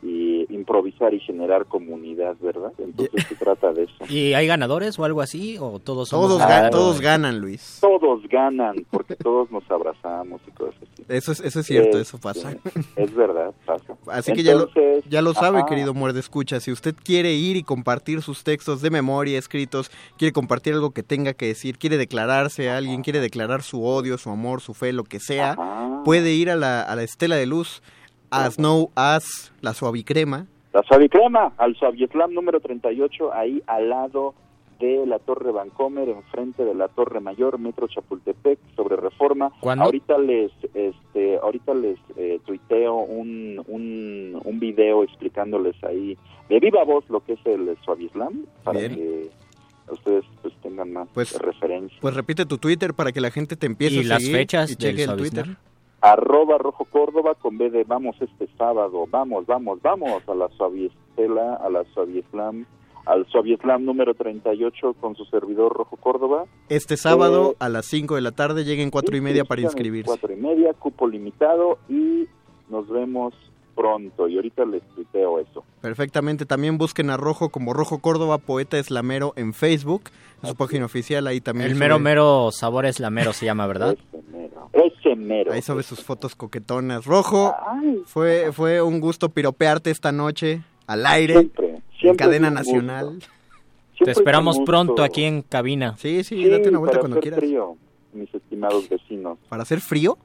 [0.01, 2.73] y improvisar y generar comunidad, ¿verdad?
[2.77, 4.05] Entonces se trata de eso.
[4.09, 5.57] ¿Y hay ganadores o algo así?
[5.59, 6.29] ¿O todos somos
[6.71, 7.77] Todos, ganan, Luis.
[7.81, 11.03] Todos ganan porque todos nos abrazamos y cosas así.
[11.07, 12.57] Eso es, eso es cierto, eso Este, pasa.
[12.95, 13.84] Es verdad, pasa.
[14.11, 14.69] Así que ya lo,
[15.09, 16.59] ya lo sabe, ajá, querido Muerde Escucha.
[16.59, 21.03] Si usted quiere ir y compartir sus textos de memoria escritos, quiere compartir algo que
[21.03, 24.93] tenga que decir, quiere declararse a alguien, quiere declarar su odio, su amor, su fe,
[24.93, 25.57] lo que sea,
[26.03, 27.81] puede ir a la, a la estela de luz,
[28.31, 30.47] a Snow As, la suavicrema.
[30.73, 34.35] La suavicrema, al Suavieslam número 38, ahí al lado
[34.79, 39.51] de la Torre Vancomer, enfrente de la Torre Mayor, Metro Chapultepec, sobre Reforma.
[39.61, 39.85] ¿Cuándo?
[39.85, 46.17] Ahorita les, este, ahorita les eh, tuiteo un, un, un video explicándoles ahí
[46.49, 48.95] de viva voz lo que es el Suavieslam, para Bien.
[48.95, 49.29] que
[49.91, 51.97] ustedes pues tengan más Pues- referencia.
[52.01, 54.71] Pues repite tu Twitter para que la gente te empiece ¿Y a las seguir fechas
[54.71, 55.45] y cheque el Suavislam?
[55.45, 55.57] Twitter.
[56.01, 61.55] arroba rojo córdoba con B de vamos este sábado, vamos, vamos, vamos a la Suaviestela,
[61.55, 62.65] a la Suavieslam,
[63.05, 66.45] al Suavieslam número 38 con su servidor rojo córdoba.
[66.69, 70.07] Este sábado Eh, a las 5 de la tarde lleguen cuatro y media para inscribirse.
[70.07, 72.25] Cuatro y media, cupo limitado y
[72.69, 73.33] nos vemos
[73.75, 74.27] pronto.
[74.27, 75.63] Y ahorita les tuiteo eso.
[75.81, 80.03] Perfectamente, también busquen a Rojo como Rojo Córdoba, poeta eslamero en Facebook,
[80.41, 81.67] en su página oficial, ahí también.
[81.71, 83.95] El sube- mero mero sabor es la mero se llama, ¿verdad?
[84.73, 85.53] Ese mero.
[85.53, 87.05] Ahí sube sus fotos coquetonas.
[87.05, 87.53] Rojo,
[88.05, 91.74] fue, fue un gusto piropearte esta noche al aire, Siempre,
[92.05, 93.19] siempre cadena nacional.
[94.03, 95.95] Te esperamos pronto aquí en cabina.
[95.97, 97.39] Sí, sí, Sí, date una vuelta para cuando hacer quieras.
[97.39, 97.77] frío,
[98.13, 99.37] mis estimados vecinos.
[99.47, 100.17] ¿Para hacer frío?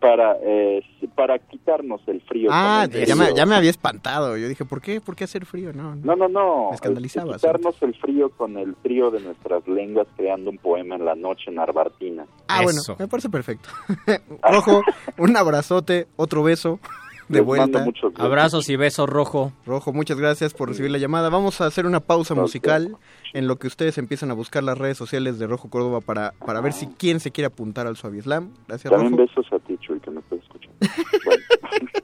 [0.00, 0.82] Para, eh,
[1.14, 2.50] para quitarnos el frío.
[2.52, 4.36] Ah, el ya me, ya me había espantado.
[4.36, 5.00] Yo dije, ¿por qué?
[5.00, 5.72] ¿Por qué hacer frío?
[5.72, 6.70] No, No, no, no.
[6.70, 10.96] Me escandalizaba, Este, quitarnos el frío con el frío de nuestras lenguas creando un poema
[10.96, 12.26] en la noche en Arbartina.
[12.48, 13.68] Ah, bueno, me parece perfecto.
[14.42, 14.82] Rojo,
[15.18, 16.80] un abrazote, otro beso
[17.28, 17.84] de Les vuelta.
[18.16, 19.52] Abrazos y besos, Rojo.
[19.66, 21.28] Rojo, muchas gracias por recibir la llamada.
[21.30, 22.96] Vamos a hacer una pausa musical
[23.32, 26.60] en lo que ustedes empiezan a buscar las redes sociales de Rojo Córdoba para, para
[26.60, 28.50] ver si quién se quiere apuntar al Suavislam.
[28.68, 29.24] Gracias, También Rojo.
[29.34, 30.76] besos a ti, Chuy, que me estás escuchando.
[31.24, 31.42] Bueno,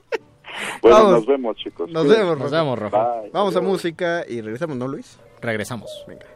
[0.82, 1.12] Bueno, Vamos.
[1.12, 1.90] nos vemos, chicos.
[1.90, 2.42] Nos vemos, Rojo.
[2.44, 2.96] Nos vemos, Rojo.
[3.22, 3.30] Bye.
[3.32, 5.18] Vamos a música y regresamos, ¿no, Luis?
[5.40, 6.04] Regresamos.
[6.08, 6.26] Venga.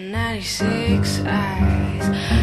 [0.00, 2.39] 96 eyes.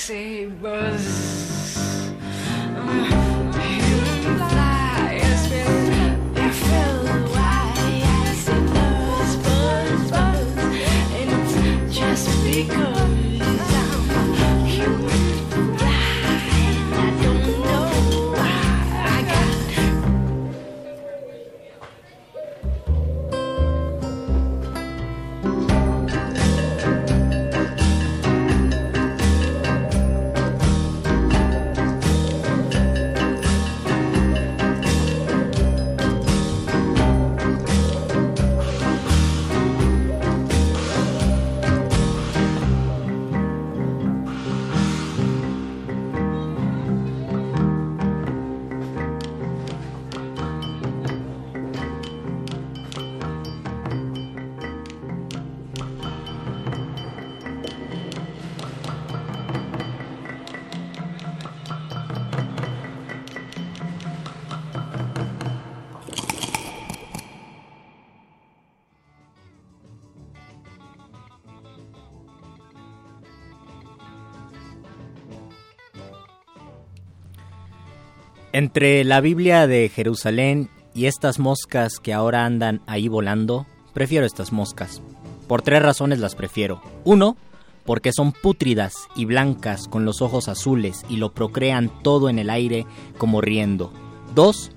[0.00, 1.19] say was
[78.60, 83.64] Entre la Biblia de Jerusalén y estas moscas que ahora andan ahí volando,
[83.94, 85.00] prefiero estas moscas.
[85.48, 86.82] Por tres razones las prefiero.
[87.04, 87.38] Uno,
[87.86, 92.50] porque son pútridas y blancas con los ojos azules y lo procrean todo en el
[92.50, 92.84] aire
[93.16, 93.94] como riendo.
[94.34, 94.72] Dos,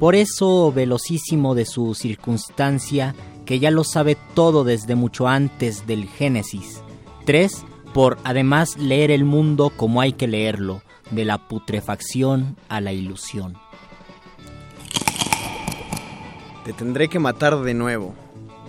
[0.00, 3.14] por eso velocísimo de su circunstancia
[3.46, 6.82] que ya lo sabe todo desde mucho antes del Génesis.
[7.24, 12.92] Tres, por además leer el mundo como hay que leerlo, de la putrefacción a la
[12.92, 13.56] ilusión.
[16.64, 18.14] Te tendré que matar de nuevo.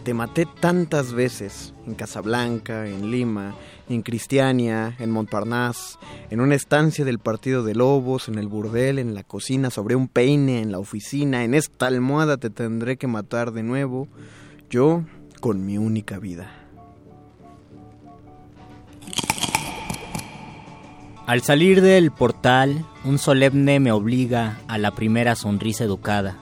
[0.03, 3.55] Te maté tantas veces, en Casablanca, en Lima,
[3.89, 5.97] en Cristiania, en Montparnasse,
[6.29, 10.07] en una estancia del partido de lobos, en el burdel, en la cocina, sobre un
[10.07, 14.07] peine, en la oficina, en esta almohada te tendré que matar de nuevo,
[14.69, 15.03] yo
[15.41, 16.58] con mi única vida.
[21.29, 26.39] Al salir del portal, un solemne me obliga a la primera sonrisa educada,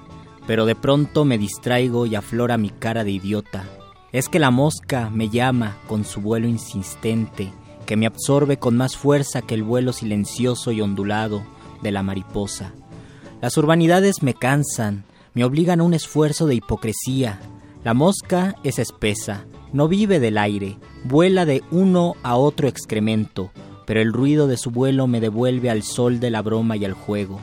[0.48, 3.66] pero de pronto me distraigo y aflora mi cara de idiota.
[4.14, 7.52] Es que la mosca me llama con su vuelo insistente,
[7.86, 11.44] que me absorbe con más fuerza que el vuelo silencioso y ondulado
[11.82, 12.72] de la mariposa.
[13.42, 15.04] Las urbanidades me cansan,
[15.34, 17.42] me obligan a un esfuerzo de hipocresía.
[17.84, 23.52] La mosca es espesa, no vive del aire, vuela de uno a otro excremento,
[23.88, 26.92] pero el ruido de su vuelo me devuelve al sol de la broma y al
[26.92, 27.40] juego.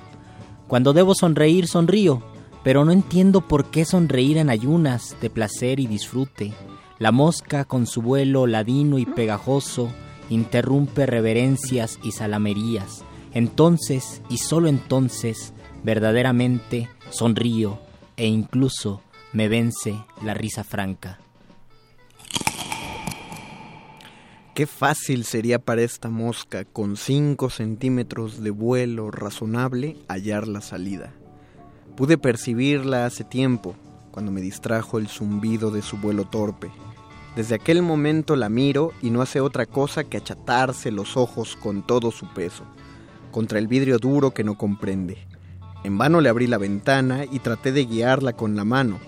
[0.69, 2.23] Cuando debo sonreír, sonrío,
[2.63, 6.53] pero no entiendo por qué sonreír en ayunas de placer y disfrute.
[6.99, 9.89] La mosca, con su vuelo ladino y pegajoso,
[10.29, 13.05] interrumpe reverencias y salamerías.
[13.33, 17.79] Entonces, y solo entonces, verdaderamente sonrío
[18.19, 19.01] e incluso
[19.33, 21.24] me vence la risa franca.
[24.55, 31.13] Qué fácil sería para esta mosca, con 5 centímetros de vuelo razonable, hallar la salida.
[31.97, 33.75] Pude percibirla hace tiempo,
[34.13, 36.71] cuando me distrajo el zumbido de su vuelo torpe.
[37.35, 41.85] Desde aquel momento la miro y no hace otra cosa que achatarse los ojos con
[41.85, 42.63] todo su peso,
[43.33, 45.19] contra el vidrio duro que no comprende.
[45.83, 49.01] En vano le abrí la ventana y traté de guiarla con la mano.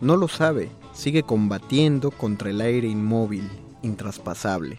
[0.00, 3.48] No lo sabe, sigue combatiendo contra el aire inmóvil,
[3.82, 4.78] intraspasable.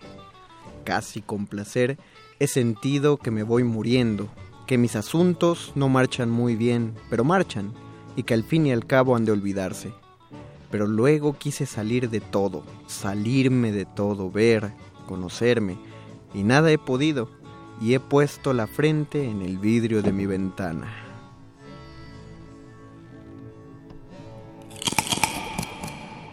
[0.84, 1.98] Casi con placer
[2.40, 4.28] he sentido que me voy muriendo,
[4.65, 7.73] que mis asuntos no marchan muy bien, pero marchan,
[8.15, 9.94] y que al fin y al cabo han de olvidarse.
[10.69, 14.73] Pero luego quise salir de todo, salirme de todo, ver,
[15.07, 15.78] conocerme,
[16.34, 17.30] y nada he podido,
[17.82, 21.10] y he puesto la frente en el vidrio de mi ventana.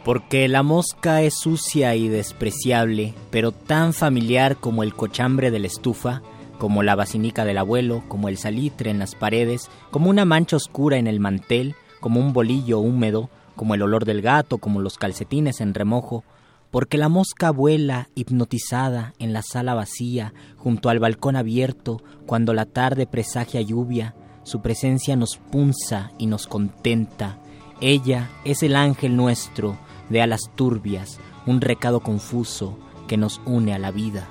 [0.09, 5.67] Porque la mosca es sucia y despreciable, pero tan familiar como el cochambre de la
[5.67, 6.23] estufa,
[6.57, 10.97] como la basinica del abuelo, como el salitre en las paredes, como una mancha oscura
[10.97, 15.61] en el mantel, como un bolillo húmedo, como el olor del gato, como los calcetines
[15.61, 16.25] en remojo,
[16.71, 22.65] porque la mosca vuela hipnotizada en la sala vacía, junto al balcón abierto, cuando la
[22.65, 27.41] tarde presagia lluvia, su presencia nos punza y nos contenta.
[27.83, 29.77] Ella es el ángel nuestro,
[30.09, 34.29] de alas turbias, un recado confuso que nos une a la vida.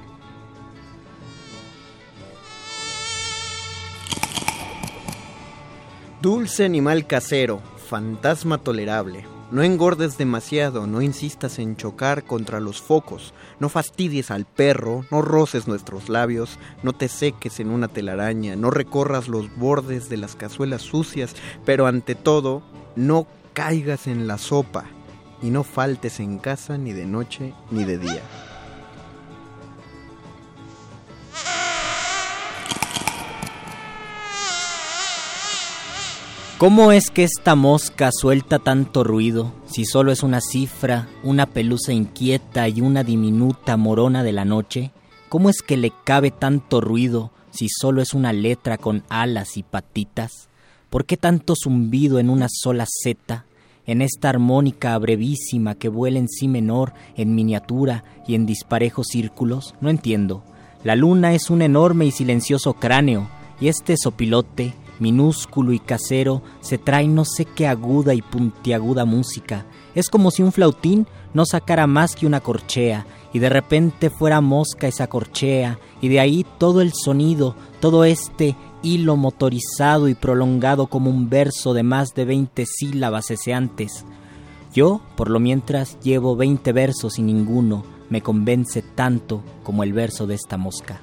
[6.21, 9.25] Dulce animal casero, fantasma tolerable.
[9.49, 15.21] No engordes demasiado, no insistas en chocar contra los focos, no fastidies al perro, no
[15.21, 20.35] roces nuestros labios, no te seques en una telaraña, no recorras los bordes de las
[20.35, 21.33] cazuelas sucias,
[21.63, 22.61] pero ante todo,
[22.97, 24.85] no caigas en la sopa
[25.41, 28.21] y no faltes en casa ni de noche ni de día.
[36.57, 41.93] ¿Cómo es que esta mosca suelta tanto ruido si solo es una cifra, una pelusa
[41.93, 44.91] inquieta y una diminuta morona de la noche?
[45.29, 49.61] ¿Cómo es que le cabe tanto ruido si solo es una letra con alas y
[49.61, 50.49] patitas?
[50.89, 53.45] ¿Por qué tanto zumbido en una sola zeta?
[53.87, 59.75] En esta armónica brevísima que vuela en sí menor, en miniatura y en disparejos círculos,
[59.79, 60.43] no entiendo.
[60.83, 63.29] La luna es un enorme y silencioso cráneo,
[63.61, 69.65] y este sopilote, minúsculo y casero, se trae no sé qué aguda y puntiaguda música.
[69.95, 74.41] Es como si un flautín no sacara más que una corchea, y de repente fuera
[74.41, 80.87] mosca esa corchea, y de ahí todo el sonido, todo este hilo motorizado y prolongado
[80.87, 84.05] como un verso de más de veinte sílabas ceseantes.
[84.73, 90.27] Yo, por lo mientras, llevo veinte versos y ninguno me convence tanto como el verso
[90.27, 91.01] de esta mosca.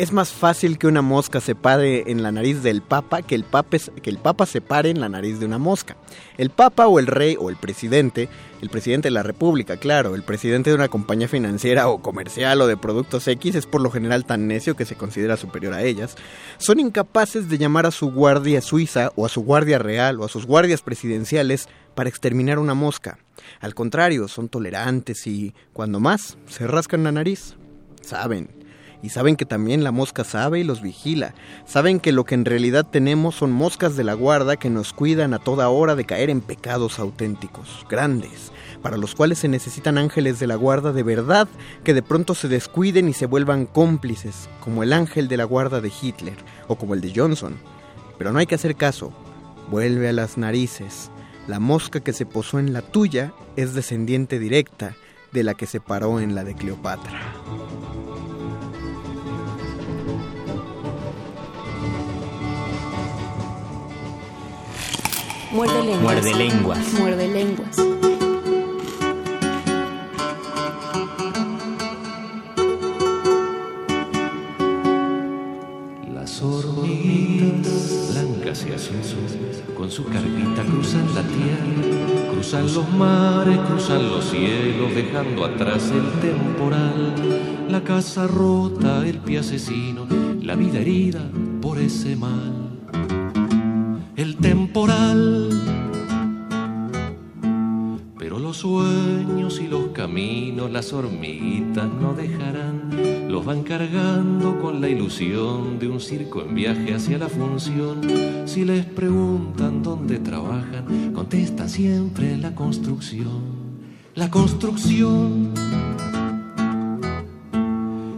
[0.00, 3.44] Es más fácil que una mosca se pare en la nariz del papa que el
[3.44, 5.98] papa, que el papa se pare en la nariz de una mosca.
[6.38, 8.30] El papa o el rey o el presidente,
[8.62, 12.66] el presidente de la república, claro, el presidente de una compañía financiera o comercial o
[12.66, 16.16] de productos X es por lo general tan necio que se considera superior a ellas,
[16.56, 20.30] son incapaces de llamar a su guardia suiza o a su guardia real o a
[20.30, 23.18] sus guardias presidenciales para exterminar una mosca.
[23.60, 27.54] Al contrario, son tolerantes y, cuando más, se rascan la nariz.
[28.00, 28.59] Saben,
[29.02, 31.34] y saben que también la mosca sabe y los vigila.
[31.64, 35.34] Saben que lo que en realidad tenemos son moscas de la guarda que nos cuidan
[35.34, 38.52] a toda hora de caer en pecados auténticos, grandes,
[38.82, 41.48] para los cuales se necesitan ángeles de la guarda de verdad
[41.84, 45.80] que de pronto se descuiden y se vuelvan cómplices, como el ángel de la guarda
[45.80, 46.36] de Hitler
[46.68, 47.56] o como el de Johnson.
[48.18, 49.12] Pero no hay que hacer caso.
[49.70, 51.10] Vuelve a las narices.
[51.46, 54.94] La mosca que se posó en la tuya es descendiente directa
[55.32, 57.18] de la que se paró en la de Cleopatra.
[65.52, 66.00] Muerde lenguas.
[66.00, 66.92] Muerde lenguas.
[66.94, 67.76] Muerde lenguas.
[76.14, 84.08] Las hormiguitas blancas y azules con su carpita cruzan la tierra, cruzan los mares, cruzan
[84.08, 90.06] los cielos, dejando atrás el temporal, la casa rota, el pie asesino,
[90.40, 91.22] la vida herida
[91.60, 92.59] por ese mal.
[98.18, 104.88] Pero los sueños y los caminos, las hormiguitas no dejarán, los van cargando con la
[104.88, 108.00] ilusión de un circo en viaje hacia la función.
[108.46, 113.60] Si les preguntan dónde trabajan, contestan siempre la construcción.
[114.14, 115.52] La construcción.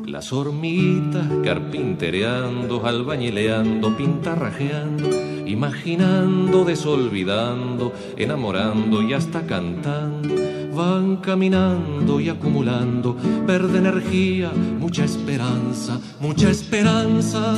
[0.06, 5.09] Las hormiguitas carpintereando, albañileando, pintarrajeando,
[5.53, 10.35] imaginando, desolvidando, enamorando y hasta cantando.
[10.74, 13.15] Van caminando y acumulando
[13.47, 14.51] verde energía,
[14.81, 17.55] mucha esperanza, mucha esperanza.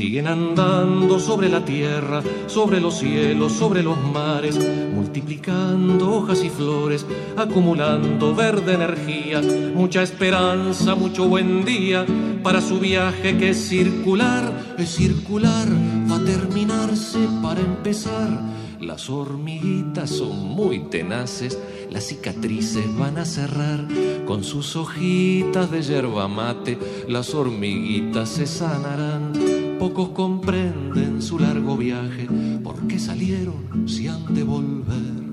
[0.00, 4.58] Siguen andando sobre la tierra, sobre los cielos, sobre los mares,
[4.94, 7.04] multiplicando hojas y flores,
[7.36, 9.42] acumulando verde energía,
[9.74, 12.06] mucha esperanza, mucho buen día
[12.42, 15.68] para su viaje que es circular, es circular,
[16.10, 18.40] va a terminarse para empezar.
[18.80, 21.58] Las hormiguitas son muy tenaces,
[21.90, 23.86] las cicatrices van a cerrar
[24.24, 29.49] con sus hojitas de yerba mate, las hormiguitas se sanarán.
[29.80, 32.28] Pocos comprenden su largo viaje,
[32.62, 35.24] ¿por qué salieron si han de volver?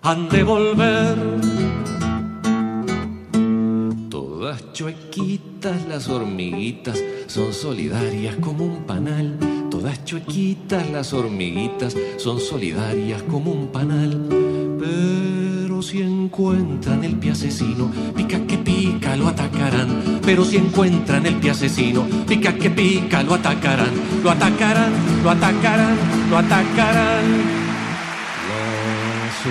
[0.00, 1.18] Han de volver.
[4.08, 9.36] Todas chuequitas las hormiguitas son solidarias como un panal.
[9.70, 14.26] Todas chuequitas las hormiguitas son solidarias como un panal.
[14.80, 15.15] Pero
[15.86, 20.20] si encuentran el pie asesino, pica que pica, lo atacarán.
[20.24, 23.92] Pero si encuentran el pie asesino, pica que pica, lo atacarán.
[24.24, 24.92] Lo atacarán,
[25.22, 25.96] lo atacarán,
[26.28, 27.24] lo atacarán.
[28.50, 29.46] Las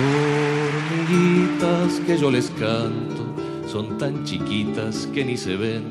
[1.08, 3.24] hormiguitas que yo les canto
[3.66, 5.84] son tan chiquitas que ni se ven,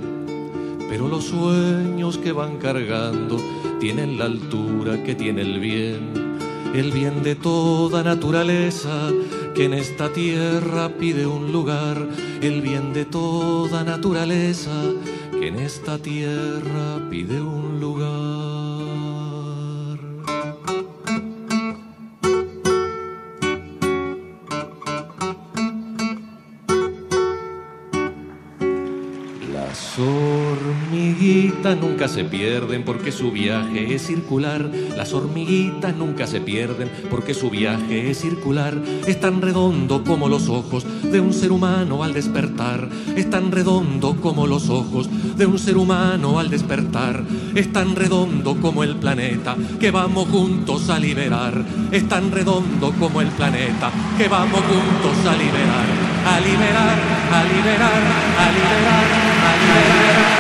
[0.90, 3.38] pero los sueños que van cargando
[3.80, 6.38] tienen la altura que tiene el bien,
[6.76, 9.10] el bien de toda naturaleza
[9.56, 12.10] que en esta tierra pide un lugar,
[12.42, 14.72] el bien de toda naturaleza
[15.32, 18.65] que en esta tierra pide un lugar.
[31.26, 34.70] Hormiguitas nunca se pierden porque su viaje es circular.
[34.96, 38.76] Las hormiguitas nunca se pierden porque su viaje es circular.
[39.08, 42.90] Es tan redondo como los ojos de un ser humano al despertar.
[43.16, 47.24] Es tan redondo como los ojos de un ser humano al despertar.
[47.56, 51.66] Es tan redondo como el planeta que vamos juntos a liberar.
[51.92, 55.86] Es tan redondo como el planeta que vamos juntos a liberar.
[56.28, 56.98] A liberar,
[57.32, 58.04] a liberar,
[58.38, 59.06] a liberar,
[59.42, 60.35] a liberar.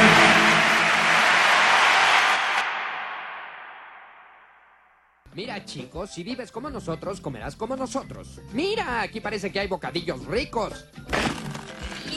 [5.36, 8.40] Mira, chicos, si vives como nosotros, comerás como nosotros.
[8.53, 10.86] Mira, aquí parece que hay bocadillos ricos.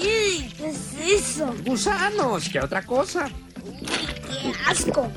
[0.01, 1.53] ¿Qué es eso?
[1.67, 3.29] Gusanos, ¿qué otra cosa?
[4.41, 5.11] ¡Qué asco!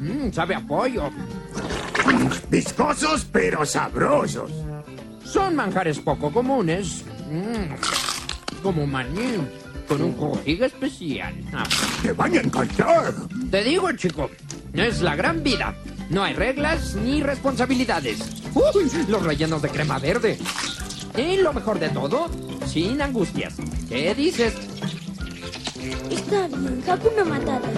[0.00, 1.10] Mmm, sabe a pollo.
[2.48, 4.50] Viscosos pero sabrosos.
[5.22, 7.04] Son manjares poco comunes.
[7.30, 9.36] Mm, como maní,
[9.86, 11.34] con un cojín especial.
[11.52, 11.64] Ah,
[12.02, 13.12] Te van a encantar.
[13.50, 14.30] Te digo, chico,
[14.72, 15.74] es la gran vida.
[16.10, 18.18] No hay reglas ni responsabilidades.
[18.52, 20.38] Uy, los rellenos de crema verde.
[21.16, 22.28] Y lo mejor de todo,
[22.66, 23.54] sin angustias.
[23.88, 24.54] ¿Qué dices?
[26.10, 27.68] Está bien, Hakuna Matata.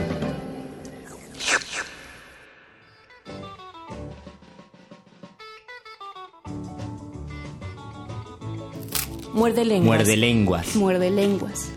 [9.34, 9.98] Muerde lenguas.
[9.98, 10.76] Muerde lenguas.
[10.76, 11.72] Muerde lenguas.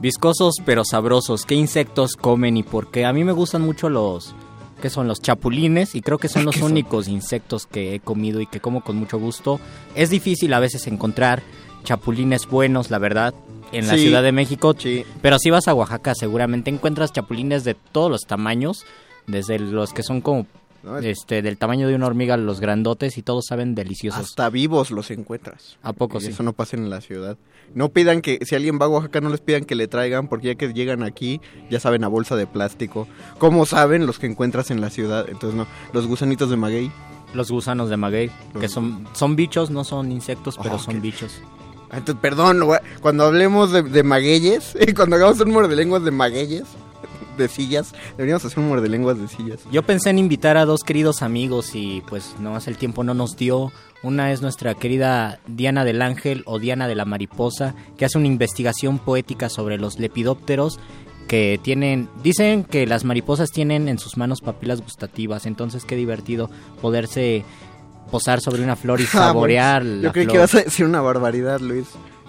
[0.00, 1.44] Viscosos pero sabrosos.
[1.44, 3.04] ¿Qué insectos comen y por qué?
[3.04, 4.34] A mí me gustan mucho los
[4.80, 8.46] que son los chapulines y creo que son los únicos insectos que he comido y
[8.46, 9.58] que como con mucho gusto.
[9.96, 11.42] Es difícil a veces encontrar
[11.82, 13.34] chapulines buenos, la verdad,
[13.72, 14.74] en la Sí, Ciudad de México.
[15.20, 18.84] Pero si vas a Oaxaca seguramente encuentras chapulines de todos los tamaños,
[19.26, 20.46] desde los que son como
[21.02, 24.20] este del tamaño de una hormiga, los grandotes y todos saben deliciosos.
[24.20, 25.76] Hasta vivos los encuentras.
[25.82, 26.28] ¿A poco Y sí?
[26.28, 27.36] Eso no pasa en la ciudad.
[27.74, 30.48] No pidan que, si alguien va a Oaxaca, no les pidan que le traigan, porque
[30.48, 31.40] ya que llegan aquí,
[31.70, 33.06] ya saben a bolsa de plástico.
[33.38, 35.26] ¿Cómo saben los que encuentras en la ciudad?
[35.28, 35.66] Entonces, no.
[35.92, 36.90] Los gusanitos de maguey.
[37.34, 41.42] Los gusanos de maguey, que son, son bichos, no son insectos, pero Oh, son bichos.
[41.90, 42.62] Ah, Entonces, perdón,
[43.02, 46.64] cuando hablemos de, de magueyes, cuando hagamos un muerde lenguas de magueyes,
[47.38, 49.60] de sillas, deberíamos hacer un muerde lenguas de sillas.
[49.70, 53.36] Yo pensé en invitar a dos queridos amigos y pues nomás el tiempo no nos
[53.36, 53.72] dio.
[54.02, 58.28] Una es nuestra querida Diana del Ángel o Diana de la Mariposa, que hace una
[58.28, 60.78] investigación poética sobre los lepidópteros
[61.26, 66.50] que tienen, dicen que las mariposas tienen en sus manos papilas gustativas, entonces qué divertido
[66.80, 67.44] poderse
[68.10, 70.86] posar sobre una flor y Ah, bueno, saborear Yo la creí que ibas a decir
[70.86, 71.86] una barbaridad, Luis.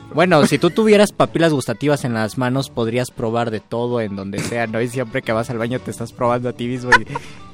[0.14, 4.40] Bueno, si tú tuvieras papilas gustativas en las manos, podrías probar de todo en donde
[4.40, 4.82] sea, ¿no?
[4.82, 7.06] Y siempre que vas al baño te estás probando a ti mismo y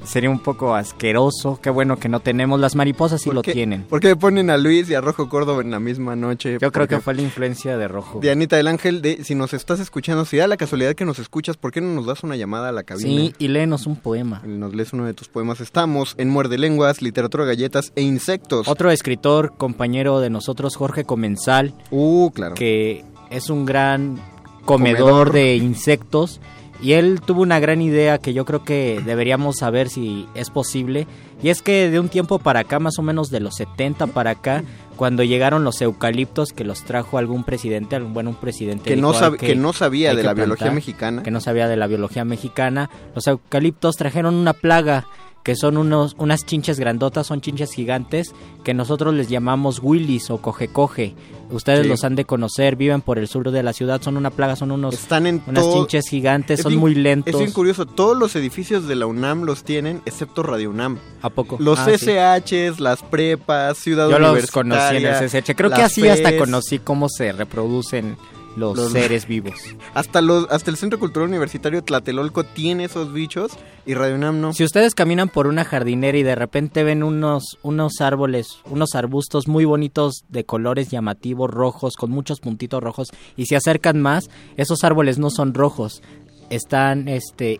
[0.05, 1.59] sería un poco asqueroso.
[1.61, 2.59] Qué bueno que no tenemos.
[2.59, 3.83] Las mariposas sí ¿Por lo qué- tienen.
[3.83, 6.57] ¿Por qué ponen a Luis y a Rojo Córdoba en la misma noche?
[6.61, 8.19] Yo creo que fue la influencia de rojo.
[8.19, 11.57] Dianita del Ángel, de, si nos estás escuchando, si da la casualidad que nos escuchas,
[11.57, 13.07] ¿por qué no nos das una llamada a la cabina?
[13.09, 14.41] Sí, y léenos un poema.
[14.45, 15.61] Y Nos lees uno de tus poemas.
[15.61, 18.67] Estamos en Muerde Lenguas, Literatura, Galletas e Insectos.
[18.67, 21.73] Otro escritor, compañero de nosotros, Jorge Comensal.
[21.91, 22.55] Uh, claro.
[22.55, 24.19] Que es un gran
[24.65, 25.31] comedor, Comedor.
[25.33, 26.41] de insectos
[26.81, 31.07] y él tuvo una gran idea que yo creo que deberíamos saber si es posible
[31.41, 34.31] y es que de un tiempo para acá, más o menos de los 70 para
[34.31, 34.63] acá,
[34.95, 39.11] cuando llegaron los eucaliptos que los trajo algún presidente, algún- bueno, un presidente Que no
[39.11, 41.23] dijo, "Hay sab- que no sabía de la biología plantar", mexicana.
[41.23, 45.05] que no sabía de la biología mexicana, los eucaliptos trajeron una plaga
[45.45, 50.39] que son unos, unas chinches grandotas, son chinches gigantes, que nosotros les llamamos willis o
[50.41, 51.13] coge-coge.
[51.51, 51.87] Ustedes Sí.
[51.87, 54.71] los han de conocer, viven por el sur de la ciudad, son una plaga, son
[54.71, 57.35] unos Están en unas chinches gigantes, Es son bien- muy lentos.
[57.35, 60.97] Es bien curioso, todos los edificios de la UNAM los tienen, excepto Radio UNAM.
[61.21, 61.57] ¿A poco?
[61.59, 62.05] Los Ah, sí.
[62.09, 65.55] SHs, las prepas, Ciudad Yo los conocí en el.
[65.55, 68.17] Creo que así hasta conocí cómo se reproducen
[68.55, 69.53] los, Los- seres vivos.
[69.93, 73.51] Hasta, los, hasta el Centro Cultural Universitario Tlatelolco tiene esos bichos
[73.85, 74.53] y Radio UNAM no.
[74.53, 79.47] Si ustedes caminan por una jardinera y de repente ven unos, unos árboles, unos arbustos
[79.47, 84.83] muy bonitos de colores llamativos, rojos, con muchos puntitos rojos, y se acercan más, esos
[84.83, 86.01] árboles no son rojos,
[86.49, 87.59] están este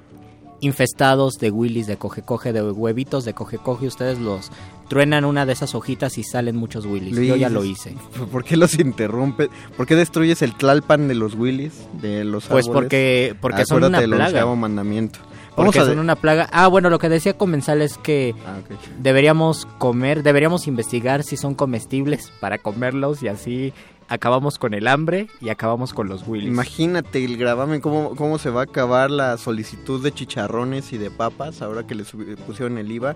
[0.61, 4.51] infestados de willis, de coge-coge, de huevitos de coge-coge, ustedes los
[4.89, 7.15] truenan una de esas hojitas y salen muchos willis.
[7.17, 7.95] Yo ya lo hice.
[8.31, 9.49] ¿Por qué los interrumpes?
[9.75, 11.73] ¿Por qué destruyes el tlalpan de los Willis?
[12.01, 12.83] De los Pues árboles?
[12.83, 14.45] porque- porque son una del plaga.
[14.55, 15.19] mandamiento.
[15.55, 16.49] Porque Vamos a son una plaga.
[16.51, 18.57] Ah, bueno, lo que decía Comensal es que Ah,
[19.01, 23.71] deberíamos comer, deberíamos investigar si son comestibles para comerlos y así
[24.07, 26.47] acabamos con el hambre y acabamos con los willis.
[26.47, 31.09] Imagínate el gravamen, cómo, cómo se va a acabar la solicitud de chicharrones y de
[31.11, 33.15] papas ahora que le pusieron el IVA,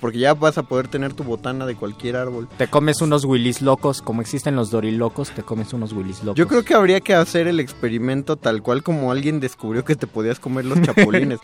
[0.00, 2.48] porque ya vas a poder tener tu botana de cualquier árbol.
[2.58, 6.36] Te comes unos willis locos, como existen los dorilocos, te comes unos willis locos.
[6.38, 10.06] Yo creo que habría que hacer el experimento tal cual como alguien descubrió que te
[10.06, 11.40] podías comer los chapulines.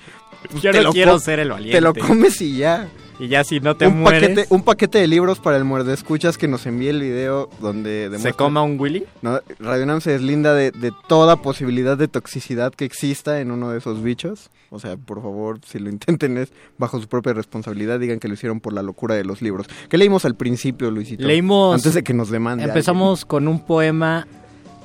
[0.60, 2.00] Yo te no lo quiero ser el Te lo valiente.
[2.00, 2.88] comes y ya.
[3.18, 5.94] Y ya si no te un mueres, paquete, un paquete de libros para el muerde
[5.94, 9.04] escuchas que nos envíe el video donde ¿se demuestra- coma un willy?
[9.22, 13.70] No, Radio Nam se deslinda de, de toda posibilidad de toxicidad que exista en uno
[13.70, 14.50] de esos bichos.
[14.70, 18.34] O sea, por favor, si lo intenten es bajo su propia responsabilidad, digan que lo
[18.34, 19.68] hicieron por la locura de los libros.
[19.88, 21.24] ¿Qué leímos al principio, Luisito?
[21.24, 21.76] Leímos...
[21.76, 22.64] Antes de que nos demande.
[22.64, 24.26] Empezamos con un poema...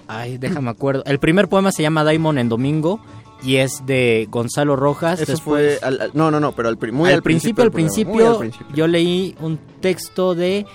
[0.08, 1.04] Ay, déjame acuerdo.
[1.06, 3.00] El primer poema se llama Daimon en Domingo
[3.44, 5.22] y es de Gonzalo Rojas.
[5.22, 5.88] Eso Después- fue...
[5.88, 8.76] al- al- no, no, no, pero al, muy principio, al programa, principio, al principio.
[8.76, 10.66] yo leí un texto de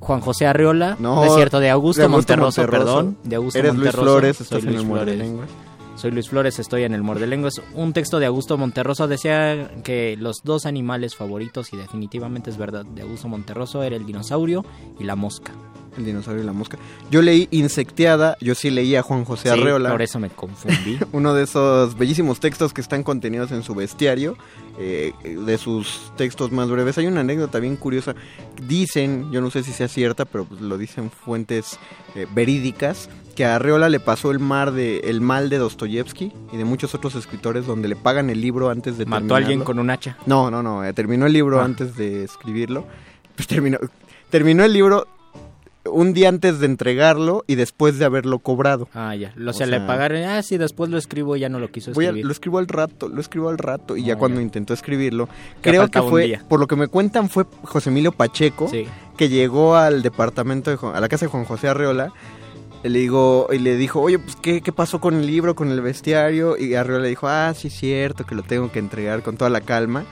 [0.00, 2.94] Juan José Arriola, No, no es cierto, de Augusto, de Augusto Monterroso, Monterroso.
[2.96, 4.02] perdón, de Augusto Eres Luis Monterroso.
[4.10, 5.18] Flores, soy en Luis el Flores.
[5.18, 5.48] Lenguas.
[5.96, 7.62] Soy Luis Flores, estoy en el Muerde Lenguas.
[7.72, 12.84] Un texto de Augusto Monterroso decía que los dos animales favoritos, y definitivamente es verdad,
[12.84, 14.64] de Augusto Monterroso era el dinosaurio
[14.98, 15.52] y la mosca.
[15.96, 16.76] El dinosaurio y la mosca.
[17.10, 19.90] Yo leí Insecteada, yo sí leí a Juan José Sí, Arreola.
[19.90, 20.98] por eso me confundí.
[21.12, 24.36] Uno de esos bellísimos textos que están contenidos en su bestiario,
[24.78, 26.98] eh, de sus textos más breves.
[26.98, 28.14] Hay una anécdota bien curiosa.
[28.66, 31.78] Dicen, yo no sé si sea cierta, pero pues lo dicen fuentes
[32.14, 36.56] eh, verídicas, que a Arreola le pasó el, mar de, el mal de Dostoyevsky y
[36.56, 39.78] de muchos otros escritores donde le pagan el libro antes de Mató a alguien con
[39.80, 40.16] un hacha.
[40.26, 41.64] No, no, no, eh, terminó el libro Ah.
[41.64, 42.86] antes de escribirlo.
[43.34, 43.78] Pues terminó,
[44.30, 45.08] terminó el libro
[45.90, 48.88] un día antes de entregarlo y después de haberlo cobrado.
[48.94, 49.32] Ah, ya.
[49.36, 50.22] Lo, O sea, le pagaron.
[50.24, 52.26] Ah, sí, después lo escribo, ya no lo quiso Voy a- escribir.
[52.26, 53.96] lo escribo al rato, lo escribo al rato.
[53.96, 54.44] Y ya Ah, cuando ya.
[54.44, 56.44] intentó escribirlo, Ya creo que fue, día.
[56.48, 58.86] por lo que me cuentan, fue José Emilio Pacheco, Sí.
[59.16, 62.12] que llegó al departamento, de, a la casa de Juan José Arreola.
[62.82, 65.70] y Le digo, y le dijo, oye, pues, ¿qué, ¿qué pasó con el libro, con
[65.70, 66.58] el bestiario?
[66.58, 69.62] Y Arreola le dijo, ah, sí, cierto, que lo tengo que entregar con toda la
[69.62, 70.04] calma.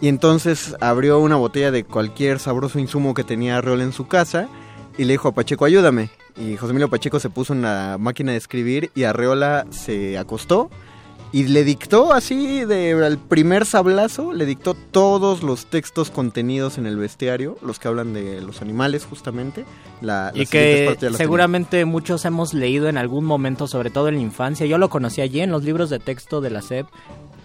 [0.00, 4.48] Y entonces abrió una botella de cualquier sabroso insumo que tenía Arreola en su casa
[4.98, 6.10] y le dijo a Pacheco, ayúdame.
[6.36, 10.70] Y José Emilio Pacheco se puso en la máquina de escribir y Arreola se acostó
[11.34, 16.84] y le dictó así, de, al primer sablazo, le dictó todos los textos contenidos en
[16.84, 19.64] el bestiario, los que hablan de los animales justamente.
[20.02, 24.66] La, Y que seguramente muchos hemos leído en algún momento, sobre todo en la infancia.
[24.66, 26.86] Yo lo conocí allí en los libros de texto de la SEP,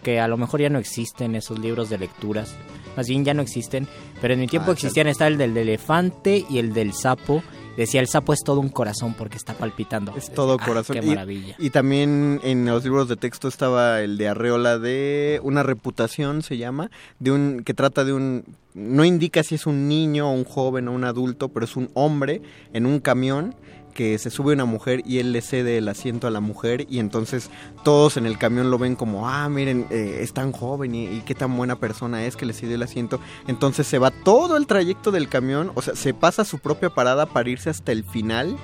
[0.03, 2.55] que a lo mejor ya no existen esos libros de lecturas.
[2.95, 3.87] Más bien ya no existen,
[4.21, 7.43] pero en mi tiempo Ah, existían, está el del elefante y el del sapo.
[7.75, 10.11] Decía, el sapo es todo un corazón porque está palpitando.
[10.17, 10.97] Es todo Ah, corazón.
[10.99, 11.55] qué Y- maravilla.
[11.59, 16.57] Y, también en los libros de texto estaba el de Arreola de una reputación, se
[16.57, 20.43] llama, de un que trata de un no indica si es un niño o un
[20.43, 22.41] joven o un adulto, pero es un hombre
[22.73, 23.55] en un camión
[23.97, 26.99] que se sube una mujer y él le cede el asiento a la mujer y
[26.99, 27.49] entonces
[27.83, 31.33] todos en el camión lo ven como, ah, miren, eh, es tan joven y, qué
[31.33, 33.19] tan buena persona es que le cedió el asiento.
[33.47, 37.25] Entonces se va todo el trayecto del camión, o sea, se pasa su propia parada
[37.25, 38.55] para irse hasta el final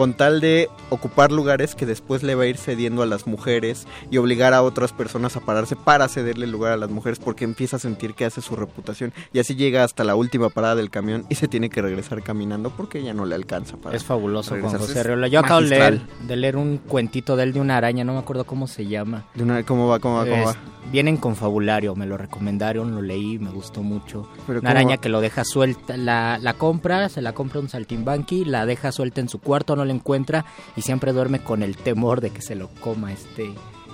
[0.00, 3.86] con tal de ocupar lugares que después le va a ir cediendo a las mujeres
[4.10, 7.44] y obligar a otras personas a pararse para cederle el lugar a las mujeres porque
[7.44, 10.88] empieza a sentir que hace su reputación y así llega hasta la última parada del
[10.88, 14.52] camión y se tiene que regresar caminando porque ya no le alcanza para Es fabuloso
[14.52, 14.86] Juan regresarse.
[14.86, 15.28] José Es Arreola.
[15.28, 16.26] Yo acabo de leer, magistral.
[16.28, 19.26] de leer un cuentito de él de una araña, no me acuerdo cómo se llama.
[19.34, 19.98] De una- ¿Cómo va?
[19.98, 20.24] ¿Cómo va?
[20.26, 20.56] ¿Cómo va?
[20.90, 24.26] Vienen con fabulario, me lo recomendaron, lo leí, me gustó mucho.
[24.46, 25.00] Pero Una ¿cómo araña va?
[25.02, 29.20] que lo deja suelta, la, la compra, se la compra un saltimbanqui, la deja suelta
[29.20, 30.44] en su cuarto, no encuentra
[30.76, 33.50] y siempre duerme con el temor de que se lo coma este,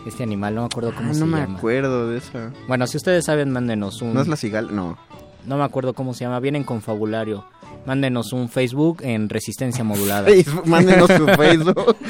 [0.06, 1.59] este animal, no me acuerdo cómo Ah, se no me llama.
[1.59, 2.52] acuerdo de esa.
[2.68, 4.14] Bueno, si ustedes saben, mándenos un...
[4.14, 4.70] ¿No es la cigala?
[4.73, 4.98] No.
[5.47, 7.44] No me acuerdo cómo se llama, vienen con fabulario.
[7.86, 10.27] Mándenos un Facebook en Resistencia Modulada.
[10.28, 11.97] Facebook, mándenos su Facebook.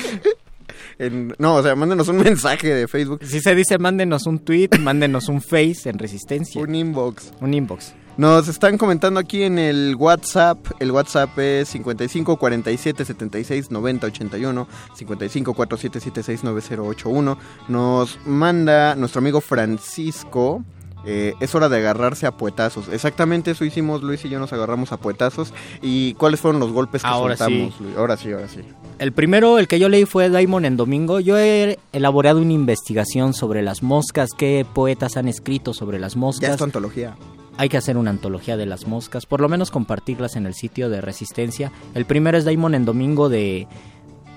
[0.99, 3.21] En- no, o sea, mándenos un mensaje de Facebook.
[3.23, 6.61] Si se dice mándenos un tweet, mándenos un face en Resistencia.
[6.63, 7.33] Un inbox.
[7.41, 7.93] Un inbox.
[8.17, 10.59] Nos están comentando aquí en el WhatsApp.
[10.81, 14.69] El WhatsApp es 55 47 76 90 81.
[14.95, 17.39] 55 47 76 9081.
[17.69, 20.65] Nos manda nuestro amigo Francisco.
[21.09, 22.89] eh, es hora de agarrarse a puetazos.
[22.89, 25.53] Exactamente eso hicimos Luis y yo, nos agarramos a puetazos.
[25.83, 27.75] ¿Y cuáles fueron los golpes que Ahora soltamos?
[27.77, 27.85] sí.
[27.85, 27.97] Luis?
[27.99, 28.61] Ahora sí, ahora sí.
[28.99, 31.21] El primero, el que yo leí fue Daimon en domingo.
[31.21, 36.21] Yo he elaborado una investigación sobre las moscas, qué poetas han escrito sobre las Ya
[36.21, 36.51] moscas.
[36.51, 37.15] es tu antología.
[37.59, 40.91] Hay que hacer una antología de las moscas, por lo menos compartirlas en el sitio
[40.91, 41.73] de Resistencia.
[41.95, 43.67] El primero es Daimon en domingo de,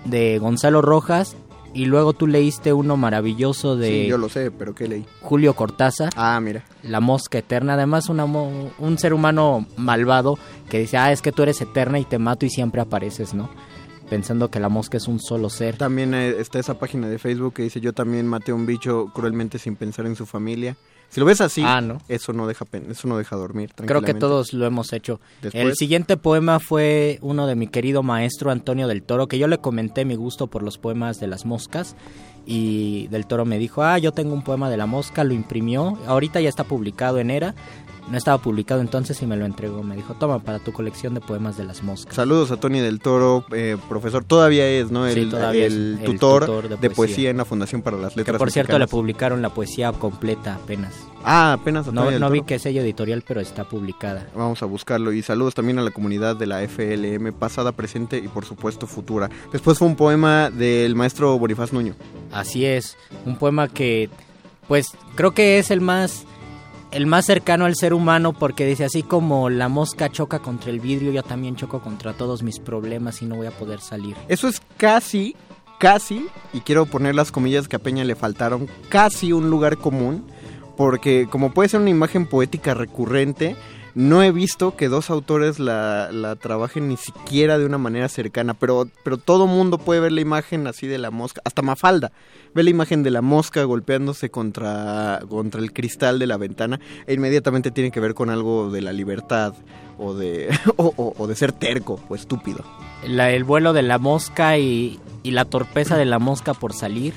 [0.06, 1.36] de Gonzalo Rojas.
[1.72, 5.06] Y luego tú leíste uno maravilloso de Sí, yo lo sé, pero ¿qué leí?
[5.22, 6.10] Julio Cortázar.
[6.16, 6.64] Ah, mira.
[6.82, 7.76] La mosca eterna.
[7.76, 12.06] Además, una un ser humano malvado que dice, ah, es que tú eres eterna y
[12.06, 13.52] te mato y siempre apareces, ¿no?
[14.10, 15.78] Pensando que la mosca es un solo ser.
[15.78, 19.12] También eh, está esa página de Facebook que dice yo también maté a un bicho
[19.14, 20.76] cruelmente sin pensar en su familia.
[21.10, 21.98] Si lo ves así, Ah, ¿no?
[22.07, 23.72] eso no deja eso no deja dormir.
[23.76, 25.19] Creo que todos lo hemos hecho.
[25.41, 29.48] Después- El siguiente poema fue uno de mi querido maestro Antonio del Toro, que yo
[29.48, 31.95] le comenté mi gusto por los poemas de las moscas.
[32.45, 35.98] Y del Toro me dijo, ah, yo tengo un poema de la mosca, lo imprimió.
[36.07, 37.53] Ahorita ya está publicado en ERA.
[38.10, 39.84] No estaba publicado entonces y me lo entregó.
[39.84, 42.15] Me dijo, toma para tu colección de poemas de las moscas.
[42.15, 44.23] Saludos a Tony del Toro, eh, profesor.
[44.23, 45.06] Todavía es, ¿no?
[45.07, 46.95] El, Sí, todavía es el el tutor, tutor de de, poesía.
[46.95, 47.30] poesía.
[47.30, 50.94] en la Fundación para las Que Letras por cierto le publicaron la poesía completa apenas.
[51.23, 54.27] Ah, apenas a No, Tony del no vi qué sello editorial, pero está publicada.
[54.36, 55.11] Vamos a buscarlo.
[55.14, 59.30] Y saludos también a la comunidad de la FLM, pasada, presente y por supuesto futura.
[59.52, 61.94] Después fue un poema del maestro Bonifaz Nuño.
[62.31, 64.10] Así es, un poema que
[64.68, 66.26] pues creo que es el más
[66.91, 70.80] el más cercano al ser humano porque dice así como la mosca choca contra el
[70.80, 74.16] vidrio, yo también choco contra todos mis problemas y no voy a poder salir.
[74.28, 75.36] Eso es casi,
[75.80, 80.26] casi, y quiero poner las comillas que a Peña le faltaron, casi un lugar común,
[80.78, 83.56] porque como puede ser una imagen poética recurrente,
[83.99, 88.53] no he visto que dos autores la, la trabajen ni siquiera de una manera cercana,
[88.53, 92.13] pero, pero todo mundo puede ver la imagen así de la mosca, hasta Mafalda,
[92.55, 97.13] ve la imagen de la mosca golpeándose contra, contra el cristal de la ventana e
[97.15, 99.53] inmediatamente tiene que ver con algo de la libertad
[99.97, 100.47] o de,
[100.77, 102.63] o- o- o de ser terco o estúpido.
[103.05, 107.13] La- el vuelo de la mosca y, y la torpeza de la mosca por salir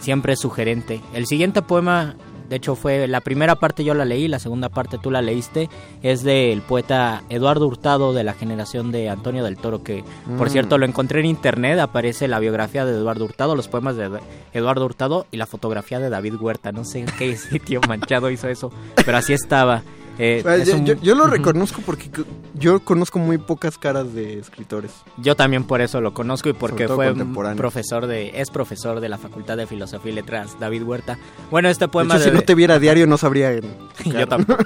[0.00, 1.00] siempre es sugerente.
[1.14, 2.16] El siguiente poema,
[2.52, 5.70] de hecho fue la primera parte yo la leí, la segunda parte tú la leíste,
[6.02, 10.04] es del poeta Eduardo Hurtado de la generación de Antonio del Toro, que
[10.36, 10.50] por Mm.
[10.50, 14.10] cierto lo encontré en internet, aparece la biografía de Eduardo Hurtado, los poemas de
[14.52, 18.48] Eduardo Hurtado y la fotografía de David Huerta, no sé en qué sitio manchado hizo
[18.48, 18.70] eso,
[19.06, 19.80] pero así estaba.
[20.24, 22.08] Eh, yo, un- yo- yo lo reconozco porque
[22.54, 24.92] yo conozco muy pocas caras de escritores.
[25.16, 27.12] Yo también por eso lo conozco y porque fue
[27.56, 31.18] profesor de es profesor de la Facultad de Filosofía y Letras David Huerta.
[31.50, 33.52] Bueno, este De poema si no te viera a diario no sabría.
[34.04, 34.62] yo tampoco.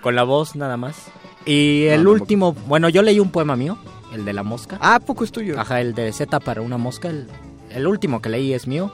[0.00, 0.96] Con la voz nada más.
[1.44, 3.76] Y el último, bueno, yo leí un poema mío,
[4.14, 4.78] el de la mosca.
[4.80, 5.60] Ah, poco es tuyo.
[5.60, 7.28] Ajá, el de Z para una mosca, el,
[7.70, 8.92] el último que leí es mío.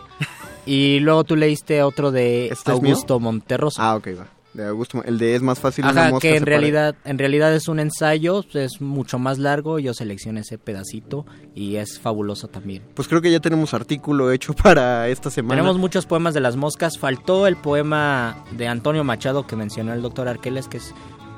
[0.64, 2.72] Y luego tú leíste otro de ¿Este?
[2.72, 3.80] Augusto Monterroso.
[3.80, 4.26] Ah, ok, va.
[4.56, 7.54] De Augusto, el de es más fácil una Ajá, mosca que en realidad, en realidad
[7.54, 12.82] es un ensayo, es mucho más largo, yo seleccioné ese pedacito y es fabuloso también.
[12.94, 15.56] Pues creo que ya tenemos artículo hecho para esta semana.
[15.56, 16.98] Tenemos muchos poemas de las moscas.
[16.98, 20.94] Faltó el poema de Antonio Machado que mencionó el doctor Arqueles, que es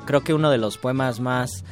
[0.09, 1.65] creo que uno de los poemas más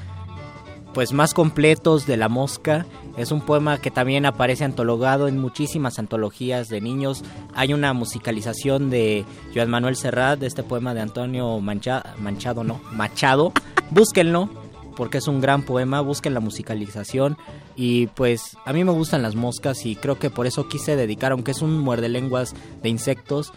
[0.97, 2.86] pues más completos de la mosca.
[3.18, 7.23] Es un poema que también aparece antologado en muchísimas antologías de niños.
[7.55, 12.81] Hay una musicalización de Joan Manuel Serrat de este poema de Antonio Mancha- Manchado, no,
[12.93, 13.52] Machado.
[13.90, 14.48] Búsquenlo
[14.97, 17.36] porque es un gran poema, busquen la musicalización
[17.77, 21.32] y pues a mí me gustan las moscas y creo que por eso quise dedicar,
[21.32, 23.52] aunque es un muerde lenguas de insectos,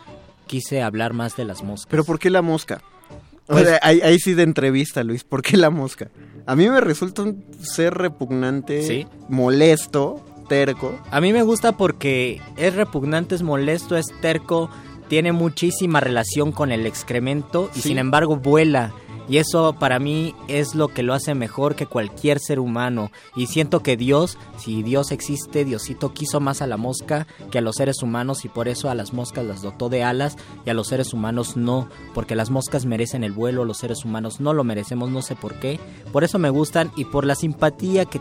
[0.46, 1.88] quise hablar más de las moscas.
[1.90, 2.82] Pero ¿por qué la mosca?
[3.48, 5.24] O Pues- sea, ahí, ahí sí de entrevista, Luis.
[5.24, 6.10] ¿Por qué la mosca?
[6.50, 9.06] A mí me resulta un ser repugnante, Sí.
[9.28, 10.98] molesto, terco.
[11.12, 14.70] A mí me gusta porque es repugnante, es molesto, es terco,
[15.10, 17.90] tiene muchísima relación con el excremento y Sí.
[17.90, 18.94] sin embargo vuela.
[19.30, 23.12] Y eso para mí es lo que lo hace mejor que cualquier ser humano.
[23.36, 27.62] Y siento que Dios, si Dios existe, Diosito quiso más a la mosca que a
[27.62, 30.36] los seres humanos y por eso a las moscas las dotó de alas
[30.66, 31.88] y a los seres humanos no.
[32.16, 35.60] Porque las moscas merecen el vuelo, los seres humanos no lo merecemos, no sé por
[35.60, 35.80] qué.
[36.12, 38.20] Por eso me gustan y por la simpatía que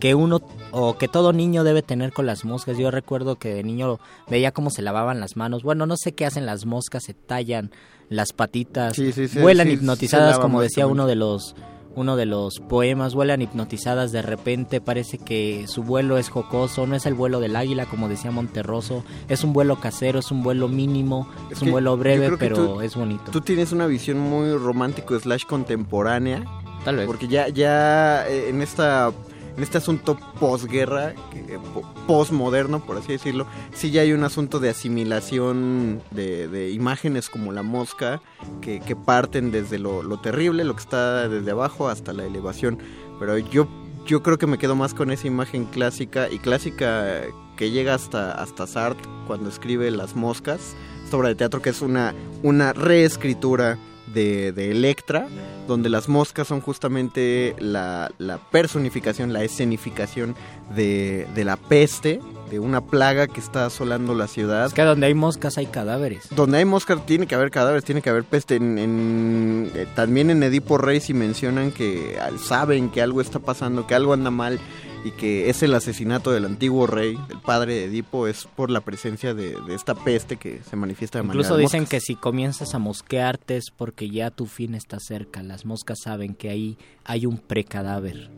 [0.00, 2.76] que uno o que todo niño debe tener con las moscas.
[2.78, 3.98] Yo recuerdo que de niño
[4.28, 5.62] veía cómo se lavaban las manos.
[5.62, 7.70] Bueno, no sé qué hacen las moscas, se tallan
[8.08, 11.54] las patitas, Sí, sí, sí, vuelan hipnotizadas, como decía uno de los
[11.94, 16.94] uno de los poemas, vuelan hipnotizadas de repente, parece que su vuelo es jocoso, no
[16.94, 20.68] es el vuelo del águila como decía Monterroso, es un vuelo casero, es un vuelo
[20.68, 23.32] mínimo, es, un vuelo breve, pero tú- es bonito.
[23.32, 26.44] Tú tienes una visión muy romántico slash contemporánea.
[26.84, 27.06] Tal vez.
[27.06, 29.10] Porque ya, ya eh, en esta
[29.58, 33.44] en este asunto posguerra, eh, po- posmoderno, por así decirlo,
[33.74, 38.22] sí ya hay un asunto de asimilación de, imágenes como la mosca,
[38.60, 42.78] que, parten desde lo, lo terrible, lo que está desde abajo hasta la elevación.
[43.18, 43.66] Pero yo,
[44.06, 47.22] yo creo que me quedo más con esa imagen clásica y clásica
[47.56, 51.82] que llega hasta, hasta Sartre cuando escribe Las Moscas, esta obra de teatro que es
[51.82, 52.14] una,
[52.44, 53.76] una reescritura
[54.14, 55.26] de, de Electra,
[55.66, 60.34] donde las moscas son justamente la, la personificación, la escenificación
[60.74, 62.20] de, de la peste,
[62.50, 64.66] de una plaga que está asolando la ciudad.
[64.66, 66.28] Es que donde hay moscas hay cadáveres.
[66.34, 68.56] Donde hay moscas tiene que haber cadáveres, tiene que haber peste.
[68.56, 73.38] En, en- eh, también en Edipo Rey sí mencionan que al- saben que algo está
[73.38, 74.58] pasando, que algo anda mal
[75.04, 78.80] y que es el asesinato del antiguo rey, el padre de Edipo, es por la
[78.80, 82.14] presencia de, de esta peste que se manifiesta de Incluso manera de dicen que si
[82.14, 85.42] comienzas a mosquearte es porque ya tu fin está cerca.
[85.42, 88.30] Las moscas saben que ahí hay un precadáver.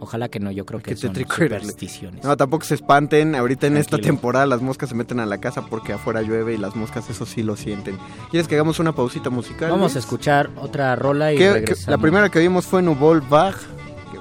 [0.00, 2.24] Ojalá que no, yo creo que Qué son supersticiones.
[2.24, 3.34] No, tampoco se espanten.
[3.34, 6.56] Ahorita en esta temporada las moscas se meten a la casa porque afuera llueve y
[6.56, 7.98] las moscas eso sí lo sienten.
[8.30, 9.70] ¿Quieres que hagamos una pausita musical?
[9.70, 11.88] Vamos a escuchar otra rola y que regresamos.
[11.88, 13.56] la primera que vimos fue Nuvol Bach.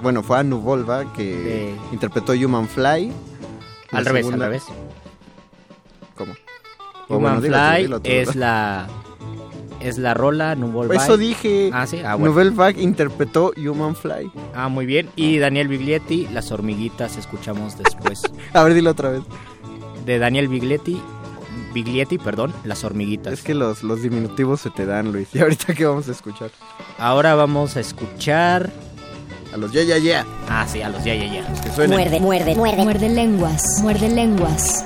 [0.01, 3.11] Bueno, fue a Nuvol Bach que interpretó Human Fly.
[3.91, 4.63] Al revés, segunda- al revés.
[6.15, 6.33] ¿Cómo?
[7.07, 8.87] Human bueno, dilo tú, Fly dilo es la
[9.79, 11.71] es la rola Nubol Eso dije.
[11.73, 11.99] Ah, sí.
[12.03, 12.27] Ah, bueno.
[12.33, 14.31] Nouvelle Vague interpretó Human Fly.
[14.53, 15.09] Ah, muy bien.
[15.15, 18.21] Y Daniel Biglietti, Las hormiguitas, escuchamos después.
[18.53, 19.21] A ver, dilo otra vez.
[20.05, 21.01] De Daniel Biglietti,
[21.73, 23.31] Biglietti, perdón, Las hormiguitas.
[23.33, 25.29] Es que los, los diminutivos se te dan, Luis.
[25.33, 26.51] ¿Y ahorita qué vamos a escuchar?
[26.97, 28.69] Ahora vamos a escuchar
[29.53, 30.25] a los ya ya ya.
[30.47, 31.43] Ah, sí, a los ya ya ya.
[31.61, 31.87] Que.
[31.87, 32.83] Muerde, muerde, muerde.
[32.83, 34.83] Muerde lenguas, muerde lenguas.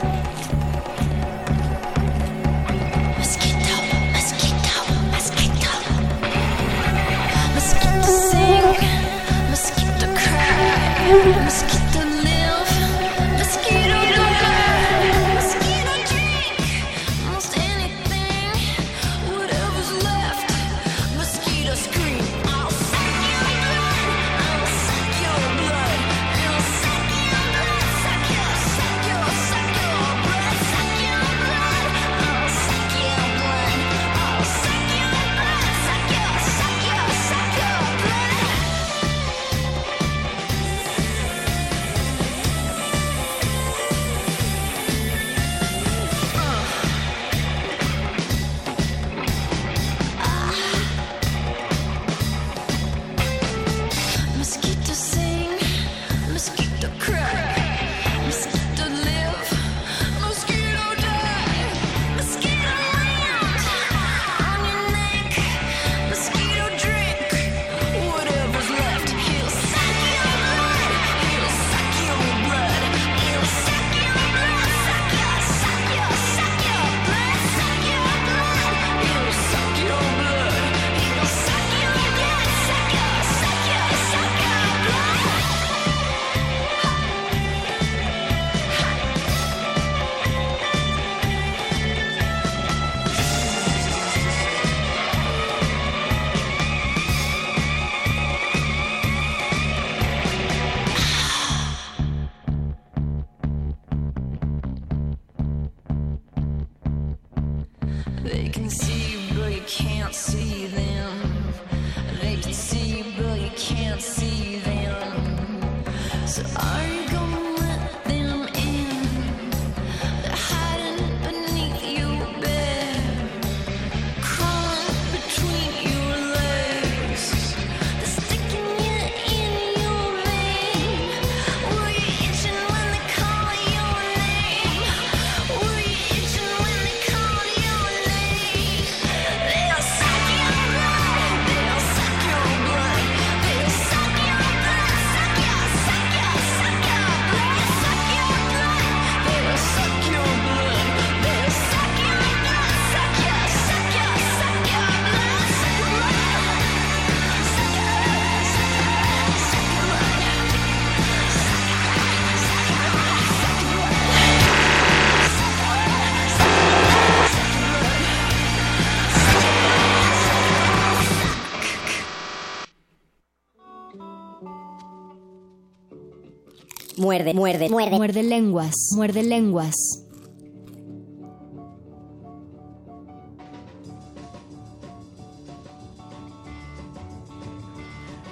[177.14, 177.96] Muerde, muerde, muerde.
[177.96, 178.74] Muerde lenguas.
[178.96, 179.76] Muerde lenguas.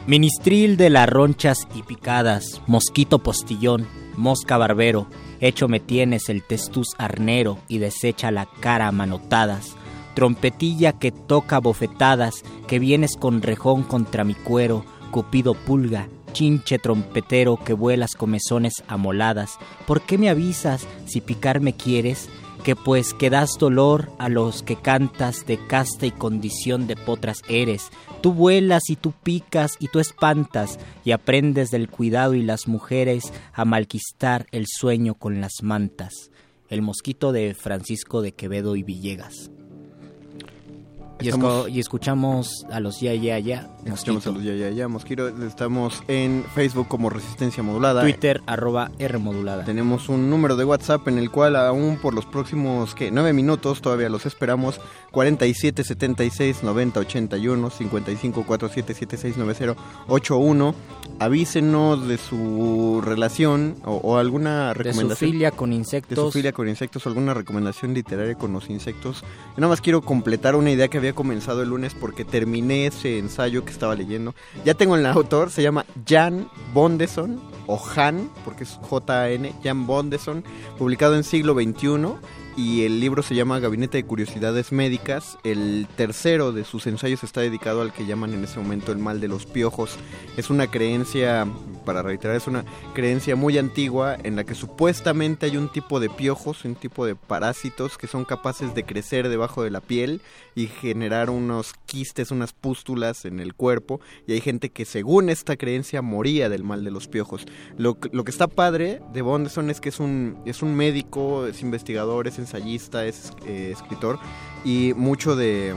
[0.08, 3.88] Ministril de las ronchas y picadas, mosquito postillón,
[4.18, 5.06] mosca barbero,
[5.42, 9.76] hecho me tienes el testuz arnero y desecha la cara a manotadas,
[10.16, 17.58] trompetilla que toca bofetadas, que vienes con rejón contra mi cuero, cupido pulga, chinche trompetero
[17.64, 22.30] que vuelas comezones amoladas, ¿por qué me avisas si picarme quieres?
[22.64, 27.42] Que pues que das dolor a los que cantas de casta y condición de potras
[27.50, 27.90] eres,
[28.22, 33.34] Tú vuelas y tú picas y tú espantas y aprendes del cuidado y las mujeres
[33.52, 36.30] a malquistar el sueño con las mantas.
[36.70, 39.50] El mosquito de Francisco de Quevedo y Villegas.
[41.22, 43.70] Y, Estamos- esco- y escuchamos a los ya ya ya.
[43.86, 45.28] Escuchamos a los ya, ya, ya, Mosquito.
[45.46, 48.02] Estamos en Facebook como Resistencia Modulada.
[48.02, 49.64] Twitter arroba R modulada.
[49.66, 53.12] Tenemos un número de WhatsApp en el cual aún por los próximos ¿qué?
[53.12, 54.80] 9 minutos todavía los esperamos
[55.12, 59.76] 47 76 90 81 55 47 76 90
[60.08, 60.76] 81
[61.20, 66.34] avísenos de su relación o, o alguna De su recomendación filia con de su insectos.
[66.34, 69.22] filia con insectos o alguna recomendación literaria con los insectos.
[69.22, 69.28] Yo
[69.58, 73.66] nada más quiero completar una idea que había comenzado el lunes porque terminé ese ensayo
[73.66, 74.36] que estaba leyendo.
[74.66, 80.44] Ya tengo el autor, se llama Jan Bondeson o Han, porque es J-A-N, Jan Bondeson,
[80.78, 82.16] publicado en siglo XXI.
[82.58, 85.38] Y el libro se llama Gabinete de Curiosidades Médicas.
[85.46, 89.22] El tercero de sus ensayos está dedicado al que llaman en ese momento el mal
[89.22, 89.98] de los piojos.
[90.36, 91.48] Es una creencia,
[91.86, 96.10] para reiterar, es una creencia muy antigua en la que supuestamente hay un tipo de
[96.10, 100.22] piojos, un tipo de parásitos que son capaces de crecer debajo de la piel
[100.54, 104.02] y generar unos quistes, unas pústulas en el cuerpo.
[104.28, 107.46] Y hay gente que según esta creencia moría del mal de los piojos.
[107.78, 111.62] Lo, lo que está padre de Bondeson es que es un, es un médico, es
[111.62, 114.20] investigador, es ensayista, es eh, escritor
[114.64, 115.74] y mucho de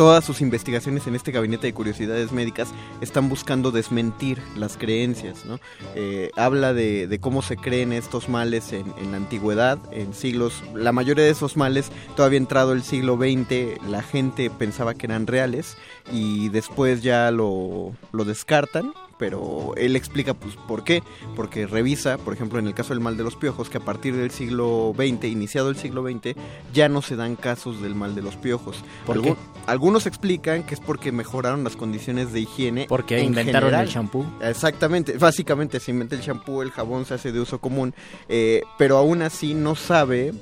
[0.00, 2.70] todas sus investigaciones en este gabinete de curiosidades médicas
[3.02, 5.60] están buscando desmentir las creencias, ¿no?
[5.94, 10.64] Eh, habla de, de cómo se creen estos males en, en la antigüedad, en siglos,
[10.74, 15.26] la mayoría de esos males, todavía entrado el siglo XX, la gente pensaba que eran
[15.26, 15.76] reales
[16.10, 21.02] y después ya lo, lo descartan, pero él explica pues por qué,
[21.36, 24.16] porque revisa, por ejemplo, en el caso del mal de los piojos, que a partir
[24.16, 26.34] del siglo XX, iniciado el siglo XX,
[26.72, 28.82] ya no se dan casos del mal de los piojos.
[29.04, 29.36] ¿Por qué?
[29.66, 32.86] Algunos explican que es porque mejoraron las condiciones de higiene.
[32.88, 33.86] Porque en inventaron general.
[33.86, 34.24] el champú.
[34.40, 37.94] Exactamente, básicamente se inventa el champú, el jabón se hace de uso común,
[38.30, 40.32] eh, pero aún así no sabe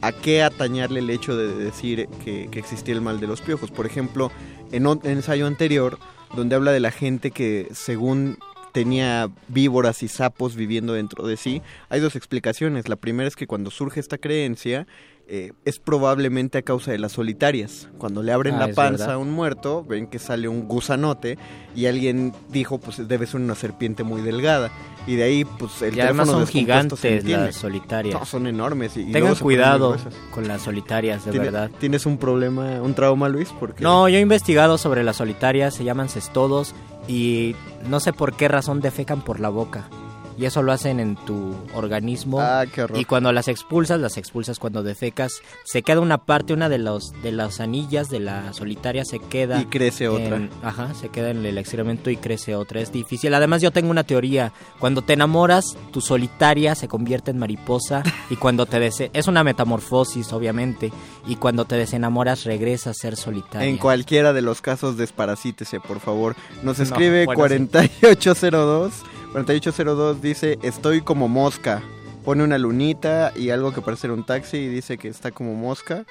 [0.00, 3.70] a qué atañarle el hecho de decir que, que existía el mal de los piojos.
[3.70, 4.30] Por ejemplo,
[4.72, 5.98] en un ensayo anterior,
[6.34, 8.38] donde habla de la gente que según
[8.72, 12.88] tenía víboras y sapos viviendo dentro de sí, hay dos explicaciones.
[12.88, 14.86] La primera es que cuando surge esta creencia,
[15.26, 17.88] eh, es probablemente a causa de las solitarias.
[17.98, 19.14] Cuando le abren Ah, la panza verdad.
[19.14, 21.38] a un muerto, ven que sale un gusanote
[21.74, 24.70] y alguien dijo, pues debe ser una serpiente muy delgada.
[25.06, 28.18] Y de ahí, pues el Y además son gigantes las solitarias.
[28.18, 28.96] No, son enormes.
[28.96, 29.96] Y, Tengan cuidado
[30.30, 31.70] con las solitarias, de ¿Tiene- verdad.
[31.78, 33.48] ¿Tienes un problema, un trauma, Luis?
[33.60, 36.74] Porque No, yo he investigado sobre las solitarias, se llaman cestodos
[37.06, 37.54] y
[37.88, 39.88] no sé por qué razón defecan por la boca.
[40.36, 42.40] Y eso lo hacen en tu organismo.
[42.40, 42.98] Ah, qué horror.
[42.98, 47.12] Y cuando las expulsas, las expulsas cuando defecas, se queda una parte, una de los
[47.22, 50.48] de las anillas de la solitaria se queda Y crece otra.
[50.62, 52.80] ajá, se queda en el excremento y crece otra.
[52.80, 53.32] Es difícil.
[53.34, 54.52] Además, yo tengo una teoría.
[54.80, 59.44] Cuando te enamoras, tu solitaria se convierte en mariposa y cuando te dese es una
[59.44, 60.92] metamorfosis, obviamente.
[61.26, 63.68] Y cuando te desenamoras, regresa a ser solitaria.
[63.68, 66.34] En cualquiera de los casos desparasítese, por favor.
[66.62, 67.68] Nos No, escribe bueno, sí.
[67.68, 68.92] 4802.
[69.34, 71.82] 4802 dice, estoy como mosca.
[72.24, 75.56] Pone una lunita y algo que parece ser un taxi y dice que está como
[75.56, 76.04] mosca.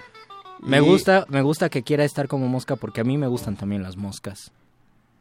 [0.60, 3.56] Me Y gusta, me gusta que quiera estar como mosca porque a mí me gustan
[3.56, 4.52] también las moscas.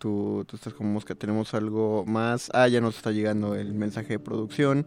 [0.02, 1.14] Tú, tú estás como mosca.
[1.14, 2.50] Tenemos algo más.
[2.52, 4.84] Ah, ya nos está llegando el mensaje de producción.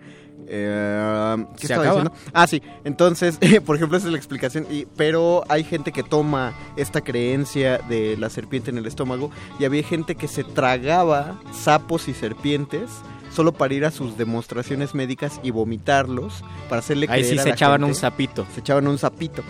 [0.49, 2.01] Eh, ¿Qué ¿Se estaba acaba?
[2.03, 2.29] diciendo?
[2.33, 2.61] Ah, sí.
[2.83, 4.67] Entonces, por ejemplo, esa es la explicación.
[4.69, 9.31] Y, pero hay gente que toma esta creencia de la serpiente en el estómago.
[9.57, 12.89] Y había gente que se tragaba sapos y serpientes
[13.31, 17.43] solo para ir a sus demostraciones médicas y vomitarlos para hacerle Ahí creer sí a
[17.43, 18.45] se echaban gente- un sapito.
[18.53, 19.43] se echaban un sapito.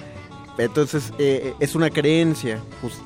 [0.58, 2.62] Entonces, eh, es una creencia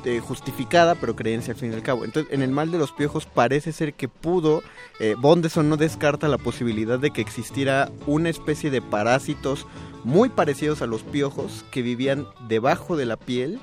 [0.05, 2.05] eh, justificada, pero creencia al fin y al cabo.
[2.05, 4.61] Entonces, en el mal de los piojos parece ser que pudo,
[4.99, 9.65] eh, Bondeson no descarta la posibilidad de que existiera una especie de parásitos
[10.03, 13.59] muy parecidos a los piojos que vivían debajo de la piel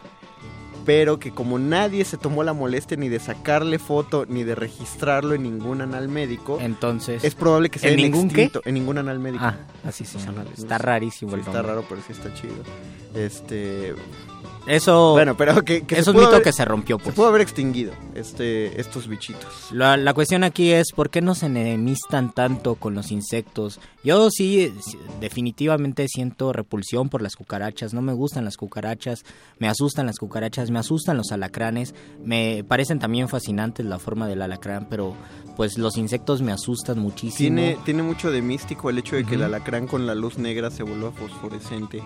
[0.86, 5.34] pero que como nadie se tomó la molestia ni de sacarle foto ni de registrarlo
[5.34, 8.50] en ningún anal médico, entonces es probable que sea ¿En ningún qué?
[8.64, 9.44] en ningún anal médico.
[9.44, 10.16] Ah, así sí.
[10.56, 12.54] Está rarísimo Sí, el está raro, pero sí está chido.
[13.14, 13.94] Este,
[14.66, 17.04] Eso, bueno, pero que, que se eso es pudo mito haber- que se rompió, Se
[17.04, 17.14] pues.
[17.16, 19.68] pudo haber extinguido este, estos bichitos.
[19.72, 23.78] La, la cuestión aquí es por qué nos enemistan tanto con los insectos.
[24.02, 24.72] Yo sí,
[25.20, 27.92] definitivamente siento repulsión por las cucarachas.
[27.94, 29.24] No me gustan las cucarachas,
[29.58, 31.94] me asustan las cucarachas, me asustan los alacranes.
[32.24, 35.14] Me parecen también fascinantes la forma del alacrán, pero
[35.56, 37.36] pues los insectos me asustan muchísimo.
[37.56, 40.70] Tiene, tiene mucho de místico el hecho de que el alacrán con la luz negra
[40.70, 42.02] se vuelva fosforescente.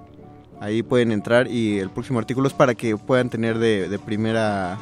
[0.61, 4.79] Ahí pueden entrar y el próximo artículo es para que puedan tener de, de primera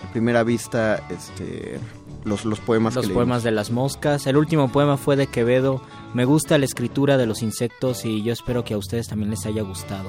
[0.00, 1.80] de primera vista este
[2.24, 4.26] los, los poemas Los que poemas de las moscas.
[4.26, 5.80] El último poema fue de Quevedo.
[6.12, 9.46] Me gusta la escritura de los insectos y yo espero que a ustedes también les
[9.46, 10.08] haya gustado.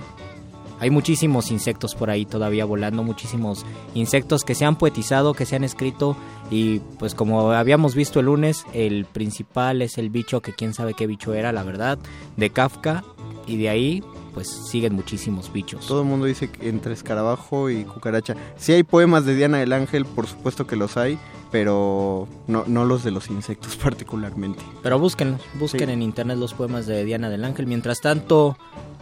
[0.80, 3.66] Hay muchísimos insectos por ahí todavía volando, muchísimos
[3.96, 6.16] insectos que se han poetizado, que se han escrito
[6.52, 10.94] y pues como habíamos visto el lunes, el principal es el bicho que quién sabe
[10.94, 11.98] qué bicho era, la verdad,
[12.36, 13.04] de Kafka
[13.48, 15.88] y de ahí pues siguen muchísimos bichos.
[15.88, 18.36] Todo el mundo dice que entre escarabajo y cucaracha.
[18.56, 21.18] Si hay poemas de Diana del Ángel, por supuesto que los hay,
[21.52, 24.64] pero no, no los de los insectos particularmente.
[24.84, 25.94] Pero búsquenlos, busquen Sí.
[25.94, 27.68] en internet los poemas de Diana del Ángel.
[27.68, 28.58] Mientras tanto,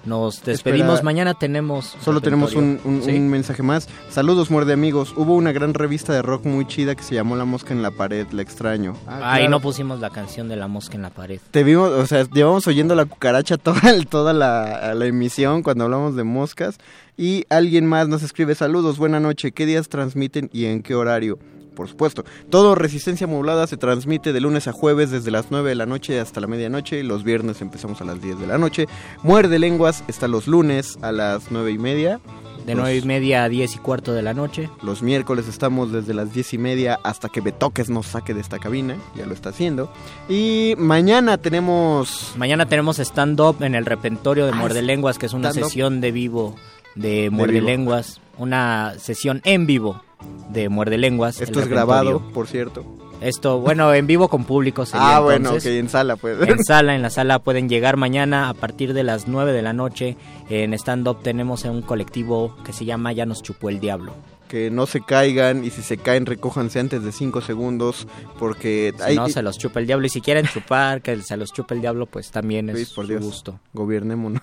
[0.06, 0.95] nos despedimos.
[0.95, 1.03] Espera.
[1.03, 1.95] Mañana tenemos.
[2.03, 3.11] Solo tenemos un, un- ¿Sí?
[3.11, 3.88] un mensaje más.
[4.09, 5.14] Saludos, muerde amigos.
[5.17, 7.90] Hubo una gran revista de rock muy chida que se llamó La Mosca en la
[7.91, 8.95] Pared, la extraño.
[9.07, 9.51] Ah, Ahí claro.
[9.51, 11.40] no pusimos la canción de la mosca en la pared.
[11.51, 15.85] Te vimos, o sea, llevamos oyendo la cucaracha toda, el- toda la, la emisión cuando
[15.85, 16.77] hablamos de moscas.
[17.17, 21.40] Y alguien más nos escribe, saludos, buena noche, ¿qué días transmiten y en qué horario?
[21.75, 25.75] Por supuesto, todo Resistencia Modulada se transmite de lunes a jueves desde las 9 de
[25.75, 28.87] la noche hasta la medianoche y los viernes empezamos a las 10 de la noche.
[29.23, 32.19] Muerde Lenguas está los lunes a las 9 y media.
[32.65, 34.71] De Los- nueve y media a diez y cuarto de la noche.
[34.81, 38.57] Los miércoles estamos desde las 10 y media hasta que Betoques nos saque de esta
[38.57, 39.91] cabina, ya lo está haciendo.
[40.27, 42.33] Y mañana tenemos...
[42.37, 46.11] Mañana tenemos stand-up en el repentorio de Ah, Muerde Lenguas, que es una sesión de
[46.11, 46.55] vivo
[46.95, 47.61] de Muerde.
[47.61, 48.19] Lenguas.
[48.39, 50.01] Una sesión en vivo
[50.50, 51.42] de Muerde Lenguas.
[51.42, 52.85] Esto es grabado, por cierto.
[53.22, 55.72] Esto, bueno, en vivo con público sería Ah, bueno, entonces.
[55.72, 56.38] ok, en sala pues.
[56.48, 59.74] En sala, en la sala pueden llegar mañana a partir de las 9 de la
[59.74, 60.18] noche.
[60.50, 64.14] En stand-up tenemos un colectivo que se llama Ya nos chupó el diablo.
[64.50, 68.06] que no se caigan y si se caen recójanse antes de 5 segundos
[68.38, 70.06] porque Si hay no, se los chupa el diablo.
[70.06, 73.11] Y si quieren chupar, que se los chupe el diablo, pues también es por su
[73.11, 73.24] Dios.
[73.24, 73.60] gusto.
[73.74, 74.42] Gobiernémonos.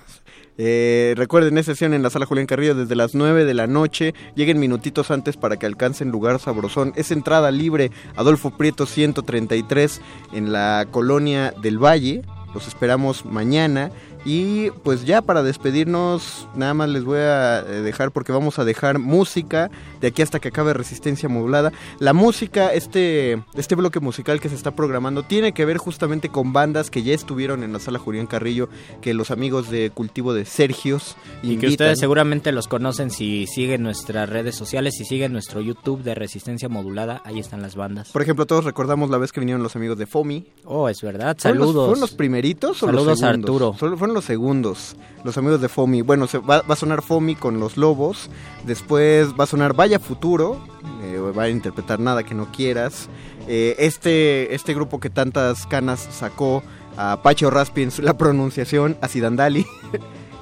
[0.58, 4.14] Eh, recuerden, es sesión en la sala Julián Carrillo desde las 9 de la noche.
[4.34, 6.92] Lleguen minutitos antes para que alcancen lugar sabrosón.
[6.96, 10.00] Es entrada libre Adolfo Prieto 133
[10.32, 12.22] en la colonia del Valle.
[12.54, 13.90] Los esperamos mañana.
[14.24, 18.64] Y pues ya para despedirnos, nada más les voy a eh, dejar porque vamos a
[18.64, 19.70] dejar música
[20.00, 21.72] de aquí hasta que acabe Resistencia Modulada.
[21.98, 26.52] La música, este, este bloque musical que se está programando, tiene que ver justamente con
[26.52, 28.68] bandas que ya estuvieron en la sala Julián Carrillo,
[29.00, 33.82] que los amigos de Cultivo de Sergios Y que ustedes seguramente los conocen si siguen
[33.82, 37.22] nuestras redes sociales, si siguen nuestro YouTube de Resistencia Modulada.
[37.24, 38.10] Ahí están las bandas.
[38.10, 40.46] Por ejemplo, todos recordamos la vez que vinieron los amigos de FOMI.
[40.64, 41.36] Oh, es verdad.
[41.38, 41.86] ¿Fueron los- Saludos.
[41.86, 43.28] ¿Fueron los primeritos o Saludos los a?
[43.30, 43.72] Arturo.
[44.12, 44.96] Los segundos.
[45.24, 46.02] Los amigos de FOMI.
[46.02, 48.30] Bueno, va, a sonar FOMI con los lobos.
[48.64, 50.60] Después va a sonar Vaya Futuro.
[51.02, 53.08] eh, va a interpretar Nada que no quieras.
[53.48, 56.62] Eh, este, este grupo que tantas canas sacó
[56.96, 59.66] a Pacho Raspi en la pronunciación, a Sidandali.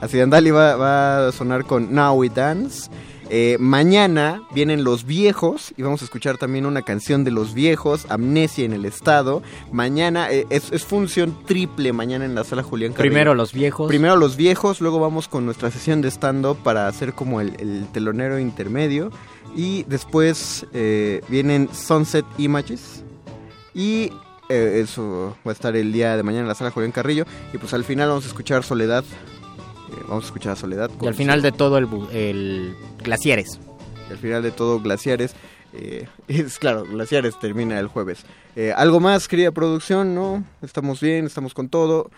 [0.01, 2.91] a Sidandali va, va a sonar con Now We Dance.
[3.33, 8.07] Eh, mañana vienen los viejos y vamos a escuchar también una canción de los viejos,
[8.09, 9.41] Amnesia en el Estado.
[9.71, 13.13] Mañana eh, es, es función triple mañana en la sala Julián Carrillo.
[13.13, 13.87] Primero los viejos.
[13.87, 17.87] Primero los viejos, luego vamos con nuestra sesión de stand-up para hacer como el, el
[17.93, 19.13] telonero intermedio.
[19.55, 23.05] Y después eh, vienen Sunset Images.
[23.75, 24.13] Y
[24.49, 27.25] eso va a estar el día de mañana en la sala Julián Carrillo.
[27.53, 29.05] Y pues al final vamos a escuchar Soledad.
[29.93, 30.91] Eh, vamos a escuchar a Soledad.
[31.01, 33.59] Y al final de todo el Glaciares.
[34.09, 35.35] y al final de todo Glaciares.
[35.73, 38.25] eh, es claro, Glaciares termina el jueves.
[38.57, 40.45] Eh, Algo más, querida producción, ¿no?
[40.63, 42.11] Estamos bien, estamos con todo.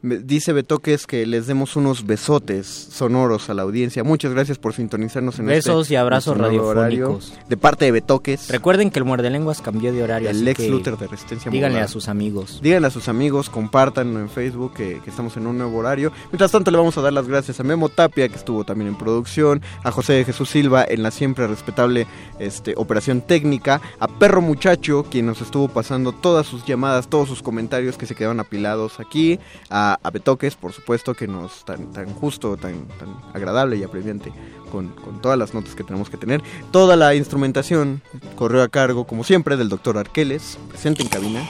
[0.00, 4.04] Dice Betoques que les demos unos besotes sonoros a la audiencia.
[4.04, 6.76] Muchas gracias por sintonizarnos en Besos este y abrazos radiofónicos.
[6.76, 7.18] horario.
[7.48, 8.48] De parte de Betoques.
[8.48, 10.30] Recuerden que el Muerde Lenguas cambió de horario.
[10.30, 12.60] El ex Luther de Resistencia Díganle a sus amigos.
[12.62, 16.12] Díganle a sus amigos, compártanlo en Facebook que, que estamos en un nuevo horario.
[16.30, 18.96] Mientras tanto le vamos a dar las gracias a Memo Tapia que estuvo también en
[18.96, 22.06] producción, a José de Jesús Silva en la siempre respetable
[22.38, 27.42] este, operación técnica, a Perro Muchacho quien nos estuvo pasando todas sus llamadas, todos sus
[27.42, 32.12] comentarios que se quedaron apilados aquí, a, a Betoques por supuesto que nos tan, tan
[32.14, 34.32] justo, tan, tan agradable y apremiante
[34.70, 36.42] con, con todas las notas que tenemos que tener.
[36.70, 38.02] Toda la instrumentación
[38.36, 41.42] corrió a cargo como siempre del doctor Arqueles, presente en cabina.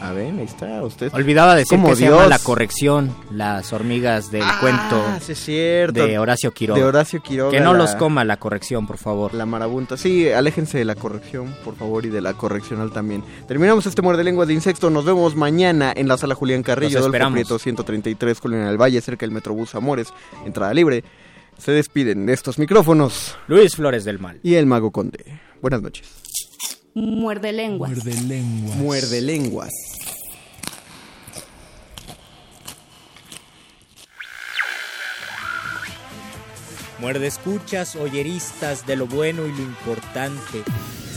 [0.00, 1.12] A ver, ahí está usted.
[1.12, 2.16] Olvidaba decir que se Dios.
[2.16, 6.06] llama La Corrección, las hormigas del cuento Ah, sí es cierto.
[6.06, 6.78] de Horacio Quiroga.
[6.80, 7.50] De Horacio Quiroga.
[7.50, 9.34] Que no la- los coma la corrección, por favor.
[9.34, 9.96] La marabunta.
[9.96, 13.24] Sí, aléjense de la corrección, por favor, y de la correccional también.
[13.48, 14.88] Terminamos este muerde lenguas de insecto.
[14.88, 17.32] Nos vemos mañana en la sala Julián Carrillo, Adolfo.
[17.32, 20.12] Prieto 133, Colina del Valle, cerca del Metrobús Amores.
[20.46, 21.02] Entrada libre.
[21.58, 23.36] Se despiden de estos micrófonos.
[23.48, 24.38] Luis Flores del Mal.
[24.44, 25.40] Y el Mago Conde.
[25.60, 26.06] Buenas noches.
[26.98, 27.90] Muerde lenguas.
[28.76, 29.72] Muerde lenguas.
[36.98, 40.64] Muerde escuchas, oyeristas de lo bueno y lo importante.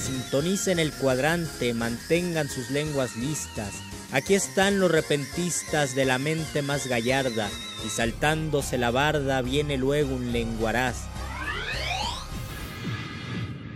[0.05, 3.73] Sintonicen el cuadrante, mantengan sus lenguas listas.
[4.11, 7.49] Aquí están los repentistas de la mente más gallarda,
[7.83, 11.10] y saltándose la barda viene luego un lenguaraz.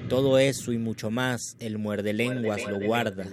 [0.09, 3.25] Todo eso y mucho más, el muerde lenguas lo guarda.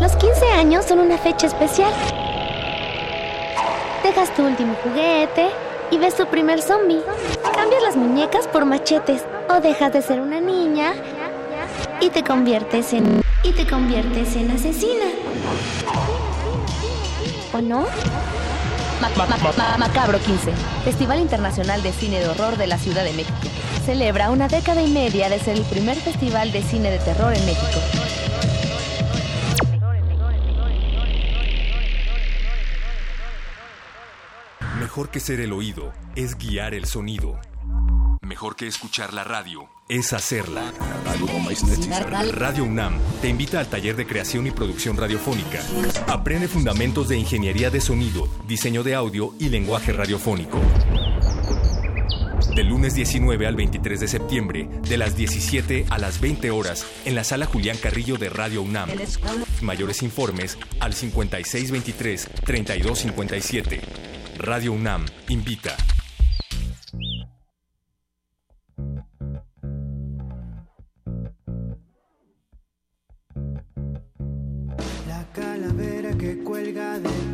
[0.00, 1.92] Los 15 años son una fecha especial.
[4.02, 5.48] Dejas tu último juguete
[5.90, 7.00] y ves tu primer zombie.
[7.54, 10.92] Cambias las muñecas por machetes o dejas de ser una niña
[12.00, 15.06] y te conviertes en y te conviertes en asesina.
[17.52, 17.86] ¿O no?
[19.00, 20.52] Ma- ma- ma- ma- Macabro 15,
[20.84, 23.36] Festival Internacional de Cine de Horror de la Ciudad de México.
[23.86, 27.46] Celebra una década y media de ser el primer festival de cine de terror en
[27.46, 27.80] México.
[34.80, 37.38] Mejor que ser el oído es guiar el sonido.
[38.22, 40.72] Mejor que escuchar la radio es hacerla.
[42.32, 45.60] Radio UNAM te invita al taller de creación y producción radiofónica.
[46.08, 50.60] Aprende fundamentos de ingeniería de sonido, diseño de audio y lenguaje radiofónico.
[52.56, 57.14] Del lunes 19 al 23 de septiembre, de las 17 a las 20 horas, en
[57.14, 58.88] la sala Julián Carrillo de Radio UNAM.
[59.60, 63.78] Mayores informes al 5623-3257.
[64.38, 65.76] Radio UNAM invita.
[75.06, 77.25] La calavera que cuelga de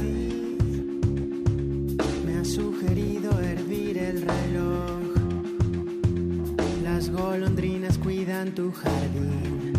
[7.03, 9.73] Las golondrinas cuidan tu jardín.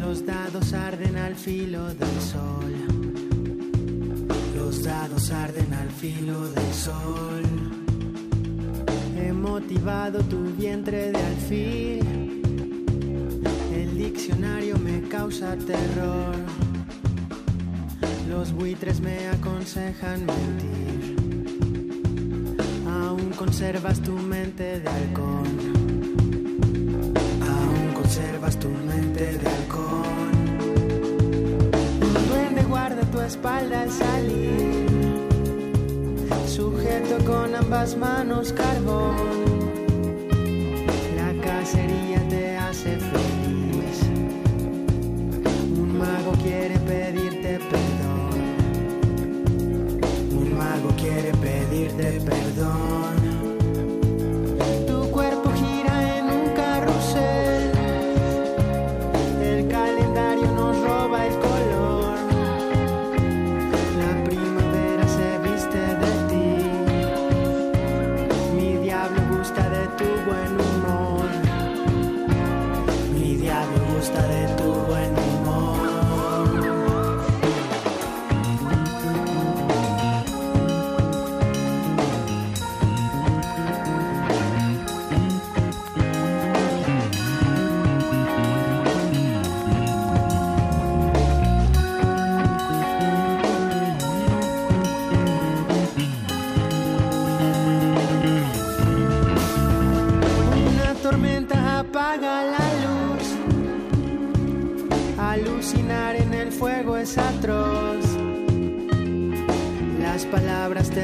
[0.00, 2.72] Los dados arden al filo del sol.
[4.56, 7.42] Los dados arden al filo del sol.
[9.18, 12.42] He motivado tu vientre de alfil.
[13.74, 16.36] El diccionario me causa terror.
[18.30, 21.19] Los buitres me aconsejan mentir.
[23.30, 25.46] Aún conservas tu mente de halcón.
[27.48, 30.30] Aún conservas tu mente de halcón.
[32.02, 34.88] Un duende guarda tu espalda al salir.
[36.48, 39.14] Sujeto con ambas manos carbón.
[41.14, 43.98] La cacería te hace feliz.
[45.78, 48.30] Un mago quiere pedirte perdón.
[50.32, 52.89] Un mago quiere pedirte perdón.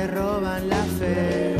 [0.07, 1.57] roban la fe,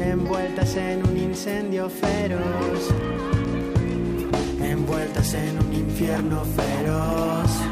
[0.00, 2.88] envueltas en un incendio feroz,
[4.62, 7.69] envueltas en un infierno feroz.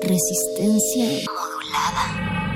[0.00, 2.47] Resistencia modulada.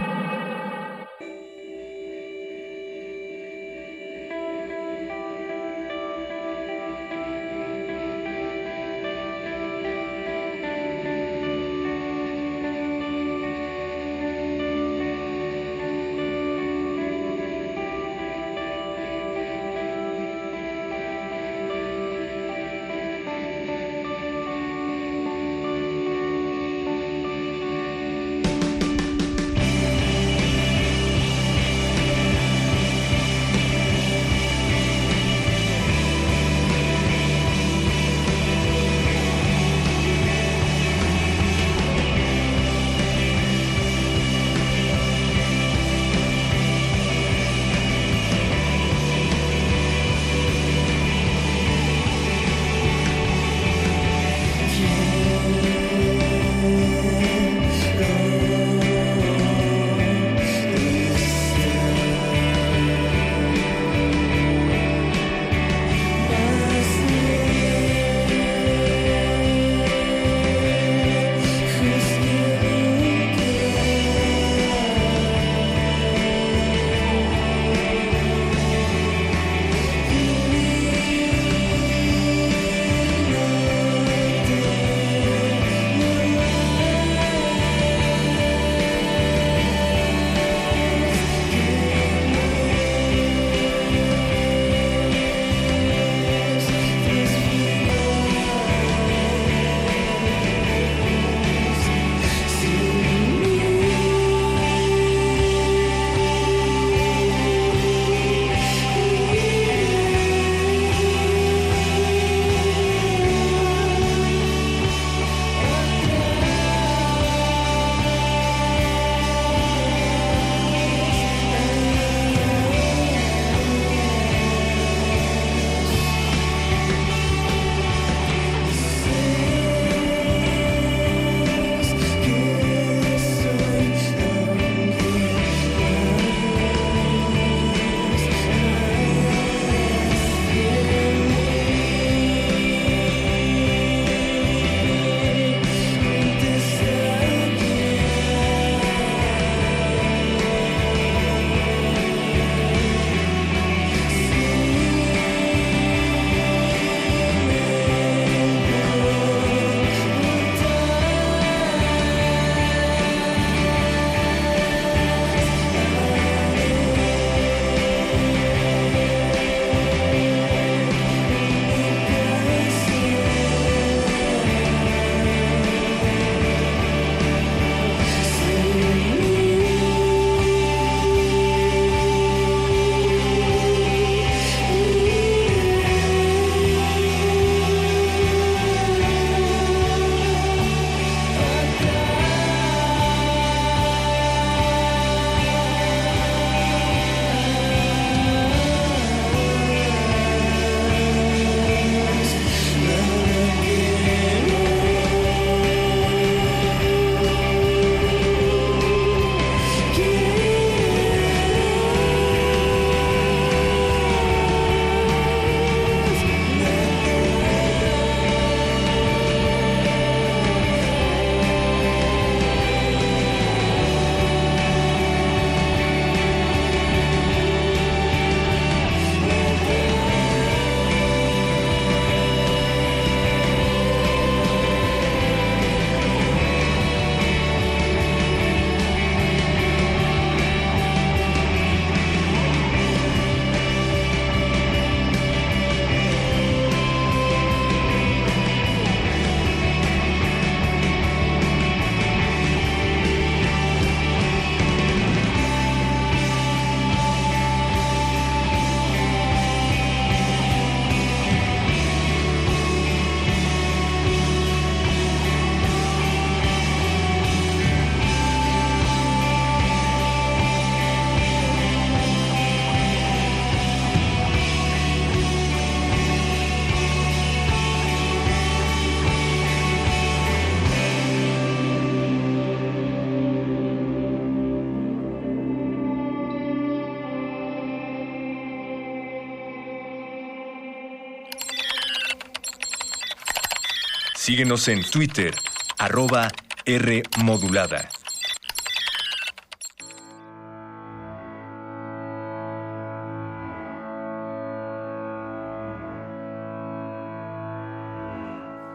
[294.33, 295.31] Síguenos en Twitter,
[295.79, 296.29] arroba
[296.67, 297.87] R modulada.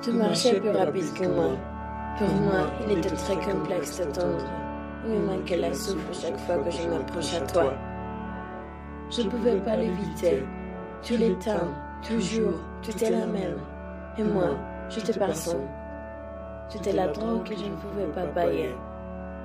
[0.04, 1.58] Tu marchais plus rapide que moi.
[2.20, 4.46] Pour moi, il était très complexe d'attendre.
[5.06, 7.74] Il me manquait la souffle chaque fois que je m'approche à toi.
[9.10, 10.44] Je ne pouvais pas l'éviter.
[11.02, 11.74] Tu l'éteins,
[12.08, 13.58] toujours, tu étais la même.
[14.20, 14.56] Et moi,
[15.02, 15.68] te personne.
[16.70, 18.48] Tu étais la drogue que je ne pouvais pas.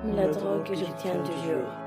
[0.05, 1.82] Mais la drogue que je tiens toujours.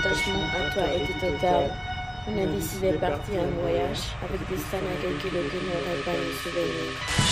[0.00, 1.70] Le détachement à toi était total,
[2.26, 6.04] on a décidé de partir en voyage avec des scènes à quelques kilomètres qui n'auraient
[6.04, 7.30] pas nous souvenir.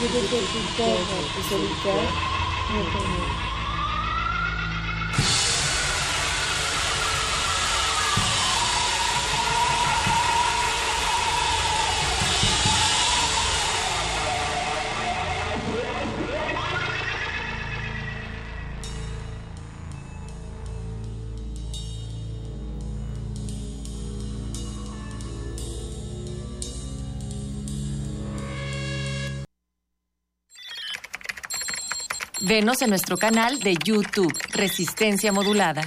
[0.00, 2.27] Je étais plus pauvre et solitaire,
[2.68, 3.47] 还有这个
[32.68, 35.80] en nuestro canal de YouTube, Resistencia Modulada.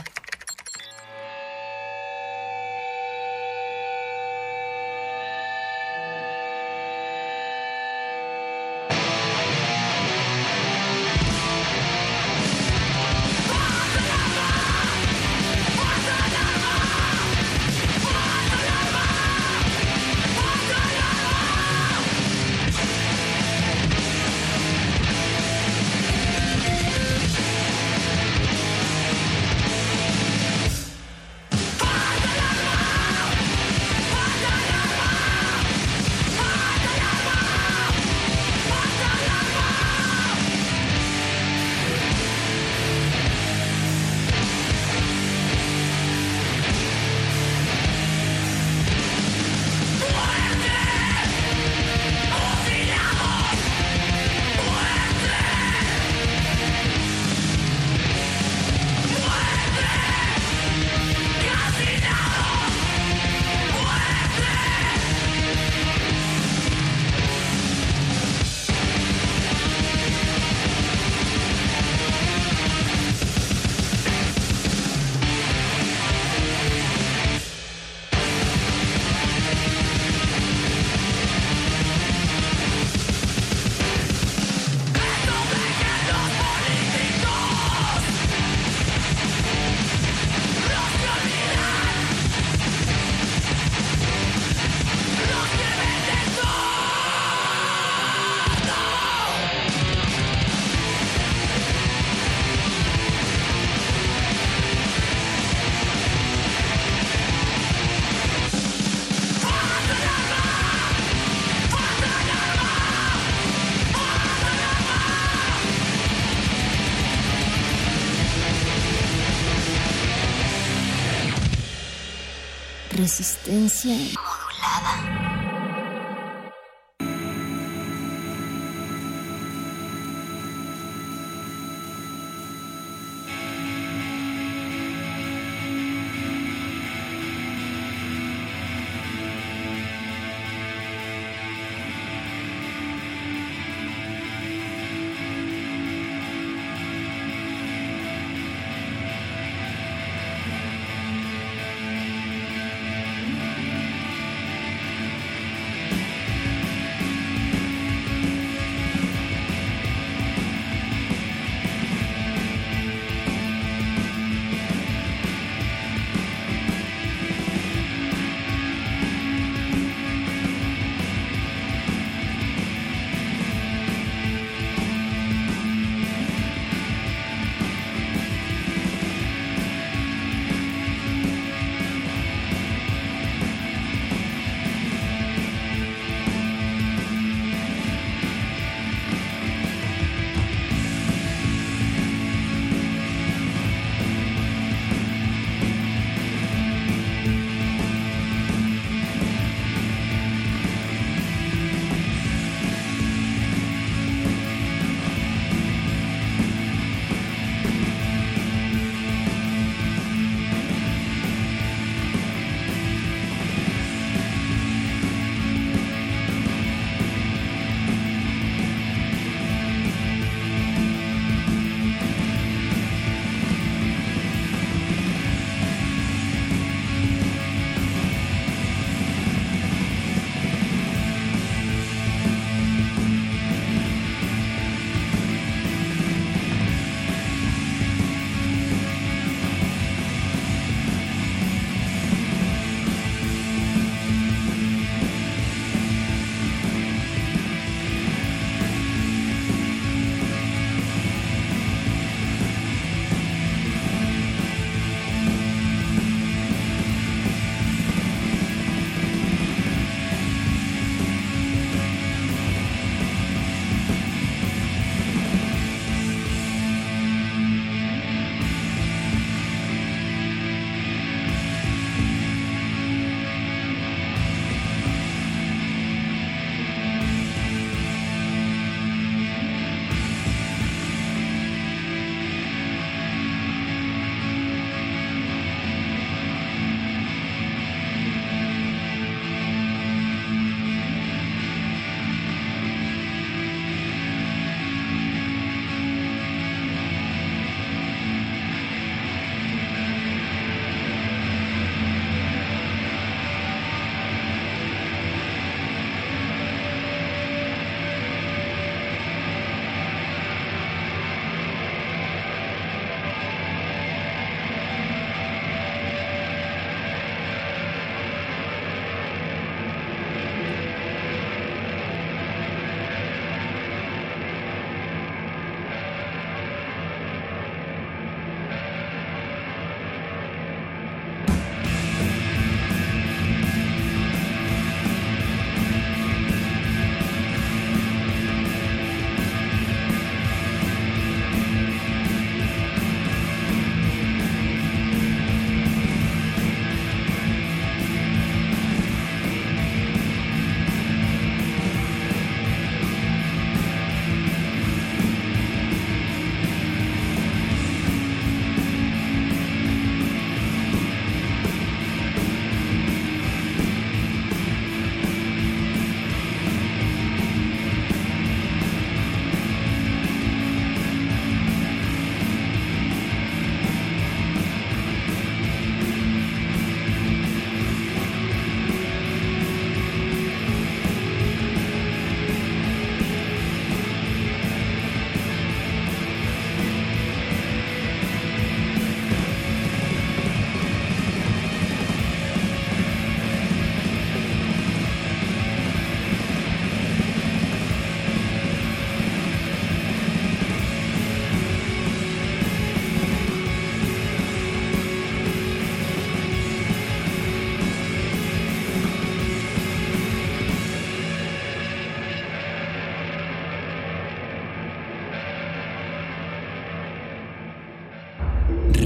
[123.01, 123.97] Resistencia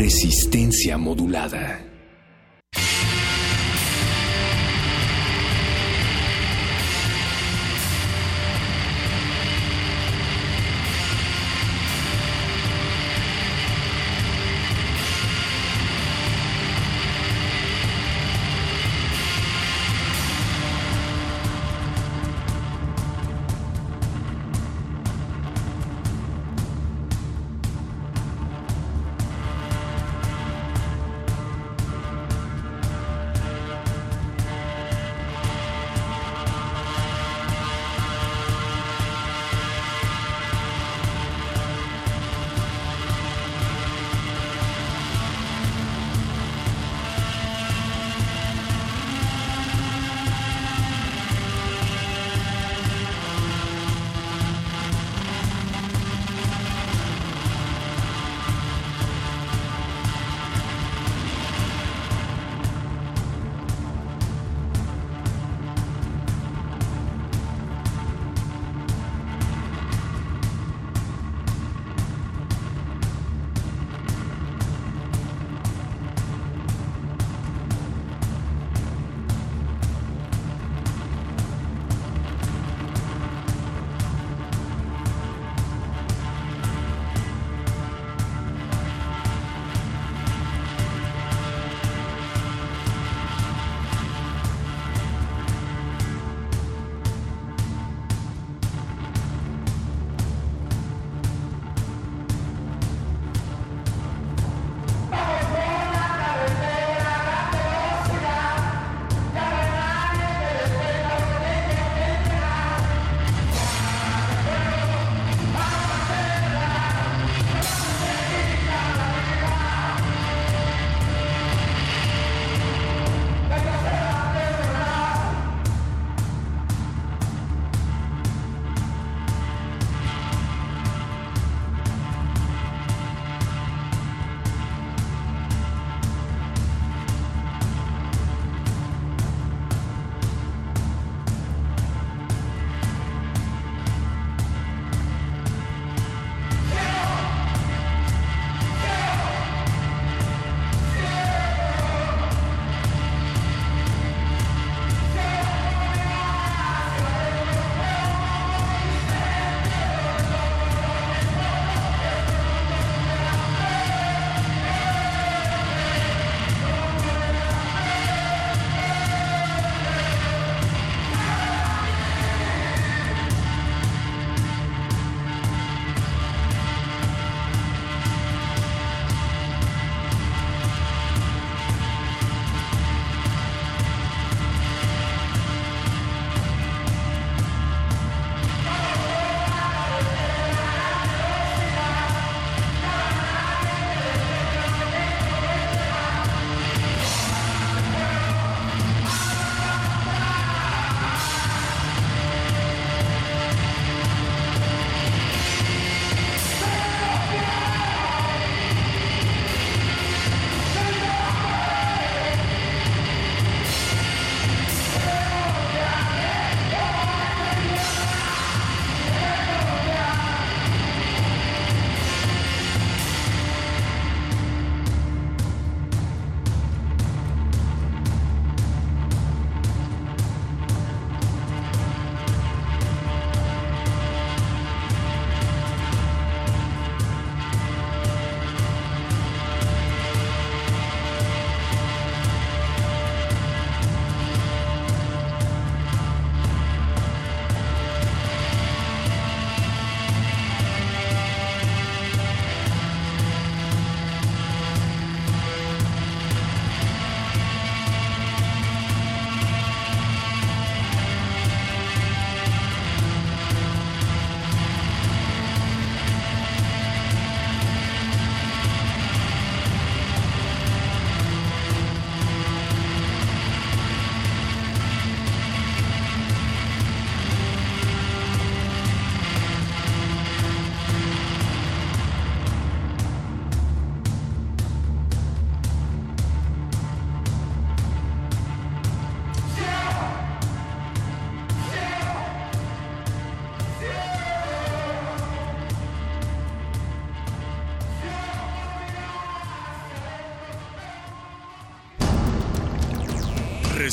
[0.06, 1.95] Resistencia modulada.